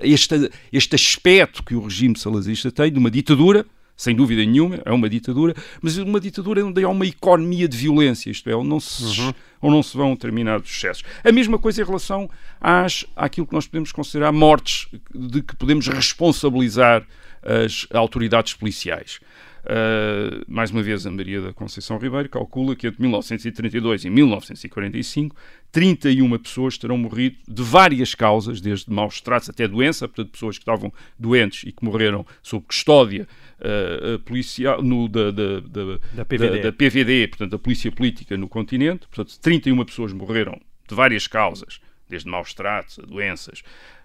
este, 0.02 0.52
este 0.72 0.96
aspecto 0.96 1.63
que 1.63 1.76
o 1.76 1.82
regime 1.82 2.18
salazista 2.18 2.72
tem 2.72 2.92
de 2.92 3.00
uma 3.00 3.10
ditadura, 3.10 3.66
sem 3.97 4.15
dúvida 4.15 4.45
nenhuma, 4.45 4.79
é 4.86 4.91
uma 4.91 5.10
ditadura, 5.10 5.55
mas 5.81 5.97
uma 5.97 6.19
ditadura 6.19 6.63
onde 6.63 6.83
há 6.83 6.89
uma 6.89 7.05
economia 7.05 7.67
de 7.67 7.75
violência, 7.75 8.29
isto 8.29 8.47
é, 8.47 8.55
onde 8.55 8.69
não 8.69 8.79
se, 8.79 9.21
uhum. 9.21 9.33
onde 9.63 9.75
não 9.75 9.83
se 9.83 9.97
vão 9.97 10.13
determinados 10.13 10.69
excessos. 10.69 11.03
A 11.23 11.31
mesma 11.31 11.57
coisa 11.57 11.81
em 11.81 11.86
relação 11.86 12.29
às, 12.62 13.05
àquilo 13.15 13.47
que 13.47 13.53
nós 13.53 13.65
podemos 13.65 13.91
considerar 13.91 14.31
mortes 14.31 14.88
de 15.13 15.41
que 15.41 15.55
podemos 15.55 15.88
responsabilizar 15.88 17.03
as 17.41 17.88
autoridades 17.91 18.53
policiais. 18.53 19.19
Uh, 19.63 20.43
mais 20.48 20.72
uma 20.72 20.82
vez, 20.82 21.06
a 21.06 21.12
Maria 21.12 21.41
da 21.41 21.54
Conceição 21.54 21.98
Ribeiro 21.98 22.30
calcula 22.30 22.76
que 22.76 22.88
entre 22.88 23.02
1932 23.02 24.06
e 24.06 24.10
1945, 24.10 25.36
31 25.72 26.38
pessoas 26.38 26.78
terão 26.78 26.98
morrido 26.98 27.38
de 27.48 27.63
várias 27.63 28.15
causas, 28.15 28.62
desde 28.62 28.91
maus 28.91 29.20
tratos 29.20 29.50
até 29.50 29.67
doença, 29.67 30.08
portanto, 30.08 30.32
pessoas 30.32 30.58
que 30.58 30.62
estavam 30.62 30.93
doentes 31.20 31.63
e 31.67 31.72
que 31.72 31.84
morreram 31.84 32.26
sob 32.41 32.65
custódia 32.65 33.28
uh, 33.60 34.20
policial 34.20 34.82
no, 34.82 35.08
da, 35.08 35.32
da, 35.32 35.60
da, 35.60 36.00
da, 36.13 36.26
PVD. 36.26 36.62
da, 36.62 36.72
PVD, 36.72 37.28
portanto, 37.28 37.52
da 37.52 37.60
Polícia 37.60 37.91
Política 37.91 38.38
no 38.38 38.48
continente. 38.48 39.08
Portanto, 39.08 39.38
31 39.39 39.84
pessoas 39.86 40.13
morreram 40.13 40.60
de 40.88 40.96
várias 40.96 41.28
causas, 41.28 41.82
desde 42.10 42.30
maus 42.30 42.54
tratos 42.54 43.00
a 43.00 43.06
doenças, 43.06 43.62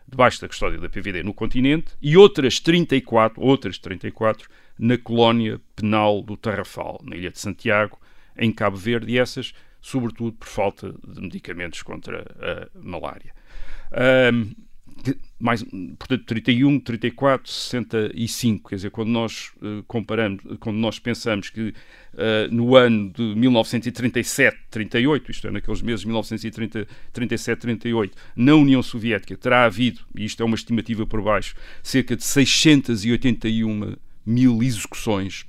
debaixo 0.09 0.41
da 0.41 0.49
custódia 0.49 0.79
da 0.79 0.89
PVD 0.89 1.23
no 1.23 1.33
continente, 1.33 1.93
e 2.03 2.17
outras 2.17 2.59
34, 2.59 3.41
outras 3.41 3.79
34 3.79 4.49
na 4.79 4.99
colónia 4.99 5.61
penal 5.77 6.23
do 6.23 6.37
Tarrafal, 6.37 7.01
na 7.05 7.17
Ilha 7.17 7.31
de 7.31 7.39
Santiago, 7.39 7.99
em 8.37 8.53
Cabo 8.53 8.77
Verde, 8.77 9.13
e 9.13 9.19
essas, 9.19 9.53
sobretudo, 9.81 10.33
por 10.33 10.49
falta 10.49 10.95
de 11.07 11.21
medicamentos 11.21 11.83
contra 11.83 12.25
a 12.41 12.69
malária. 12.79 13.33
Um, 14.33 14.55
mais, 15.39 15.65
portanto, 15.99 16.25
31, 16.27 16.81
34, 16.81 17.51
65, 17.51 18.69
quer 18.69 18.77
dizer, 18.77 18.91
quando 18.91 19.09
nós 19.09 19.51
uh, 19.61 19.83
comparamos, 19.89 20.41
quando 20.61 20.77
nós 20.77 20.99
pensamos 20.99 21.51
que 21.51 21.71
uh, 21.71 21.75
no 22.51 22.77
ano 22.77 23.11
de 23.11 23.23
1937, 23.35 24.57
38, 24.71 25.31
isto 25.31 25.49
é, 25.49 25.51
naqueles 25.51 25.83
meses 25.83 26.01
de 26.01 26.07
1937, 26.07 27.61
38, 27.61 28.17
na 28.37 28.55
União 28.55 28.83
Soviética 28.83 29.37
terá 29.37 29.65
havido, 29.65 30.03
e 30.15 30.25
isto 30.25 30.43
é 30.43 30.47
uma 30.47 30.55
estimativa 30.55 31.05
por 31.07 31.21
baixo, 31.23 31.57
cerca 31.83 32.17
de 32.17 32.23
681 32.23 33.97
mil 34.25 34.63
execuções. 34.63 35.47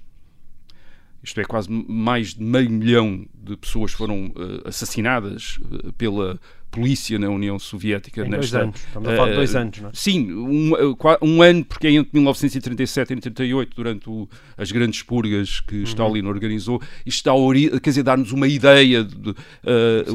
Isto 1.24 1.40
é, 1.40 1.46
quase 1.46 1.70
mais 1.70 2.34
de 2.34 2.44
meio 2.44 2.70
milhão 2.70 3.26
de 3.34 3.56
pessoas 3.56 3.94
foram 3.94 4.28
uh, 4.28 4.68
assassinadas 4.68 5.58
uh, 5.58 5.94
pela 5.94 6.38
polícia 6.74 7.20
na 7.20 7.30
União 7.30 7.58
Soviética. 7.60 8.26
Em 8.26 8.30
nesta, 8.30 8.38
dois 8.38 8.56
anos. 8.56 8.84
Estamos 8.84 9.10
a 9.10 9.16
falar 9.16 9.30
de 9.30 9.36
dois 9.36 9.56
anos, 9.56 9.80
não 9.80 9.90
é? 9.90 9.92
Sim, 9.94 10.34
um, 10.34 10.72
um, 11.22 11.42
ano, 11.42 11.64
porque 11.64 11.88
é 11.88 11.92
entre 11.92 12.10
1937 12.14 13.12
e 13.12 13.14
1938, 13.14 13.76
durante 13.76 14.10
o, 14.10 14.28
as 14.58 14.72
grandes 14.72 15.02
purgas 15.04 15.60
que 15.62 15.78
uhum. 15.78 15.84
Stalin 15.84 16.26
organizou, 16.26 16.82
isto 17.06 17.24
dá, 17.24 17.80
quer 17.80 17.90
dizer, 17.92 18.04
dar-nos 18.04 18.32
uma 18.32 18.48
ideia 18.48 19.04
de, 19.04 19.30
uh, 19.30 19.36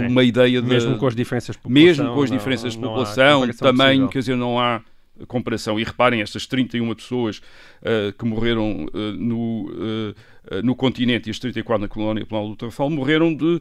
uma 0.09 0.25
ideia 0.25 0.61
de, 0.61 0.69
mesmo 0.69 0.99
com 0.99 1.07
as 1.07 1.15
diferenças 1.15 1.55
de 1.55 1.63
população, 1.63 1.87
mesmo 1.87 2.15
com 2.15 2.23
as 2.23 2.31
diferenças 2.31 2.75
não, 2.75 2.83
de 2.83 2.89
população, 2.89 3.49
também, 3.53 4.09
quer 4.09 4.19
dizer, 4.19 4.37
não 4.37 4.59
há 4.59 4.83
comparação. 5.27 5.79
E 5.79 5.85
reparem, 5.85 6.21
estas 6.21 6.47
31 6.47 6.95
pessoas 6.95 7.39
uh, 7.39 8.13
que 8.17 8.25
morreram 8.25 8.87
uh, 8.87 8.99
no, 9.13 9.71
uh, 9.71 10.15
no 10.63 10.75
continente 10.75 11.29
e 11.29 11.31
as 11.31 11.39
34 11.39 11.83
na 11.83 11.89
colónia 11.89 12.25
penal 12.25 12.49
do 12.49 12.57
Tarrafal 12.57 12.91
morreram 12.91 13.35
de. 13.35 13.61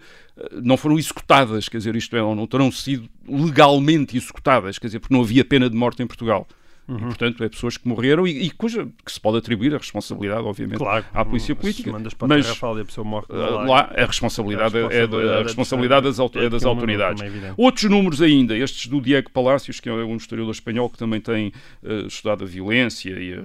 não 0.63 0.78
foram 0.78 0.98
executadas, 0.98 1.67
quer 1.67 1.78
dizer, 1.78 1.96
isto 1.96 2.15
é, 2.15 2.20
não 2.20 2.48
terão 2.48 2.72
sido 2.72 3.10
legalmente 3.28 4.15
executadas, 4.15 4.78
quer 4.78 4.88
dizer, 4.88 5.00
porque 5.00 5.13
não 5.13 5.22
havia 5.22 5.43
pena 5.43 5.70
de 5.70 5.76
morte 5.76 6.02
em 6.04 6.08
Portugal. 6.08 6.48
Uhum. 6.88 6.97
E, 6.97 7.02
portanto, 7.02 7.43
é 7.43 7.50
pessoas 7.50 7.76
que 7.76 7.86
morreram 7.86 8.26
e, 8.26 8.45
e, 8.45 8.50
cuja 8.50 8.88
que 9.04 9.12
se 9.12 9.19
pode 9.19 9.38
atribuir 9.38 9.76
a 9.76 9.78
responsabilidade, 9.78 10.41
obviamente, 10.41 10.78
claro, 10.78 11.06
à 11.13 11.26
polícia 11.26 11.54
política. 11.54 11.91
Mandas 11.91 12.13
para 12.13 12.30
mas 12.30 12.47
a, 12.47 12.52
a 12.52 12.86
pessoa 12.86 13.04
morre 13.04 13.26
lá, 13.30 13.63
lá 13.65 13.93
a 13.93 14.06
responsabilidade, 14.06 14.78
é, 14.78 15.04
a 15.39 15.43
responsabilidade 15.43 16.06
das, 16.06 16.17
auto, 16.17 16.39
é 16.39 16.50
das 16.50 16.63
autoridades. 16.63 17.21
É 17.21 17.54
Outros 17.58 17.89
números 17.89 18.21
ainda, 18.21 18.58
estes 18.58 18.88
do 18.88 19.02
Diego 19.02 19.30
Palácios, 19.32 19.82
que 19.82 19.89
é 19.89 19.91
um 19.91 20.15
historiador 20.15 20.54
espanhol 20.54 20.89
que 20.89 20.97
também 20.97 21.19
tem 21.19 21.52
uh, 21.84 22.08
estudado 22.08 22.45
a 22.45 22.47
violência 22.47 23.10
e 23.10 23.34
a, 23.34 23.43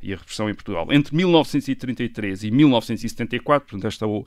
e 0.00 0.12
a, 0.12 0.16
repressão 0.16 0.48
em 0.48 0.54
Portugal. 0.54 0.86
Entre 0.92 1.16
1933 1.16 2.44
e 2.44 2.50
1974, 2.52 3.68
portanto, 3.68 3.88
esta, 3.88 4.06
uh, 4.06 4.24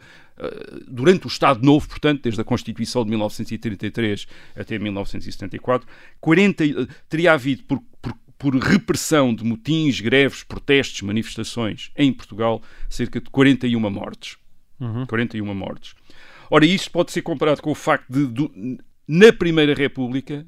durante 0.86 1.28
o 1.28 1.30
Estado 1.30 1.64
Novo, 1.64 1.88
portanto, 1.88 2.24
desde 2.24 2.42
a 2.42 2.44
Constituição 2.44 3.06
de 3.06 3.10
1933 3.12 4.28
até 4.58 4.78
1974, 4.78 5.88
40, 6.20 6.64
uh, 6.66 6.88
teria 7.08 7.32
havido 7.32 7.64
por 7.64 7.82
por 8.02 8.14
repressão 8.48 9.34
de 9.36 9.44
motins, 9.44 10.00
greves, 10.00 10.44
protestos, 10.44 11.02
manifestações 11.02 11.92
em 11.96 12.14
Portugal, 12.14 12.62
cerca 12.90 13.20
de 13.20 13.30
41 13.30 13.90
mortes. 13.90 14.38
Uhum. 14.80 15.06
41 15.06 15.54
mortes. 15.54 15.94
Ora, 16.50 16.66
isto 16.66 16.90
pode 16.92 17.12
ser 17.12 17.22
comparado 17.22 17.62
com 17.62 17.72
o 17.72 17.76
facto 17.76 18.08
de, 18.12 18.26
do- 18.26 18.78
na 19.08 19.34
Primeira 19.34 19.74
República, 19.74 20.46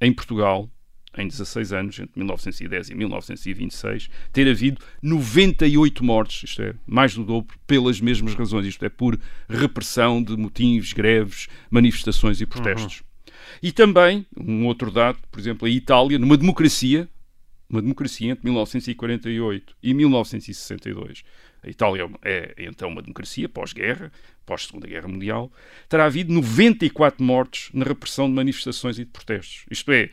em 0.00 0.12
Portugal, 0.12 0.70
em 1.16 1.28
16 1.28 1.72
anos, 1.72 1.98
entre 2.00 2.12
1910 2.18 2.90
e 2.90 2.94
1926, 2.94 4.10
ter 4.32 4.48
havido 4.50 4.80
98 5.02 6.02
mortes, 6.04 6.42
isto 6.50 6.62
é, 6.62 6.74
mais 6.86 7.14
do 7.14 7.24
dobro, 7.24 7.56
pelas 7.66 8.00
mesmas 8.00 8.34
razões, 8.34 8.66
isto 8.66 8.84
é, 8.84 8.88
por 8.88 9.18
repressão 9.48 10.22
de 10.22 10.36
motins, 10.36 10.92
greves, 10.92 11.46
manifestações 11.70 12.40
e 12.40 12.46
protestos. 12.46 13.02
E 13.64 13.72
também, 13.72 14.26
um 14.38 14.66
outro 14.66 14.90
dado, 14.90 15.16
por 15.32 15.40
exemplo, 15.40 15.66
a 15.66 15.70
Itália, 15.70 16.18
numa 16.18 16.36
democracia, 16.36 17.08
uma 17.66 17.80
democracia 17.80 18.30
entre 18.30 18.44
1948 18.44 19.74
e 19.82 19.94
1962, 19.94 21.24
a 21.62 21.70
Itália 21.70 22.10
é 22.22 22.54
é, 22.58 22.66
então 22.66 22.90
uma 22.90 23.00
democracia 23.00 23.48
pós-guerra, 23.48 24.12
pós-Segunda 24.44 24.86
Guerra 24.86 25.08
Mundial, 25.08 25.50
terá 25.88 26.04
havido 26.04 26.30
94 26.30 27.24
mortes 27.24 27.70
na 27.72 27.86
repressão 27.86 28.28
de 28.28 28.34
manifestações 28.34 28.98
e 28.98 29.04
de 29.06 29.10
protestos. 29.10 29.64
Isto 29.70 29.92
é, 29.92 30.10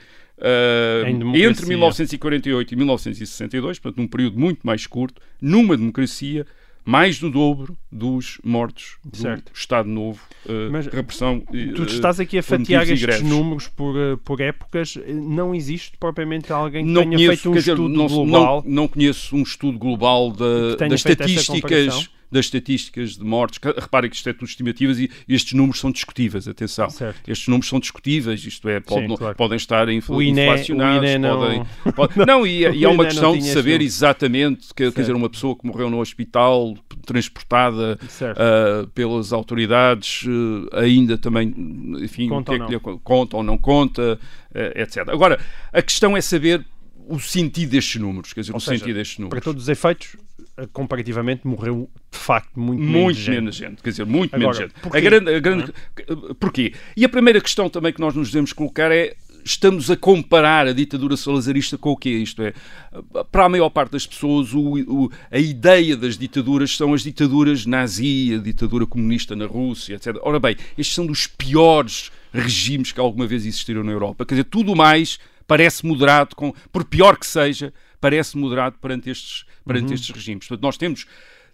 democracia. 1.20 1.50
entre 1.50 1.66
1948 1.66 2.74
e 2.74 2.78
1962, 2.78 3.80
portanto, 3.80 4.02
num 4.02 4.08
período 4.08 4.40
muito 4.40 4.62
mais 4.64 4.88
curto, 4.88 5.22
numa 5.42 5.76
democracia, 5.76 6.48
mais 6.84 7.20
do 7.20 7.30
dobro 7.30 7.78
dos 7.92 8.40
mortos 8.44 8.98
do 9.04 9.18
Certo. 9.18 9.52
Estado 9.54 9.88
Novo, 9.88 10.22
ah, 10.48 10.70
Mas 10.72 10.88
repressão. 10.88 11.40
Tu 11.40 11.84
estás 11.84 12.20
aqui 12.20 12.38
a 12.38 12.44
por 12.44 12.58
fatiar 12.58 12.90
estes 12.90 13.22
números 13.22 13.68
por, 13.68 13.96
eh, 13.98 14.18
por 14.24 14.42
épocas. 14.42 14.98
Eh, 14.98 15.14
Não 15.14 15.54
existe 15.54 15.98
propriamente 15.98 16.52
alguém 16.52 16.86
que 16.86 16.92
não 16.92 17.04
tenha 17.04 17.18
conheço, 17.18 17.34
feito 17.34 17.50
um 17.50 17.54
dizer, 17.54 17.72
estudo 17.72 17.90
não, 17.90 18.08
global. 18.08 18.64
Não, 18.66 18.74
não 18.76 18.88
conheço 18.88 19.36
um 19.36 19.44
estudo 19.44 19.78
global 19.78 20.32
tenha 20.32 20.90
das 20.90 21.00
estatísticas? 21.00 22.10
Das 22.32 22.46
estatísticas 22.46 23.18
de 23.18 23.24
mortes. 23.24 23.58
Que- 23.60 23.68
Repare 23.78 24.10
que 24.10 24.16
isto 24.16 24.30
é 24.30 24.34
tudo 24.34 24.46
estimativas 24.46 25.00
e 25.00 25.10
estes 25.28 25.54
números 25.54 25.80
são 25.80 25.92
discutíveis, 25.92 26.48
atenção. 26.48 26.90
Certo. 26.90 27.30
Estes 27.30 27.48
números 27.48 27.68
são 27.70 27.80
discutíveis, 27.80 28.46
isto 28.46 28.70
é, 28.70 28.80
pode- 28.80 29.02
Sim, 29.02 29.08
não- 29.08 29.18
claro. 29.18 29.36
podem 29.36 29.58
estar 29.58 29.90
infl 29.90 30.22
INE 30.22 30.42
inflacionados, 30.42 31.10
INE 31.10 31.18
não- 31.20 31.40
podem... 31.40 31.66
pode- 31.96 32.26
não, 32.26 32.48
e, 32.48 32.60
e 32.62 32.86
há 32.86 32.90
uma 32.90 33.04
não 33.04 33.10
questão 33.10 33.38
de 33.38 33.44
saber 33.46 33.82
exatamente, 33.82 34.74
que, 34.74 34.92
quer 34.92 35.02
dizer, 35.02 35.16
uma 35.16 35.30
pessoa 35.30 35.56
que 35.58 35.66
morreu 35.66 35.90
no 35.90 36.00
hospital, 36.00 36.76
transportada 37.06 38.00
ah, 38.38 38.88
pelas 38.94 39.34
autoridades, 39.34 40.24
ah, 40.72 40.80
ainda 40.82 41.18
também, 41.18 41.54
enfim, 42.02 42.28
Conta 42.30 42.52
o 42.52 42.56
que 42.56 42.62
ou 42.62 42.66
é 42.66 42.80
que 42.80 42.90
lhe 42.92 43.00
conta 43.04 43.38
ou 43.38 43.44
não 43.44 43.58
conta, 43.58 44.20
eh, 44.54 44.82
etc. 44.84 45.10
Agora, 45.10 45.40
a 45.74 45.82
questão 45.82 46.16
é 46.16 46.22
saber 46.22 46.66
o 47.08 47.20
sentido 47.20 47.72
destes 47.72 48.00
números, 48.00 48.32
quer 48.32 48.42
dizer, 48.42 48.54
Ou 48.54 48.58
o 48.58 48.62
seja, 48.62 48.80
sentido 48.80 48.96
destes 48.96 49.18
números. 49.20 49.32
Para 49.32 49.44
todos 49.44 49.64
os 49.64 49.70
efeitos, 49.70 50.16
comparativamente, 50.74 51.46
morreu 51.46 51.90
de 52.12 52.18
facto 52.18 52.60
muito, 52.60 52.80
menos 52.82 53.02
Muito 53.02 53.18
gente. 53.20 53.36
menos 53.36 53.56
gente, 53.56 53.82
quer 53.82 53.90
dizer, 53.92 54.06
muito 54.06 54.36
Agora, 54.36 54.58
menos 54.58 54.58
gente. 54.58 54.74
porquê? 54.82 54.98
A 54.98 55.02
grande, 55.02 55.34
a 55.34 55.40
grande, 55.40 55.74
Porquê? 56.40 56.74
E 56.96 57.06
a 57.06 57.10
primeira 57.10 57.40
questão 57.42 57.70
também 57.70 57.94
que 57.94 58.00
nós 58.02 58.14
nos 58.16 58.30
devemos 58.30 58.54
colocar 58.54 58.92
é 58.92 59.16
estamos 59.44 59.90
a 59.90 59.98
comparar 59.98 60.68
a 60.68 60.72
ditadura 60.74 61.18
salazarista 61.18 61.76
com 61.76 61.90
o 61.92 61.98
quê? 61.98 62.10
Isto 62.12 62.44
é, 62.44 62.54
para 63.32 63.46
a 63.46 63.50
maior 63.50 63.72
parte 63.72 63.92
das 63.94 64.06
pessoas, 64.06 64.54
o- 64.54 64.76
o- 65.06 65.12
a 65.32 65.40
ideia 65.40 65.98
das 65.98 66.16
ditaduras 66.16 66.78
são 66.78 66.94
as 66.94 67.02
ditaduras 67.02 67.66
nazi, 67.66 68.36
a 68.36 68.38
ditadura 68.38 68.86
comunista 68.86 69.36
na 69.36 69.48
Rússia, 69.48 69.96
etc. 69.96 70.16
Ora 70.22 70.40
bem, 70.40 70.56
estes 70.78 70.94
são 70.94 71.08
dos 71.08 71.26
piores 71.26 72.12
regimes 72.32 72.92
que 72.92 73.00
alguma 73.00 73.26
vez 73.26 73.44
existiram 73.46 73.84
na 73.84 73.92
Europa. 73.92 74.26
Quer 74.28 74.36
dizer, 74.36 74.44
tudo 74.44 74.76
mais 74.76 75.18
parece 75.48 75.86
moderado, 75.88 76.36
com, 76.36 76.54
por 76.72 76.86
pior 76.86 77.18
que 77.18 77.26
seja, 77.26 77.74
parece 78.02 78.38
moderado 78.38 78.78
perante 78.80 79.10
estes, 79.10 79.46
perante 79.66 79.94
estes 79.94 80.10
regimes. 80.10 80.48
Portanto, 80.48 80.64
nós 80.64 80.76
temos 80.78 81.06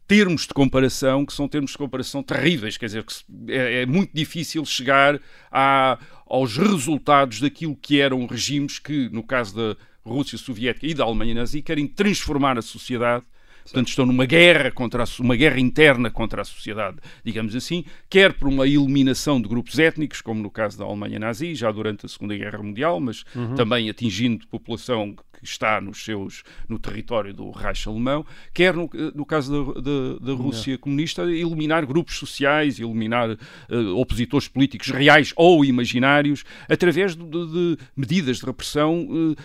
termos 0.07 0.43
de 0.47 0.53
comparação 0.53 1.25
que 1.25 1.33
são 1.33 1.47
termos 1.49 1.71
de 1.71 1.77
comparação 1.77 2.23
terríveis, 2.23 2.77
quer 2.77 2.85
dizer, 2.85 3.03
que 3.03 3.13
é, 3.51 3.81
é 3.81 3.85
muito 3.85 4.11
difícil 4.13 4.63
chegar 4.65 5.19
a- 5.51 5.99
aos 6.25 6.55
resultados 6.57 7.41
daquilo 7.41 7.75
que 7.75 7.99
eram 7.99 8.25
regimes 8.25 8.79
que, 8.79 9.09
no 9.09 9.21
caso 9.21 9.53
da 9.55 9.75
Rússia 10.05 10.37
Soviética 10.37 10.87
e 10.87 10.93
da 10.93 11.03
Alemanha 11.03 11.35
nazi, 11.35 11.61
querem 11.61 11.85
transformar 11.85 12.57
a 12.57 12.61
sociedade. 12.61 13.25
Portanto, 13.71 13.87
estão 13.89 14.05
numa 14.05 14.25
guerra 14.25 14.71
contra 14.71 15.03
a, 15.03 15.07
uma 15.19 15.35
guerra 15.35 15.59
interna 15.59 16.09
contra 16.09 16.41
a 16.41 16.45
sociedade, 16.45 16.97
digamos 17.23 17.55
assim, 17.55 17.83
quer 18.09 18.33
por 18.33 18.47
uma 18.47 18.65
eliminação 18.67 19.41
de 19.41 19.47
grupos 19.47 19.77
étnicos, 19.77 20.21
como 20.21 20.41
no 20.41 20.49
caso 20.49 20.77
da 20.77 20.85
Alemanha 20.85 21.19
nazi, 21.19 21.53
já 21.55 21.71
durante 21.71 22.05
a 22.05 22.09
Segunda 22.09 22.35
Guerra 22.35 22.61
Mundial, 22.63 22.99
mas 22.99 23.23
também 23.55 23.89
atingindo 23.89 24.47
população 24.47 25.15
que 25.39 25.45
está 25.45 25.79
nos 25.79 26.03
seus, 26.03 26.41
no 26.67 26.79
território 26.79 27.31
do 27.31 27.51
Reich 27.51 27.87
alemão, 27.87 28.25
quer 28.55 28.73
no, 28.73 28.89
no 29.13 29.23
caso 29.23 29.73
da, 29.73 29.81
da- 29.81 30.19
da 30.19 30.33
Rússia 30.33 30.77
comunista, 30.79 31.21
eliminar 31.23 31.85
grupos 31.85 32.17
sociais, 32.17 32.79
eliminar 32.79 33.29
eh, 33.29 33.77
opositores 33.95 34.47
políticos 34.47 34.87
reais 34.89 35.33
ou 35.35 35.63
imaginários, 35.63 36.43
através 36.67 37.15
de, 37.15 37.23
de- 37.23 37.77
medidas 37.95 38.37
de 38.37 38.45
repressão 38.47 39.07
eh, 39.37 39.41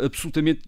eh, 0.00 0.06
absolutamente 0.06 0.62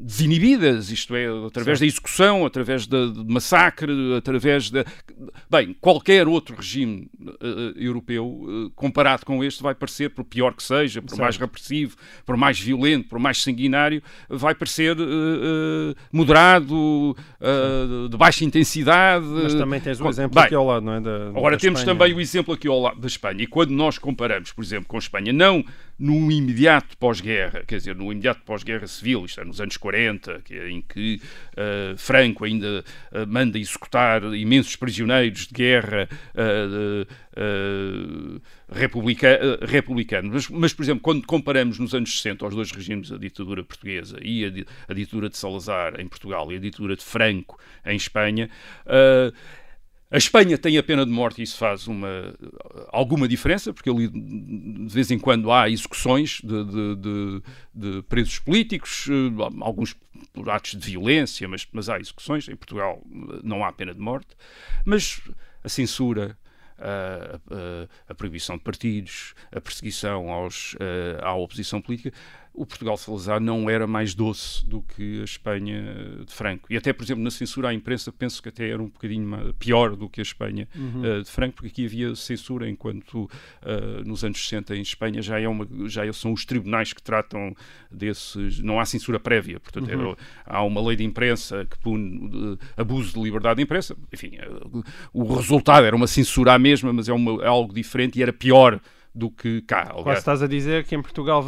desinibidas, 0.00 0.90
isto 0.90 1.14
é, 1.14 1.26
através 1.46 1.78
da 1.80 1.86
execução, 1.86 2.46
através 2.46 2.86
da- 2.86 3.06
de 3.06 3.24
massacre, 3.32 3.92
através 4.16 4.70
da. 4.70 4.84
Bem, 5.50 5.76
qualquer 5.80 6.26
outro 6.26 6.56
regime 6.56 7.08
eh, 7.40 7.72
europeu, 7.76 8.46
eh, 8.48 8.70
comparado 8.74 9.24
com 9.26 9.42
este, 9.44 9.62
vai 9.62 9.74
parecer, 9.74 10.10
por 10.10 10.24
pior 10.24 10.54
que 10.54 10.62
seja, 10.62 11.00
por 11.02 11.16
mais 11.18 11.36
repressivo, 11.36 11.96
por 12.24 12.36
mais 12.36 12.58
violento, 12.58 13.08
por 13.08 13.18
mais 13.18 13.42
sanguinário, 13.42 14.02
vai 14.28 14.54
parecer 14.54 14.96
moderado, 16.12 17.16
de 18.10 18.16
baixa 18.16 18.44
intensidade. 18.44 19.24
Mas 19.26 19.54
também 19.54 19.80
tens 19.80 20.00
o 20.00 20.04
Com- 20.04 20.10
exemplo 20.10 20.34
Bem, 20.34 20.44
aqui 20.44 20.54
ao 20.54 20.66
lado, 20.66 20.84
não 20.84 20.94
é? 20.94 21.00
Da, 21.00 21.28
Agora 21.28 21.56
da 21.56 21.60
temos 21.60 21.80
Espanha. 21.80 21.98
também 21.98 22.14
o 22.14 22.20
exemplo 22.20 22.54
aqui 22.54 22.68
ao 22.68 22.80
lado 22.80 23.00
da 23.00 23.06
Espanha. 23.06 23.42
E 23.42 23.46
quando 23.46 23.70
nós 23.70 23.98
comparamos, 23.98 24.52
por 24.52 24.62
exemplo, 24.62 24.86
com 24.86 24.96
a 24.96 25.00
Espanha, 25.00 25.32
não 25.32 25.64
no 25.98 26.32
imediato 26.32 26.96
pós-guerra, 26.96 27.62
quer 27.66 27.76
dizer, 27.76 27.94
no 27.94 28.10
imediato 28.10 28.40
pós-guerra 28.46 28.86
civil, 28.86 29.26
isto 29.26 29.38
é, 29.38 29.44
nos 29.44 29.60
anos 29.60 29.76
40, 29.76 30.40
que 30.46 30.54
é 30.54 30.70
em 30.70 30.80
que 30.80 31.20
eh, 31.54 31.92
Franco 31.98 32.46
ainda 32.46 32.82
eh, 33.12 33.26
manda 33.26 33.58
executar 33.58 34.22
imensos 34.34 34.76
prisioneiros 34.76 35.46
de 35.46 35.52
guerra 35.52 36.08
eh, 36.34 37.06
eh, 37.36 38.40
republica- 38.70 39.28
eh, 39.28 39.58
republicanos. 39.62 40.30
Mas, 40.32 40.48
mas, 40.48 40.72
por 40.74 40.82
exemplo, 40.82 41.02
quando 41.02 41.26
comparamos 41.26 41.78
nos 41.78 41.94
anos 41.94 42.12
60 42.16 42.46
os 42.46 42.54
dois 42.54 42.70
regimes, 42.70 43.10
a 43.12 43.18
ditadura 43.18 43.62
portuguesa 43.64 44.18
e 44.22 44.44
a, 44.44 44.48
a 44.90 44.94
ditadura 44.94 45.28
de 45.28 45.36
Salazar 45.36 46.00
em 46.00 46.06
Portugal 46.08 46.50
e 46.52 46.56
a 46.56 46.60
ditadura 46.60 46.96
de 46.96 47.04
Franco 47.04 47.58
em 47.84 47.96
Espanha, 47.96 48.48
eh, 48.86 49.32
a 50.12 50.16
Espanha 50.18 50.58
tem 50.58 50.76
a 50.76 50.82
pena 50.82 51.06
de 51.06 51.12
morte 51.12 51.38
e 51.40 51.44
isso 51.44 51.56
faz 51.56 51.86
uma, 51.86 52.34
alguma 52.88 53.28
diferença, 53.28 53.72
porque 53.72 53.88
ali 53.88 54.08
de 54.08 54.92
vez 54.92 55.08
em 55.12 55.20
quando 55.20 55.52
há 55.52 55.70
execuções 55.70 56.40
de, 56.42 56.64
de- 56.64 56.96
de- 56.96 57.42
de 57.72 58.02
presos 58.08 58.40
políticos, 58.40 59.06
alguns 59.60 59.94
por 60.32 60.50
atos 60.50 60.72
de 60.72 60.84
violência, 60.84 61.46
mas, 61.46 61.64
mas 61.72 61.88
há 61.88 62.00
execuções. 62.00 62.48
Em 62.48 62.56
Portugal 62.56 63.00
não 63.44 63.64
há 63.64 63.72
pena 63.72 63.94
de 63.94 64.00
morte. 64.00 64.34
Mas 64.84 65.20
a 65.62 65.68
censura, 65.68 66.36
a, 66.80 67.36
a- 67.54 67.88
a 68.08 68.14
proibição 68.14 68.56
de 68.56 68.62
partidos, 68.62 69.34
a 69.52 69.60
perseguição 69.60 70.30
aos, 70.30 70.76
eh, 70.80 71.18
à 71.22 71.34
oposição 71.34 71.80
política, 71.80 72.12
o 72.60 72.66
Portugal 72.66 72.96
Salazar 72.96 73.40
não 73.40 73.70
era 73.70 73.86
mais 73.86 74.14
doce 74.14 74.66
do 74.66 74.82
que 74.82 75.20
a 75.20 75.24
Espanha 75.24 75.82
de 76.26 76.32
Franco. 76.34 76.66
E 76.70 76.76
até, 76.76 76.92
por 76.92 77.02
exemplo, 77.04 77.22
na 77.24 77.30
censura 77.30 77.68
à 77.70 77.74
imprensa, 77.74 78.12
penso 78.12 78.42
que 78.42 78.48
até 78.50 78.68
era 78.68 78.82
um 78.82 78.88
bocadinho 78.88 79.54
pior 79.58 79.96
do 79.96 80.08
que 80.08 80.20
a 80.20 80.22
Espanha 80.22 80.68
eh, 80.74 81.22
de 81.22 81.30
Franco, 81.30 81.54
porque 81.56 81.68
aqui 81.68 81.86
havia 81.86 82.14
censura, 82.14 82.68
enquanto 82.68 83.30
eh, 83.62 84.02
nos 84.04 84.22
anos 84.24 84.38
60 84.42 84.76
em 84.76 84.82
Espanha 84.82 85.22
já, 85.22 85.40
é 85.40 85.48
uma, 85.48 85.66
já 85.88 86.12
são 86.12 86.32
os 86.32 86.44
tribunais 86.44 86.92
que 86.92 87.02
tratam 87.02 87.54
desses. 87.90 88.60
Não 88.60 88.78
há 88.78 88.84
censura 88.84 89.18
prévia, 89.18 89.58
portanto, 89.58 89.88
era- 89.90 90.16
há 90.44 90.62
uma 90.62 90.80
lei 90.86 90.96
de 90.96 91.04
imprensa 91.04 91.66
que 91.68 91.78
pune 91.78 92.58
abuso 92.76 93.14
de 93.14 93.20
liberdade 93.22 93.56
de 93.56 93.62
imprensa. 93.62 93.96
Enfim, 94.12 94.32
eh, 94.38 94.48
o 95.12 95.34
resultado 95.34 95.86
era 95.86 95.96
uma 95.96 96.06
censura 96.06 96.52
à 96.54 96.58
mesma, 96.58 96.92
mas 96.92 97.08
é, 97.08 97.12
uma- 97.12 97.42
é 97.42 97.46
algo 97.46 97.72
diferente 97.72 98.18
e 98.18 98.22
era 98.22 98.32
pior 98.32 98.80
do 99.14 99.30
que 99.30 99.60
cá. 99.62 99.86
Quase 99.86 100.00
Aliás, 100.00 100.18
estás 100.18 100.42
a 100.42 100.46
dizer 100.46 100.84
que 100.84 100.94
em 100.94 101.02
Portugal, 101.02 101.44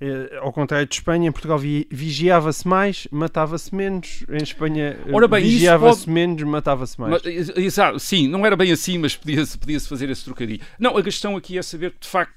eh, 0.00 0.28
eh, 0.32 0.38
ao 0.40 0.52
contrário 0.52 0.86
de 0.86 0.94
Espanha, 0.94 1.28
em 1.28 1.32
Portugal 1.32 1.58
vi- 1.58 1.88
vigiava-se 1.90 2.66
mais, 2.68 3.08
matava-se 3.10 3.74
menos. 3.74 4.24
Em 4.30 4.42
Espanha 4.42 4.96
eh, 5.04 5.10
vigiava-se 5.54 6.00
pode- 6.00 6.10
menos, 6.12 6.42
matava-se 6.44 7.00
mais. 7.00 7.20
Exato, 7.56 7.98
sim, 7.98 8.28
não 8.28 8.46
era 8.46 8.54
bem 8.56 8.70
assim, 8.70 8.98
mas 8.98 9.16
podia-se 9.16 9.58
podia 9.58 9.80
fazer 9.80 10.08
esse 10.08 10.24
trocadilho. 10.24 10.60
Não, 10.78 10.96
a 10.96 11.02
questão 11.02 11.36
aqui 11.36 11.58
é 11.58 11.62
saber 11.62 11.90
que, 11.92 12.00
de 12.00 12.08
facto, 12.08 12.34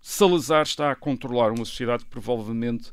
Salazar 0.00 0.62
está 0.62 0.90
a 0.90 0.94
controlar 0.94 1.50
uma 1.50 1.64
sociedade 1.64 2.04
que 2.04 2.10
provavelmente 2.10 2.90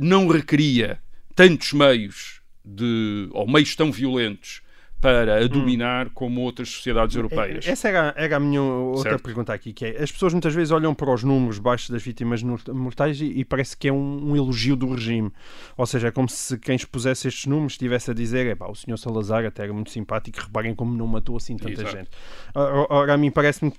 não 0.00 0.28
requeria 0.28 0.98
tantos 1.34 1.72
meios 1.72 2.40
de, 2.64 3.28
ou 3.32 3.46
meios 3.50 3.74
tão 3.74 3.90
violentos 3.90 4.62
para 5.04 5.36
a 5.44 5.46
dominar 5.46 6.08
como 6.14 6.40
outras 6.40 6.70
sociedades 6.70 7.14
europeias. 7.14 7.68
Essa 7.68 7.88
era, 7.88 8.14
era 8.16 8.36
a 8.36 8.40
minha 8.40 8.62
outra 8.62 9.10
Certo. 9.10 9.22
pergunta 9.22 9.52
aqui, 9.52 9.74
que 9.74 9.84
é, 9.84 10.02
as 10.02 10.10
pessoas 10.10 10.32
muitas 10.32 10.54
vezes 10.54 10.70
olham 10.70 10.94
para 10.94 11.12
os 11.12 11.22
números 11.22 11.58
baixos 11.58 11.90
das 11.90 12.02
vítimas 12.02 12.42
mortais 12.42 13.20
e, 13.20 13.26
e 13.26 13.44
parece 13.44 13.76
que 13.76 13.88
é 13.88 13.92
um, 13.92 14.30
um 14.30 14.34
elogio 14.34 14.74
do 14.74 14.90
regime. 14.94 15.30
Ou 15.76 15.84
seja, 15.84 16.08
é 16.08 16.10
como 16.10 16.26
se 16.26 16.56
quem 16.56 16.74
expusesse 16.74 17.28
estes 17.28 17.44
números 17.44 17.74
estivesse 17.74 18.10
a 18.10 18.14
dizer, 18.14 18.46
"Epá, 18.46 18.66
o 18.66 18.74
senhor 18.74 18.96
Salazar 18.96 19.44
até 19.44 19.64
era 19.64 19.74
muito 19.74 19.90
simpático, 19.90 20.40
reparem 20.40 20.74
como 20.74 20.96
não 20.96 21.06
matou 21.06 21.36
assim 21.36 21.58
tanta 21.58 21.82
Exato. 21.82 21.96
gente. 21.98 22.08
Ora, 22.54 22.86
ora, 22.88 23.12
a 23.12 23.16
mim 23.18 23.30
parece-me 23.30 23.72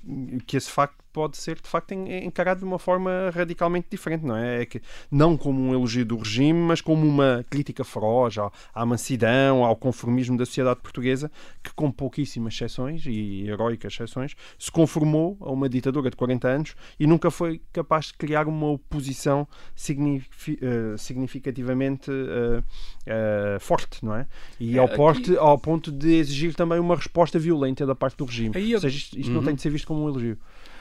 que 0.45 0.55
esse 0.57 0.69
facto 0.69 1.04
pode 1.15 1.37
ser, 1.37 1.55
de 1.61 1.67
facto, 1.69 1.93
en- 1.93 2.25
encarado 2.25 2.59
de 2.59 2.65
uma 2.65 2.77
forma 2.77 3.31
radicalmente 3.33 3.87
diferente, 3.89 4.25
não 4.25 4.35
é? 4.35 4.61
É 4.63 4.65
que 4.65 4.81
não 5.09 5.37
como 5.37 5.59
um 5.61 5.73
elogio 5.73 6.05
do 6.05 6.17
regime, 6.17 6.59
mas 6.59 6.81
como 6.81 7.07
uma 7.07 7.45
crítica 7.49 7.85
feroz 7.85 8.37
à, 8.37 8.51
à 8.73 8.85
mansidão, 8.85 9.63
ao 9.63 9.77
conformismo 9.77 10.37
da 10.37 10.45
sociedade 10.45 10.81
portuguesa, 10.81 11.31
que 11.63 11.73
com 11.73 11.89
pouquíssimas 11.89 12.53
exceções 12.53 13.05
e 13.05 13.47
heroicas 13.47 13.93
exceções, 13.93 14.35
se 14.59 14.69
conformou 14.69 15.37
a 15.39 15.49
uma 15.51 15.69
ditadura 15.69 16.09
de 16.09 16.17
40 16.17 16.47
anos 16.49 16.75
e 16.99 17.07
nunca 17.07 17.31
foi 17.31 17.61
capaz 17.71 18.07
de 18.07 18.15
criar 18.15 18.45
uma 18.47 18.67
oposição 18.71 19.47
signifi- 19.73 20.59
eh, 20.61 20.97
significativamente 20.97 22.11
eh, 22.11 22.63
eh, 23.05 23.57
forte, 23.59 24.03
não 24.03 24.15
é? 24.15 24.27
E 24.59 24.75
É, 24.75 24.79
ao, 24.79 24.85
aqui- 24.85 24.95
porte, 24.95 25.37
ao 25.37 25.57
ponto 25.57 25.91
de 25.91 26.13
exigir 26.15 26.53
também 26.55 26.79
uma 26.79 26.95
resposta 26.95 27.39
violenta 27.39 27.85
da 27.85 27.95
parte 27.95 28.17
do 28.17 28.25
regime. 28.25 28.51
Aí 28.55 28.71
eu- 28.71 28.77
Ou 28.77 28.81
seja, 28.81 28.97
isto, 28.97 29.17
isto 29.19 29.31
não 29.31 29.39
Uhum. 29.39 29.45
tem 29.45 29.55
de 29.55 29.61
ser 29.61 29.69
visto 29.69 29.87
como 29.87 30.03
um 30.03 30.09
elogio. 30.09 30.37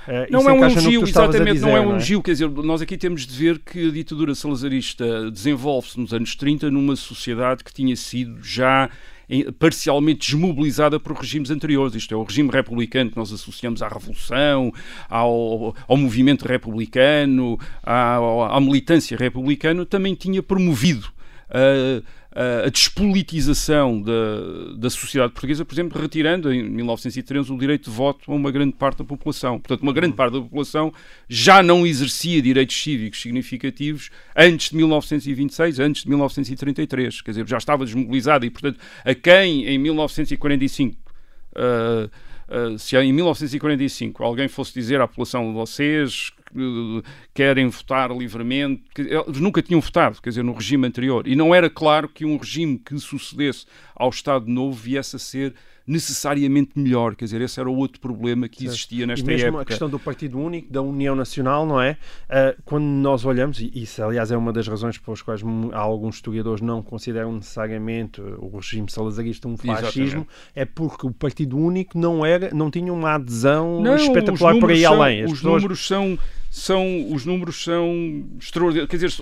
Eh, 0.06 0.28
Não 0.30 0.48
é 0.48 0.52
um 0.52 0.64
elogio, 0.64 1.02
exatamente, 1.02 1.60
não 1.60 1.76
é 1.76 1.80
um 1.80 1.90
elogio. 1.90 2.22
Quer 2.22 2.32
dizer, 2.32 2.50
nós 2.50 2.82
aqui 2.82 2.96
temos 2.96 3.26
de 3.26 3.34
ver 3.36 3.58
que 3.58 3.88
a 3.88 3.90
ditadura 3.90 4.34
salazarista 4.34 5.30
desenvolve-se 5.30 5.98
nos 5.98 6.12
anos 6.12 6.34
30 6.36 6.70
numa 6.70 6.96
sociedade 6.96 7.64
que 7.64 7.72
tinha 7.72 7.96
sido 7.96 8.42
já 8.42 8.90
parcialmente 9.58 10.30
desmobilizada 10.30 11.00
por 11.00 11.16
regimes 11.16 11.50
anteriores. 11.50 11.94
Isto 11.94 12.14
é, 12.14 12.16
o 12.16 12.22
regime 12.22 12.50
republicano 12.50 13.10
que 13.10 13.16
nós 13.16 13.32
associamos 13.32 13.82
à 13.82 13.88
Revolução, 13.88 14.72
ao, 15.08 15.74
ao 15.88 15.96
movimento 15.96 16.46
republicano, 16.46 17.58
à, 17.82 18.16
à 18.56 18.60
militância 18.60 19.16
republicana, 19.16 19.86
também 19.86 20.14
tinha 20.14 20.42
promovido 20.42 21.08
a, 21.48 22.02
a- 22.34 22.66
a 22.66 22.68
despolitização 22.68 24.00
da, 24.02 24.74
da 24.76 24.90
sociedade 24.90 25.32
portuguesa, 25.32 25.64
por 25.64 25.74
exemplo, 25.74 26.00
retirando 26.00 26.52
em 26.52 26.62
1913 26.68 27.52
o 27.52 27.58
direito 27.58 27.90
de 27.90 27.96
voto 27.96 28.30
a 28.30 28.34
uma 28.34 28.50
grande 28.50 28.74
parte 28.74 28.98
da 28.98 29.04
população. 29.04 29.58
Portanto, 29.58 29.82
uma 29.82 29.92
grande 29.92 30.14
parte 30.14 30.32
da 30.34 30.40
população 30.40 30.92
já 31.28 31.62
não 31.62 31.86
exercia 31.86 32.42
direitos 32.42 32.76
cívicos 32.82 33.20
significativos 33.22 34.10
antes 34.36 34.70
de 34.70 34.76
1926, 34.76 35.78
antes 35.78 36.02
de 36.02 36.08
1933. 36.08 37.20
Quer 37.22 37.30
dizer, 37.30 37.48
já 37.48 37.58
estava 37.58 37.84
desmobilizada 37.84 38.44
e, 38.44 38.50
portanto, 38.50 38.78
a 39.04 39.14
quem 39.14 39.66
em 39.66 39.78
1945 39.78 41.04
Uh, 41.56 42.10
uh, 42.74 42.76
se 42.80 42.96
em 42.96 43.12
1945 43.12 44.24
alguém 44.24 44.48
fosse 44.48 44.74
dizer 44.74 45.00
à 45.00 45.06
população 45.06 45.54
vocês 45.54 46.32
uh, 46.33 46.33
querem 47.32 47.68
votar 47.68 48.10
livremente, 48.10 48.82
eles 48.96 49.40
nunca 49.40 49.62
tinham 49.62 49.80
votado, 49.80 50.20
quer 50.22 50.30
dizer, 50.30 50.44
no 50.44 50.52
regime 50.52 50.86
anterior. 50.86 51.26
E 51.26 51.34
não 51.34 51.54
era 51.54 51.68
claro 51.70 52.08
que 52.08 52.24
um 52.24 52.36
regime 52.36 52.78
que 52.78 52.98
sucedesse 52.98 53.66
ao 53.94 54.10
Estado 54.10 54.46
Novo 54.48 54.72
viesse 54.74 55.16
a 55.16 55.18
ser 55.18 55.54
necessariamente 55.86 56.70
melhor. 56.76 57.14
Quer 57.14 57.26
dizer, 57.26 57.40
esse 57.42 57.60
era 57.60 57.68
o 57.68 57.76
outro 57.76 58.00
problema 58.00 58.48
que 58.48 58.64
existia 58.64 59.06
nesta 59.06 59.24
e 59.30 59.34
mesmo 59.34 59.48
época. 59.48 59.62
a 59.62 59.64
questão 59.66 59.88
do 59.90 59.98
Partido 59.98 60.38
Único, 60.38 60.72
da 60.72 60.80
União 60.80 61.14
Nacional, 61.14 61.66
não 61.66 61.78
é? 61.78 61.98
Ah, 62.26 62.54
quando 62.64 62.84
nós 62.84 63.26
olhamos, 63.26 63.60
e 63.60 63.70
isso 63.74 64.02
aliás 64.02 64.30
é 64.30 64.36
uma 64.36 64.50
das 64.50 64.66
razões 64.66 64.96
pelas 64.96 65.20
quais 65.20 65.42
alguns 65.72 66.16
historiadores 66.16 66.62
não 66.62 66.82
consideram 66.82 67.32
necessariamente 67.34 68.20
o 68.20 68.56
regime 68.56 68.90
salazarista 68.90 69.46
um 69.46 69.58
fascismo, 69.58 70.02
Exatamente. 70.04 70.28
é 70.54 70.64
porque 70.64 71.06
o 71.06 71.10
Partido 71.12 71.58
Único 71.58 71.98
não, 71.98 72.24
era, 72.24 72.48
não 72.54 72.70
tinha 72.70 72.90
uma 72.92 73.12
adesão 73.16 73.82
Não, 73.82 73.96
espetacular 73.96 74.58
por 74.58 74.70
aí 74.70 74.80
são- 74.82 75.02
além. 75.02 75.22
As 75.22 75.32
os 75.32 75.38
pessoas- 75.38 75.62
números 75.62 75.86
são 75.86 76.18
são 76.54 77.12
os 77.12 77.26
números 77.26 77.64
são 77.64 78.24
extraordinários. 78.40 78.88
Quer 78.88 78.96
dizer 78.96 79.12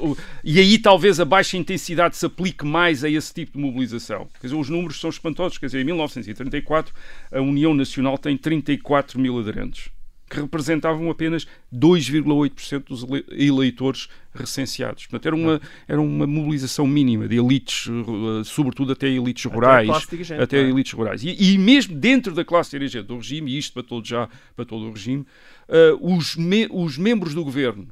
e 0.45 0.61
aí 0.61 0.79
talvez 0.79 1.19
a 1.19 1.25
baixa 1.25 1.57
intensidade 1.57 2.15
se 2.15 2.27
aplique 2.27 2.63
mais 2.63 3.03
a 3.03 3.09
esse 3.09 3.33
tipo 3.33 3.53
de 3.53 3.59
mobilização. 3.59 4.29
Quer 4.39 4.49
dizer 4.49 4.57
os 4.57 4.69
números 4.69 5.01
são 5.01 5.09
espantosos. 5.09 5.57
Quer 5.57 5.67
dizer 5.67 5.81
em 5.81 5.85
1934 5.85 6.95
a 7.33 7.41
União 7.41 7.73
Nacional 7.73 8.19
tem 8.19 8.37
34 8.37 9.19
mil 9.19 9.39
aderentes 9.39 9.91
que 10.33 10.41
representavam 10.41 11.11
apenas 11.11 11.47
2,8% 11.71 12.85
dos 12.89 13.03
ele- 13.05 13.25
eleitores 13.31 14.09
recenseados. 14.35 15.07
Portanto, 15.07 15.27
era 15.27 15.37
uma, 15.37 15.61
era 15.87 16.01
uma 16.01 16.27
mobilização 16.27 16.87
mínima 16.87 17.29
de 17.29 17.37
elites, 17.39 17.87
eh, 17.89 18.45
sobretudo 18.45 18.93
até 18.93 19.09
elites 19.09 19.45
rurais. 19.45 20.07
dirigente, 20.09 20.41
até 20.43 20.61
não 20.63 20.69
é? 20.69 20.71
elites 20.71 20.93
rurais. 20.93 21.23
E, 21.23 21.53
e 21.53 21.59
mesmo 21.59 21.95
dentro 21.99 22.35
da 22.35 22.45
classe 22.45 22.71
dirigente 22.71 23.07
do 23.09 23.17
regime, 23.17 23.51
e 23.53 23.59
isto 23.59 23.75
para 23.75 23.83
todo 23.83 24.07
já, 24.07 24.29
para 24.57 24.65
todo 24.65 24.87
o 24.89 24.93
regime, 24.93 25.27
eh, 25.69 25.93
os, 26.01 26.35
me- 26.37 26.69
os 26.71 26.97
membros 26.97 27.35
do 27.35 27.45
governo 27.45 27.89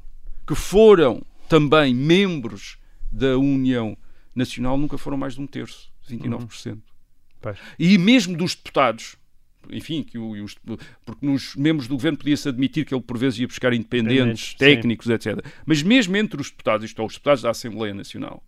que 0.47 0.55
foram 0.55 1.21
também 1.47 1.93
membros 1.93 2.77
da 3.11 3.37
União 3.37 3.95
Nacional 4.33 4.77
nunca 4.77 4.97
foram 4.97 5.17
mais 5.17 5.35
de 5.35 5.41
um 5.41 5.47
terço, 5.47 5.91
29%. 6.09 6.79
Pois. 7.39 7.57
E 7.77 7.97
mesmo 7.97 8.35
dos 8.35 8.55
deputados, 8.55 9.15
enfim, 9.69 10.03
que 10.03 10.17
o- 10.17 10.43
os- 10.43 10.55
porque 11.05 11.25
nos 11.25 11.55
membros 11.55 11.87
do 11.87 11.95
governo 11.95 12.17
podia-se 12.17 12.47
admitir 12.49 12.85
que 12.85 12.93
ele 12.93 13.01
por 13.01 13.17
vezes 13.17 13.39
ia 13.39 13.47
buscar 13.47 13.73
independentes, 13.73 14.13
Independentes, 14.17 14.49
sim. 14.51 14.57
técnicos, 14.57 15.09
etc. 15.09 15.45
Mas 15.65 15.83
mesmo 15.83 16.15
entre 16.17 16.39
os 16.41 16.49
deputados, 16.49 16.85
isto 16.85 17.01
é, 17.01 17.05
os 17.05 17.13
deputados 17.13 17.41
da 17.43 17.49
Assembleia 17.51 17.93
Nacional, 17.93 18.43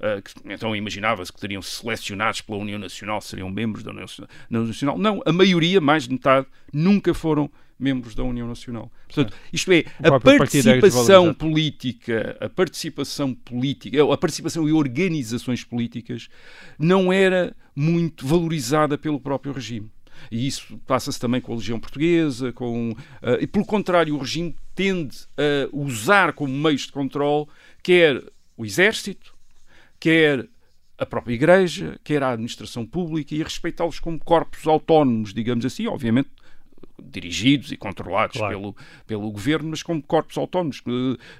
ah, 0.00 0.20
que, 0.20 0.52
então 0.52 0.74
imaginava-se 0.76 1.32
que 1.32 1.40
teriam 1.40 1.62
selecionados 1.62 2.40
pela 2.40 2.58
União 2.58 2.78
Nacional, 2.78 3.20
seriam 3.20 3.50
membros 3.50 3.82
da 3.84 3.90
União 3.90 4.06
Nacional. 4.50 4.98
Não, 4.98 5.22
a 5.24 5.32
maioria, 5.32 5.80
mais 5.80 6.04
de 6.04 6.12
metade, 6.12 6.46
nunca 6.72 7.14
foram 7.14 7.50
membros 7.78 8.14
da 8.14 8.22
União 8.22 8.48
Nacional. 8.48 8.90
Portanto, 9.06 9.34
isto 9.52 9.70
é, 9.70 9.84
a 9.98 10.18
participação 10.18 11.34
política, 11.34 12.36
a 12.40 12.48
participação 12.48 13.34
política, 13.34 14.02
a 14.12 14.16
participação 14.16 14.66
em 14.68 14.72
organizações 14.72 15.62
políticas 15.62 16.28
não 16.78 17.12
era 17.12 17.54
muito 17.74 18.26
valorizada 18.26 18.96
pelo 18.96 19.20
próprio 19.20 19.52
regime. 19.52 19.90
E 20.30 20.46
isso 20.46 20.78
passa-se 20.86 21.18
também 21.20 21.40
com 21.40 21.52
a 21.52 21.56
Legião 21.56 21.78
Portuguesa, 21.80 22.52
com, 22.52 22.94
ah, 23.22 23.38
e 23.40 23.46
pelo 23.46 23.64
contrário, 23.64 24.14
o 24.14 24.18
regime 24.18 24.54
tende 24.74 25.16
a 25.36 25.68
usar 25.72 26.32
como 26.32 26.52
meios 26.52 26.82
de 26.82 26.92
controle 26.92 27.46
quer 27.82 28.22
o 28.56 28.64
exército, 28.64 29.34
quer 30.00 30.46
a 30.98 31.06
própria 31.06 31.34
Igreja, 31.34 31.98
quer 32.02 32.22
a 32.22 32.30
administração 32.32 32.84
pública 32.86 33.34
e 33.34 33.40
a 33.40 33.44
respeitá-los 33.44 34.00
como 34.00 34.18
corpos 34.18 34.66
autónomos, 34.66 35.32
digamos 35.32 35.64
assim, 35.64 35.86
obviamente 35.86 36.30
dirigidos 37.02 37.70
e 37.72 37.76
controlados 37.76 38.38
Claro. 38.38 38.54
pelo, 38.54 38.76
pelo 39.06 39.30
governo, 39.30 39.68
mas 39.70 39.82
como 39.82 40.02
corpos 40.02 40.36
autónomos, 40.38 40.82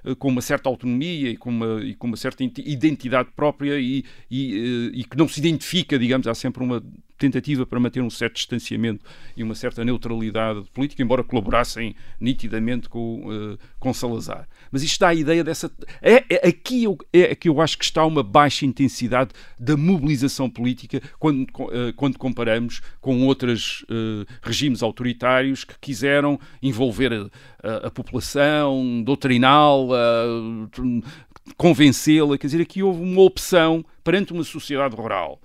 eh, 0.05 0.15
com 0.17 0.29
uma 0.29 0.43
certa 0.43 0.69
autonomia 0.69 1.31
e 1.31 1.37
com 1.37 1.49
uma, 1.51 1.83
e 1.83 1.95
com 1.95 2.07
uma 2.07 2.17
certa 2.17 2.45
identi- 2.45 2.63
identidade 2.71 3.31
própria 3.35 3.79
e, 3.81 4.05
e, 4.31 4.91
eh, 4.93 4.99
e 4.99 5.05
que 5.05 5.17
não 5.17 5.27
se 5.27 5.41
identifica, 5.41 5.99
digamos, 5.99 6.27
há 6.27 6.35
sempre 6.35 6.63
uma 6.63 6.83
tentativa 7.19 7.65
para 7.67 7.81
manter 7.81 8.01
um 8.03 8.11
certo 8.11 8.35
distanciamento 8.35 9.05
e 9.37 9.43
uma 9.43 9.55
certa 9.55 9.85
neutralidade 9.85 10.63
política, 10.73 11.03
embora 11.03 11.25
colaborassem 11.25 11.95
nitidamente 12.21 12.89
com, 12.89 13.25
eh, 13.33 13.59
com 13.79 13.93
Salazar. 13.95 14.49
Mas 14.71 14.83
isto 14.83 15.01
dá 15.01 15.09
a 15.09 15.15
ideia 15.15 15.43
dessa. 15.43 15.71
É, 16.03 16.25
é- 16.29 16.49
aqui 16.49 16.85
eu, 16.85 16.97
é 17.13 17.35
que 17.35 17.49
eu 17.49 17.61
acho 17.61 17.79
que 17.79 17.85
está 17.85 18.05
uma 18.05 18.23
baixa 18.23 18.67
intensidade 18.67 19.31
da 19.59 19.77
mobilização 19.77 20.51
política 20.51 21.01
quando, 21.19 21.47
eh, 21.73 21.93
quando 21.97 22.19
comparamos 22.19 22.81
com 23.01 23.25
outros 23.27 23.85
eh, 23.91 24.27
regimes 24.43 24.83
autoritários 24.83 25.65
que 25.65 25.75
quiseram 25.81 26.39
envolver 26.63 27.13
a, 27.13 27.31
a- 27.63 27.87
a 27.87 27.91
população, 27.91 29.03
doutriná-la, 29.03 29.97
convencê-la. 31.57 32.37
Quer 32.39 32.47
dizer, 32.49 32.63
aqui 32.63 32.83
houve 32.83 33.03
uma 33.03 33.23
opção 33.23 33.85
perante 34.05 34.33
uma 34.33 34.45
sociedade 34.45 34.95
rural. 34.95 35.41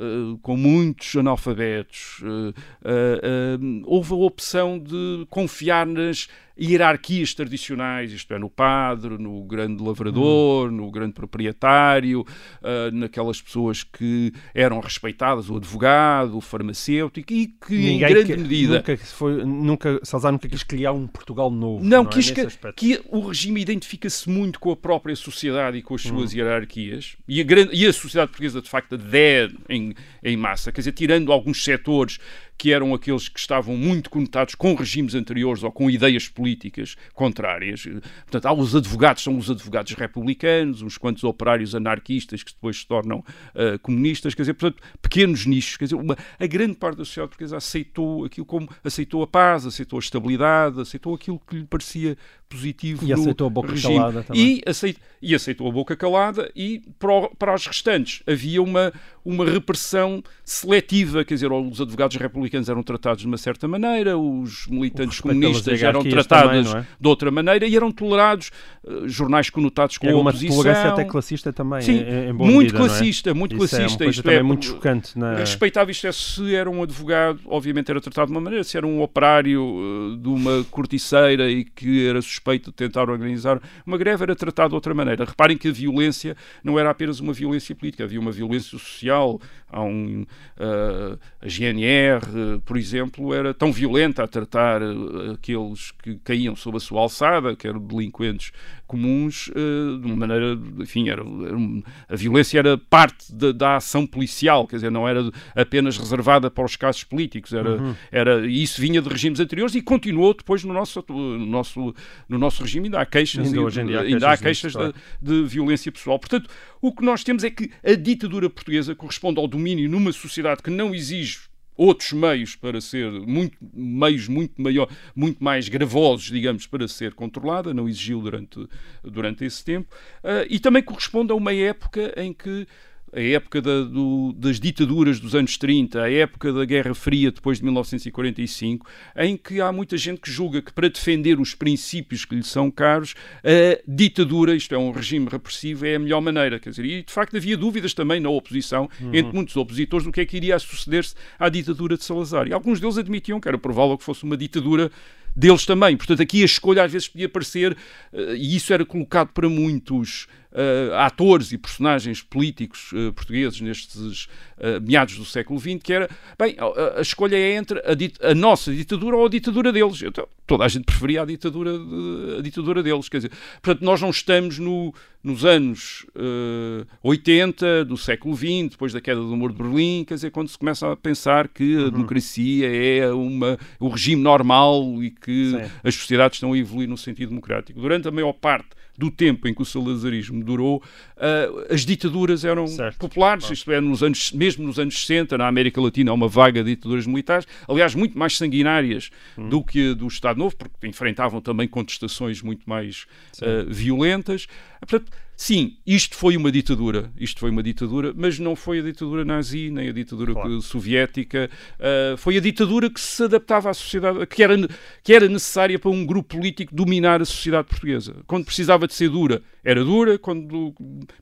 Eh, 0.00 0.36
com 0.42 0.56
muitos 0.56 1.14
analfabetos, 1.16 2.20
eh, 2.22 2.54
eh, 2.84 3.58
houve 3.84 4.12
a 4.12 4.16
opção 4.16 4.78
de 4.78 5.26
confiar 5.30 5.86
nas 5.86 6.28
hierarquias 6.60 7.34
tradicionais, 7.34 8.12
isto 8.12 8.32
é, 8.32 8.38
no 8.38 8.48
padre, 8.48 9.18
no 9.18 9.42
grande 9.44 9.82
lavrador, 9.82 10.70
no 10.70 10.90
grande 10.90 11.12
proprietário, 11.14 12.24
eh, 12.62 12.90
naquelas 12.92 13.40
pessoas 13.42 13.82
que 13.82 14.32
eram 14.54 14.80
respeitadas, 14.80 15.50
o 15.50 15.56
advogado, 15.56 16.36
o 16.36 16.40
farmacêutico, 16.40 17.32
e 17.32 17.46
que 17.48 17.74
em 17.74 17.92
Ninguém 17.94 18.08
grande 18.08 18.32
que- 18.34 18.36
medida 18.40 18.76
Nunca, 18.78 18.96
foi, 18.98 19.44
nunca, 19.44 20.00
Salazar 20.02 20.32
nunca 20.32 20.48
quis 20.48 20.62
criar 20.62 20.92
um 20.92 21.06
Portugal 21.06 21.50
novo. 21.50 21.84
não, 21.84 22.02
é? 22.04 22.06
quis 22.06 22.30
Nesse 22.30 22.58
que, 22.58 22.72
que 22.96 23.02
o 23.10 23.20
regime 23.28 23.60
identifica-se 23.60 24.28
muito 24.30 24.60
com 24.60 24.70
a 24.70 24.76
própria 24.76 25.16
sociedade 25.16 25.78
e 25.78 25.82
com 25.82 25.94
as 25.94 26.02
suas 26.02 26.32
Hum. 26.32 26.36
hierarquias 26.38 27.16
e 27.26 27.40
a, 27.40 27.44
grande, 27.44 27.70
e 27.74 27.86
a 27.86 27.92
sociedade 27.92 28.30
portuguesa 28.30 28.62
de 28.62 28.68
facto 28.70 28.94
adere 28.94 29.56
em, 29.68 29.94
em 30.22 30.36
massa, 30.36 30.70
quer 30.70 30.80
dizer, 30.80 30.92
tirando 30.92 31.32
alguns 31.32 31.62
setores 31.64 32.18
que 32.56 32.72
eram 32.72 32.94
aqueles 32.94 33.28
que 33.28 33.38
estavam 33.38 33.76
muito 33.76 34.08
conotados 34.10 34.54
com 34.54 34.74
regimes 34.74 35.14
anteriores 35.14 35.62
ou 35.62 35.72
com 35.72 35.90
ideias 35.90 36.28
políticas 36.28 36.96
contrárias. 37.12 37.84
Portanto, 38.22 38.46
há 38.46 38.52
os 38.52 38.74
advogados, 38.74 39.22
são 39.22 39.36
os 39.36 39.50
advogados 39.50 39.92
republicanos, 39.92 40.82
uns 40.82 40.96
quantos 40.96 41.24
operários 41.24 41.74
anarquistas 41.74 42.42
que 42.42 42.52
depois 42.52 42.78
se 42.78 42.86
tornam 42.86 43.18
uh, 43.18 43.78
comunistas, 43.82 44.34
quer 44.34 44.42
dizer, 44.42 44.54
portanto, 44.54 44.82
pequenos 45.02 45.46
nichos. 45.46 45.76
Quer 45.76 45.84
dizer, 45.84 45.96
uma, 45.96 46.16
a 46.38 46.46
grande 46.46 46.74
parte 46.74 46.98
da 46.98 47.04
sociedade 47.04 47.30
portuguesa 47.30 47.56
aceitou 47.56 48.24
aquilo 48.24 48.46
como 48.46 48.68
aceitou 48.82 49.22
a 49.22 49.26
paz, 49.26 49.66
aceitou 49.66 49.98
a 49.98 50.00
estabilidade, 50.00 50.80
aceitou 50.80 51.14
aquilo 51.14 51.40
que 51.40 51.56
lhe 51.56 51.66
parecia 51.66 52.16
positivo 52.48 53.04
E 53.04 53.08
no 53.08 53.14
aceitou 53.20 53.46
a 53.46 53.50
boca 53.50 53.72
regime. 53.72 53.96
calada 53.96 54.22
também. 54.22 54.42
E, 54.42 54.62
aceit, 54.66 54.98
e 55.20 55.34
aceitou 55.34 55.68
a 55.68 55.72
boca 55.72 55.96
calada 55.96 56.50
e 56.54 56.82
para, 56.98 57.28
para 57.36 57.54
os 57.54 57.66
restantes 57.66 58.22
havia 58.26 58.62
uma, 58.62 58.92
uma 59.24 59.44
repressão 59.44 60.22
seletiva, 60.44 61.24
quer 61.24 61.34
dizer, 61.34 61.50
os 61.50 61.80
advogados 61.80 62.16
republicanos 62.16 62.68
eram 62.68 62.82
tratados 62.82 63.22
de 63.22 63.26
uma 63.26 63.38
certa 63.38 63.66
maneira, 63.66 64.18
os 64.18 64.66
militantes 64.66 65.20
comunistas 65.20 65.82
eram 65.82 66.04
tratados 66.04 66.70
também, 66.70 66.82
é? 66.82 66.86
de 67.00 67.08
outra 67.08 67.30
maneira 67.30 67.66
e 67.66 67.74
eram 67.74 67.90
tolerados 67.90 68.50
eh, 68.86 69.02
jornais 69.06 69.48
conotados 69.48 69.96
com 69.96 70.06
a 70.08 70.14
uma 70.14 70.30
oposição. 70.30 70.56
tolerância 70.56 70.90
até 70.90 71.04
classista 71.04 71.52
também, 71.52 71.80
Sim, 71.80 72.00
em, 72.00 72.32
muito 72.32 72.58
medida, 72.58 72.76
é? 72.76 72.80
classista, 72.80 73.34
muito 73.34 73.56
Isso 73.56 73.64
é 73.64 73.78
classista. 73.78 74.04
coisa 74.04 74.20
isto 74.20 74.30
é, 74.30 74.42
muito 74.42 74.64
chocante. 74.66 75.18
Na... 75.18 75.36
Respeitava 75.36 75.90
isto 75.90 76.06
é 76.06 76.12
se 76.12 76.54
era 76.54 76.70
um 76.70 76.82
advogado, 76.82 77.40
obviamente 77.46 77.90
era 77.90 78.00
tratado 78.02 78.26
de 78.26 78.32
uma 78.32 78.40
maneira, 78.42 78.62
se 78.62 78.76
era 78.76 78.86
um 78.86 79.00
operário 79.00 80.14
eh, 80.14 80.16
de 80.20 80.28
uma 80.28 80.64
corticeira 80.70 81.50
e 81.50 81.64
que 81.64 82.06
era 82.06 82.20
suspeito 82.20 82.70
de 82.70 82.76
tentar 82.76 83.08
organizar 83.08 83.58
uma 83.86 83.96
greve, 83.96 84.22
era 84.22 84.36
tratado 84.36 84.70
de 84.70 84.74
outra 84.74 84.92
maneira. 84.92 85.24
Reparem 85.24 85.56
que 85.56 85.68
a 85.68 85.72
violência 85.72 86.36
não 86.62 86.78
era 86.78 86.90
apenas 86.90 87.20
uma 87.20 87.32
violência 87.32 87.74
política, 87.74 88.04
havia 88.04 88.20
uma 88.20 88.30
violência 88.30 88.78
social. 88.78 89.13
Oh. 89.14 89.40
Há 89.76 89.82
um, 89.82 90.24
eh, 90.56 91.18
a 91.42 91.48
GNR, 91.48 92.20
eh, 92.26 92.60
por 92.64 92.76
exemplo, 92.76 93.34
era 93.34 93.52
tão 93.52 93.72
violenta 93.72 94.22
a 94.22 94.28
tratar 94.28 94.80
eh, 94.82 95.32
aqueles 95.34 95.90
que 95.90 96.14
caíam 96.22 96.54
sob 96.54 96.76
a 96.76 96.80
sua 96.80 97.00
alçada, 97.00 97.56
que 97.56 97.66
eram 97.66 97.80
delinquentes 97.80 98.52
comuns, 98.86 99.50
eh, 99.54 99.98
de 100.00 100.06
uma 100.06 100.14
maneira, 100.14 100.56
enfim, 100.78 101.08
era, 101.08 101.22
era 101.22 101.56
um- 101.56 101.82
a 102.08 102.14
violência 102.14 102.58
era 102.60 102.78
parte 102.78 103.34
da, 103.34 103.50
da 103.50 103.76
ação 103.76 104.06
policial, 104.06 104.66
quer 104.66 104.76
dizer, 104.76 104.90
não 104.92 105.08
era 105.08 105.28
apenas 105.56 105.96
reservada 105.98 106.48
para 106.50 106.64
os 106.64 106.76
casos 106.76 107.02
políticos, 107.02 107.52
era, 107.52 107.96
era, 108.12 108.46
e 108.46 108.62
isso 108.62 108.80
vinha 108.80 109.02
de 109.02 109.08
regimes 109.08 109.40
anteriores 109.40 109.74
e 109.74 109.82
continuou 109.82 110.34
depois 110.34 110.62
no 110.62 110.72
nosso, 110.72 111.04
no 111.08 111.46
nosso, 111.46 111.94
no 112.28 112.38
nosso 112.38 112.62
regime, 112.62 112.86
ainda 112.86 113.00
há 113.00 113.06
queixas, 113.06 113.46
Ainda 113.46 113.56
e- 113.56 113.60
hoje 113.60 113.80
em 113.80 113.86
dia 113.86 113.98
há 113.98 114.02
ainda 114.02 114.30
há 114.30 114.36
queixas 114.36 114.72
queixas 114.74 114.92
disso, 114.94 115.04
de, 115.20 115.42
de 115.42 115.48
violência 115.48 115.90
pessoal. 115.90 116.18
Portanto, 116.18 116.48
o 116.80 116.92
que 116.92 117.02
nós 117.04 117.24
temos 117.24 117.42
é 117.42 117.50
que 117.50 117.70
a 117.82 117.94
ditadura 117.94 118.48
portuguesa 118.50 118.94
corresponde 118.94 119.40
ao 119.40 119.48
domínio 119.48 119.63
numa 119.88 120.12
sociedade 120.12 120.62
que 120.62 120.70
não 120.70 120.94
exige 120.94 121.40
outros 121.76 122.12
meios 122.12 122.54
para 122.54 122.80
ser 122.80 123.10
muito 123.10 123.56
meios 123.72 124.28
muito 124.28 124.60
maior 124.62 124.88
muito 125.14 125.42
mais 125.42 125.68
gravosos 125.68 126.26
digamos 126.26 126.66
para 126.66 126.86
ser 126.86 127.14
controlada 127.14 127.74
não 127.74 127.88
exigiu 127.88 128.20
durante 128.20 128.68
durante 129.02 129.44
esse 129.44 129.64
tempo 129.64 129.92
Ah, 130.22 130.46
e 130.48 130.60
também 130.60 130.82
corresponde 130.82 131.32
a 131.32 131.34
uma 131.34 131.52
época 131.52 132.14
em 132.16 132.32
que 132.32 132.66
a 133.14 133.20
época 133.20 133.62
da- 133.62 133.82
do- 133.84 134.32
das 134.36 134.58
ditaduras 134.58 135.20
dos 135.20 135.34
anos 135.34 135.56
30, 135.56 136.02
a 136.02 136.10
época 136.10 136.52
da 136.52 136.64
Guerra 136.64 136.94
Fria 136.94 137.30
depois 137.30 137.58
de 137.58 137.64
1945, 137.64 138.86
em 139.16 139.36
que 139.36 139.60
há 139.60 139.70
muita 139.72 139.96
gente 139.96 140.20
que 140.20 140.30
julga 140.30 140.60
que 140.60 140.72
para 140.72 140.88
defender 140.88 141.38
os 141.40 141.54
princípios 141.54 142.24
que 142.24 142.34
lhe 142.34 142.42
são 142.42 142.70
caros, 142.70 143.14
a 143.42 143.80
ditadura, 143.86 144.54
isto 144.54 144.74
é, 144.74 144.78
um 144.78 144.90
regime 144.90 145.28
repressivo, 145.30 145.86
é 145.86 145.94
a 145.96 145.98
melhor 145.98 146.20
maneira. 146.20 146.58
Quer 146.58 146.70
dizer, 146.70 146.84
e 146.84 147.02
de 147.02 147.12
facto 147.12 147.36
havia 147.36 147.56
dúvidas 147.56 147.94
também 147.94 148.20
na 148.20 148.28
oposição, 148.30 148.88
entre 149.12 149.32
muitos 149.32 149.56
opositores, 149.56 150.04
do 150.06 150.12
que 150.12 150.20
é 150.20 150.26
que 150.26 150.36
iria 150.36 150.58
suceder-se 150.58 151.14
à 151.38 151.48
ditadura 151.48 151.96
de 151.96 152.04
Salazar. 152.04 152.46
E 152.48 152.52
alguns 152.52 152.80
deles 152.80 152.98
admitiam 152.98 153.40
que 153.40 153.48
era 153.48 153.58
provável 153.58 153.96
que 153.96 154.04
fosse 154.04 154.24
uma 154.24 154.36
ditadura 154.36 154.90
deles 155.36 155.66
também. 155.66 155.96
Portanto, 155.96 156.22
aqui 156.22 156.42
a 156.42 156.44
escolha 156.44 156.84
às 156.84 156.92
vezes 156.92 157.08
podia 157.08 157.28
parecer, 157.28 157.76
eh, 158.12 158.34
e 158.36 158.54
isso 158.54 158.72
era 158.72 158.84
colocado 158.84 159.28
para 159.32 159.48
muitos 159.48 160.28
eh, 160.54 160.90
atores 160.96 161.52
e 161.52 161.58
personagens 161.58 162.22
políticos 162.22 162.90
eh, 162.94 163.10
portugueses 163.12 163.60
nestes 163.60 164.28
eh, 164.58 164.78
meados 164.80 165.16
do 165.18 165.24
século 165.24 165.58
XX, 165.58 165.80
que 165.82 165.92
era, 165.92 166.08
bem, 166.38 166.56
a, 166.58 166.98
a 166.98 167.02
escolha 167.02 167.36
é 167.36 167.56
entre 167.56 167.80
a, 167.84 167.94
dit- 167.94 168.18
a 168.22 168.34
nossa 168.34 168.72
ditadura 168.72 169.16
ou 169.16 169.26
a 169.26 169.28
ditadura 169.28 169.72
deles. 169.72 170.00
Então, 170.02 170.26
toda 170.46 170.64
a 170.64 170.68
gente 170.68 170.84
preferia 170.84 171.22
a 171.22 171.24
ditadura, 171.24 171.72
de- 171.76 172.36
a 172.38 172.42
ditadura 172.42 172.82
deles. 172.82 173.08
Quer 173.08 173.18
dizer, 173.18 173.32
portanto, 173.62 173.84
nós 173.84 174.00
não 174.00 174.10
estamos 174.10 174.58
no, 174.58 174.94
nos 175.22 175.44
anos 175.44 176.06
eh, 176.14 176.86
80 177.02 177.84
do 177.84 177.96
século 177.96 178.36
XX, 178.36 178.70
depois 178.70 178.92
da 178.92 179.00
queda 179.00 179.20
do 179.20 179.36
muro 179.36 179.52
de 179.52 179.62
Berlim, 179.62 180.04
quer 180.04 180.14
dizer, 180.14 180.30
quando 180.30 180.48
se 180.48 180.58
começa 180.58 180.92
a 180.92 180.96
pensar 180.96 181.48
que 181.48 181.86
a 181.86 181.90
democracia 181.90 182.68
é 182.70 183.10
uma, 183.12 183.58
o 183.80 183.88
regime 183.88 184.22
normal 184.22 185.02
e 185.02 185.10
que 185.10 185.50
Sim. 185.50 185.70
as 185.82 185.94
sociedades 185.94 186.36
estão 186.36 186.52
a 186.52 186.58
evoluir 186.58 186.88
no 186.88 186.96
sentido 186.96 187.30
democrático. 187.30 187.80
Durante 187.80 188.06
a 188.08 188.10
maior 188.10 188.32
parte 188.34 188.68
do 188.96 189.10
tempo 189.10 189.48
em 189.48 189.54
que 189.54 189.62
o 189.62 189.64
salazarismo 189.64 190.44
durou, 190.44 190.82
ah, 191.16 191.46
as 191.70 191.84
ditaduras 191.84 192.44
eram 192.44 192.66
Certo. 192.66 192.98
populares, 192.98 193.50
isto 193.50 193.70
é, 193.72 193.80
nos 193.80 194.02
anos, 194.02 194.32
mesmo 194.32 194.66
nos 194.66 194.78
anos 194.78 194.98
60, 195.00 195.36
na 195.36 195.46
América 195.48 195.80
Latina, 195.80 196.10
há 196.10 196.14
uma 196.14 196.28
vaga 196.28 196.62
de 196.62 196.74
ditaduras 196.74 197.06
militares, 197.06 197.46
aliás, 197.68 197.94
muito 197.94 198.18
mais 198.18 198.36
sanguinárias 198.36 199.10
do 199.36 199.62
que 199.62 199.90
a 199.90 199.94
do 199.94 200.06
Estado 200.06 200.38
Novo, 200.38 200.56
porque 200.56 200.86
enfrentavam 200.86 201.40
também 201.40 201.66
contestações 201.68 202.42
muito 202.42 202.68
mais 202.68 203.06
ah, 203.42 203.64
violentas. 203.68 204.46
Ah, 204.80 204.86
Portanto, 204.86 205.10
sim, 205.36 205.76
isto 205.86 206.16
foi 206.16 206.36
uma 206.36 206.50
ditadura, 206.52 207.10
isto 207.18 207.40
foi 207.40 207.50
uma 207.50 207.62
ditadura, 207.62 208.12
mas 208.16 208.38
não 208.38 208.54
foi 208.56 208.78
a 208.80 208.82
ditadura 208.82 209.24
nazi, 209.24 209.70
nem 209.70 209.88
a 209.88 209.92
ditadura 209.92 210.32
Claro. 210.32 210.60
soviética, 210.62 211.50
ah, 211.80 212.16
foi 212.16 212.36
a 212.36 212.40
ditadura 212.40 212.88
que 212.90 213.00
se 213.00 213.22
adaptava 213.24 213.70
à 213.70 213.74
sociedade, 213.74 214.26
que 214.26 214.42
era, 214.42 214.56
que 215.02 215.12
era 215.12 215.28
necessária 215.28 215.78
para 215.78 215.90
um 215.90 216.04
grupo 216.06 216.36
político 216.36 216.74
dominar 216.74 217.20
a 217.20 217.24
sociedade 217.24 217.68
portuguesa. 217.68 218.16
Quando 218.26 218.44
precisava 218.44 218.86
de 218.86 218.94
ser 218.94 219.08
dura, 219.10 219.42
era 219.62 219.82
dura, 219.84 220.18
quando 220.18 220.74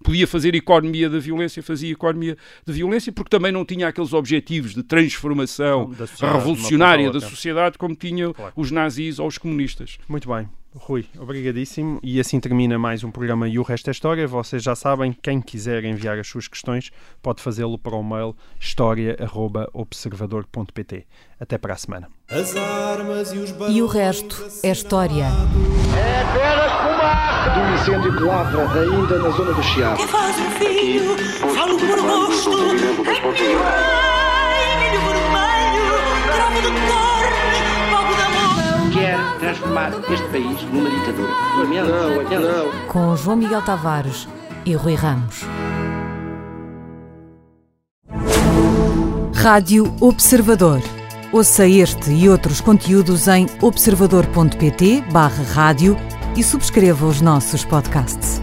podia 0.02 0.26
fazer 0.26 0.54
economia 0.54 1.08
da 1.08 1.18
violência, 1.18 1.62
fazia 1.62 1.92
economia 1.92 2.36
de 2.66 2.72
violência, 2.72 3.12
porque 3.12 3.30
também 3.30 3.52
não 3.52 3.64
tinha 3.64 3.88
aqueles 3.88 4.12
objetivos 4.12 4.74
de 4.74 4.82
transformação 4.82 5.90
Da 6.20 6.32
revolucionária 6.32 7.10
da 7.10 7.20
sociedade 7.20 7.78
como 7.78 7.94
tinham 7.94 8.32
Claro. 8.32 8.52
os 8.56 8.70
nazis 8.70 9.18
ou 9.18 9.26
os 9.28 9.38
comunistas. 9.38 9.98
Muito 10.08 10.28
bem. 10.28 10.48
Rui, 10.74 11.04
obrigadíssimo. 11.18 12.00
E 12.02 12.18
assim 12.18 12.40
termina 12.40 12.78
mais 12.78 13.04
um 13.04 13.10
programa 13.10 13.46
E 13.46 13.58
o 13.58 13.62
Resto 13.62 13.88
é 13.88 13.90
História. 13.90 14.26
Vocês 14.26 14.62
já 14.62 14.74
sabem, 14.74 15.12
quem 15.12 15.38
quiser 15.40 15.84
enviar 15.84 16.18
as 16.18 16.26
suas 16.26 16.48
questões 16.48 16.90
pode 17.22 17.42
fazê-lo 17.42 17.76
para 17.78 17.94
o 17.94 18.02
mail 18.02 18.34
história.observador.pt. 18.58 21.06
Até 21.38 21.58
para 21.58 21.74
a 21.74 21.76
semana. 21.76 22.08
As 22.28 22.56
armas 22.56 23.32
e 23.32 23.38
os 23.38 23.54
E 23.68 23.82
o 23.82 23.86
resto 23.86 24.48
é 24.62 24.70
história. 24.70 25.24
É 25.24 26.22
apenas 26.22 26.72
fumaça! 26.72 27.50
Do 27.50 27.74
incêndio 27.74 28.16
que 28.16 28.22
lavra 28.22 28.62
ainda 28.80 29.18
na 29.18 29.28
zona 29.30 29.52
do 29.52 29.62
Chiado. 29.62 29.98
Que 29.98 30.06
faz 30.06 30.38
um 30.38 30.50
filho, 30.52 31.18
falo 31.54 31.76
por 31.78 32.00
gosto. 32.00 32.50
Quer 38.92 39.18
transformar 39.38 39.90
este 40.10 40.28
país 40.28 40.62
numa 40.72 40.90
ditadura. 40.90 41.30
Não, 41.30 41.62
lamento. 41.62 42.40
não. 42.40 42.86
Com 42.88 43.16
João 43.16 43.36
Miguel 43.36 43.62
Tavares 43.62 44.28
e 44.66 44.74
Rui 44.74 44.94
Ramos. 44.94 45.42
Rádio 49.34 49.94
Observador. 50.00 50.80
Ouça 51.32 51.66
este 51.66 52.12
e 52.12 52.28
outros 52.28 52.60
conteúdos 52.60 53.26
em 53.28 53.46
observador.pt/barra 53.60 55.42
rádio 55.54 55.96
e 56.36 56.42
subscreva 56.44 57.06
os 57.06 57.20
nossos 57.20 57.64
podcasts. 57.64 58.42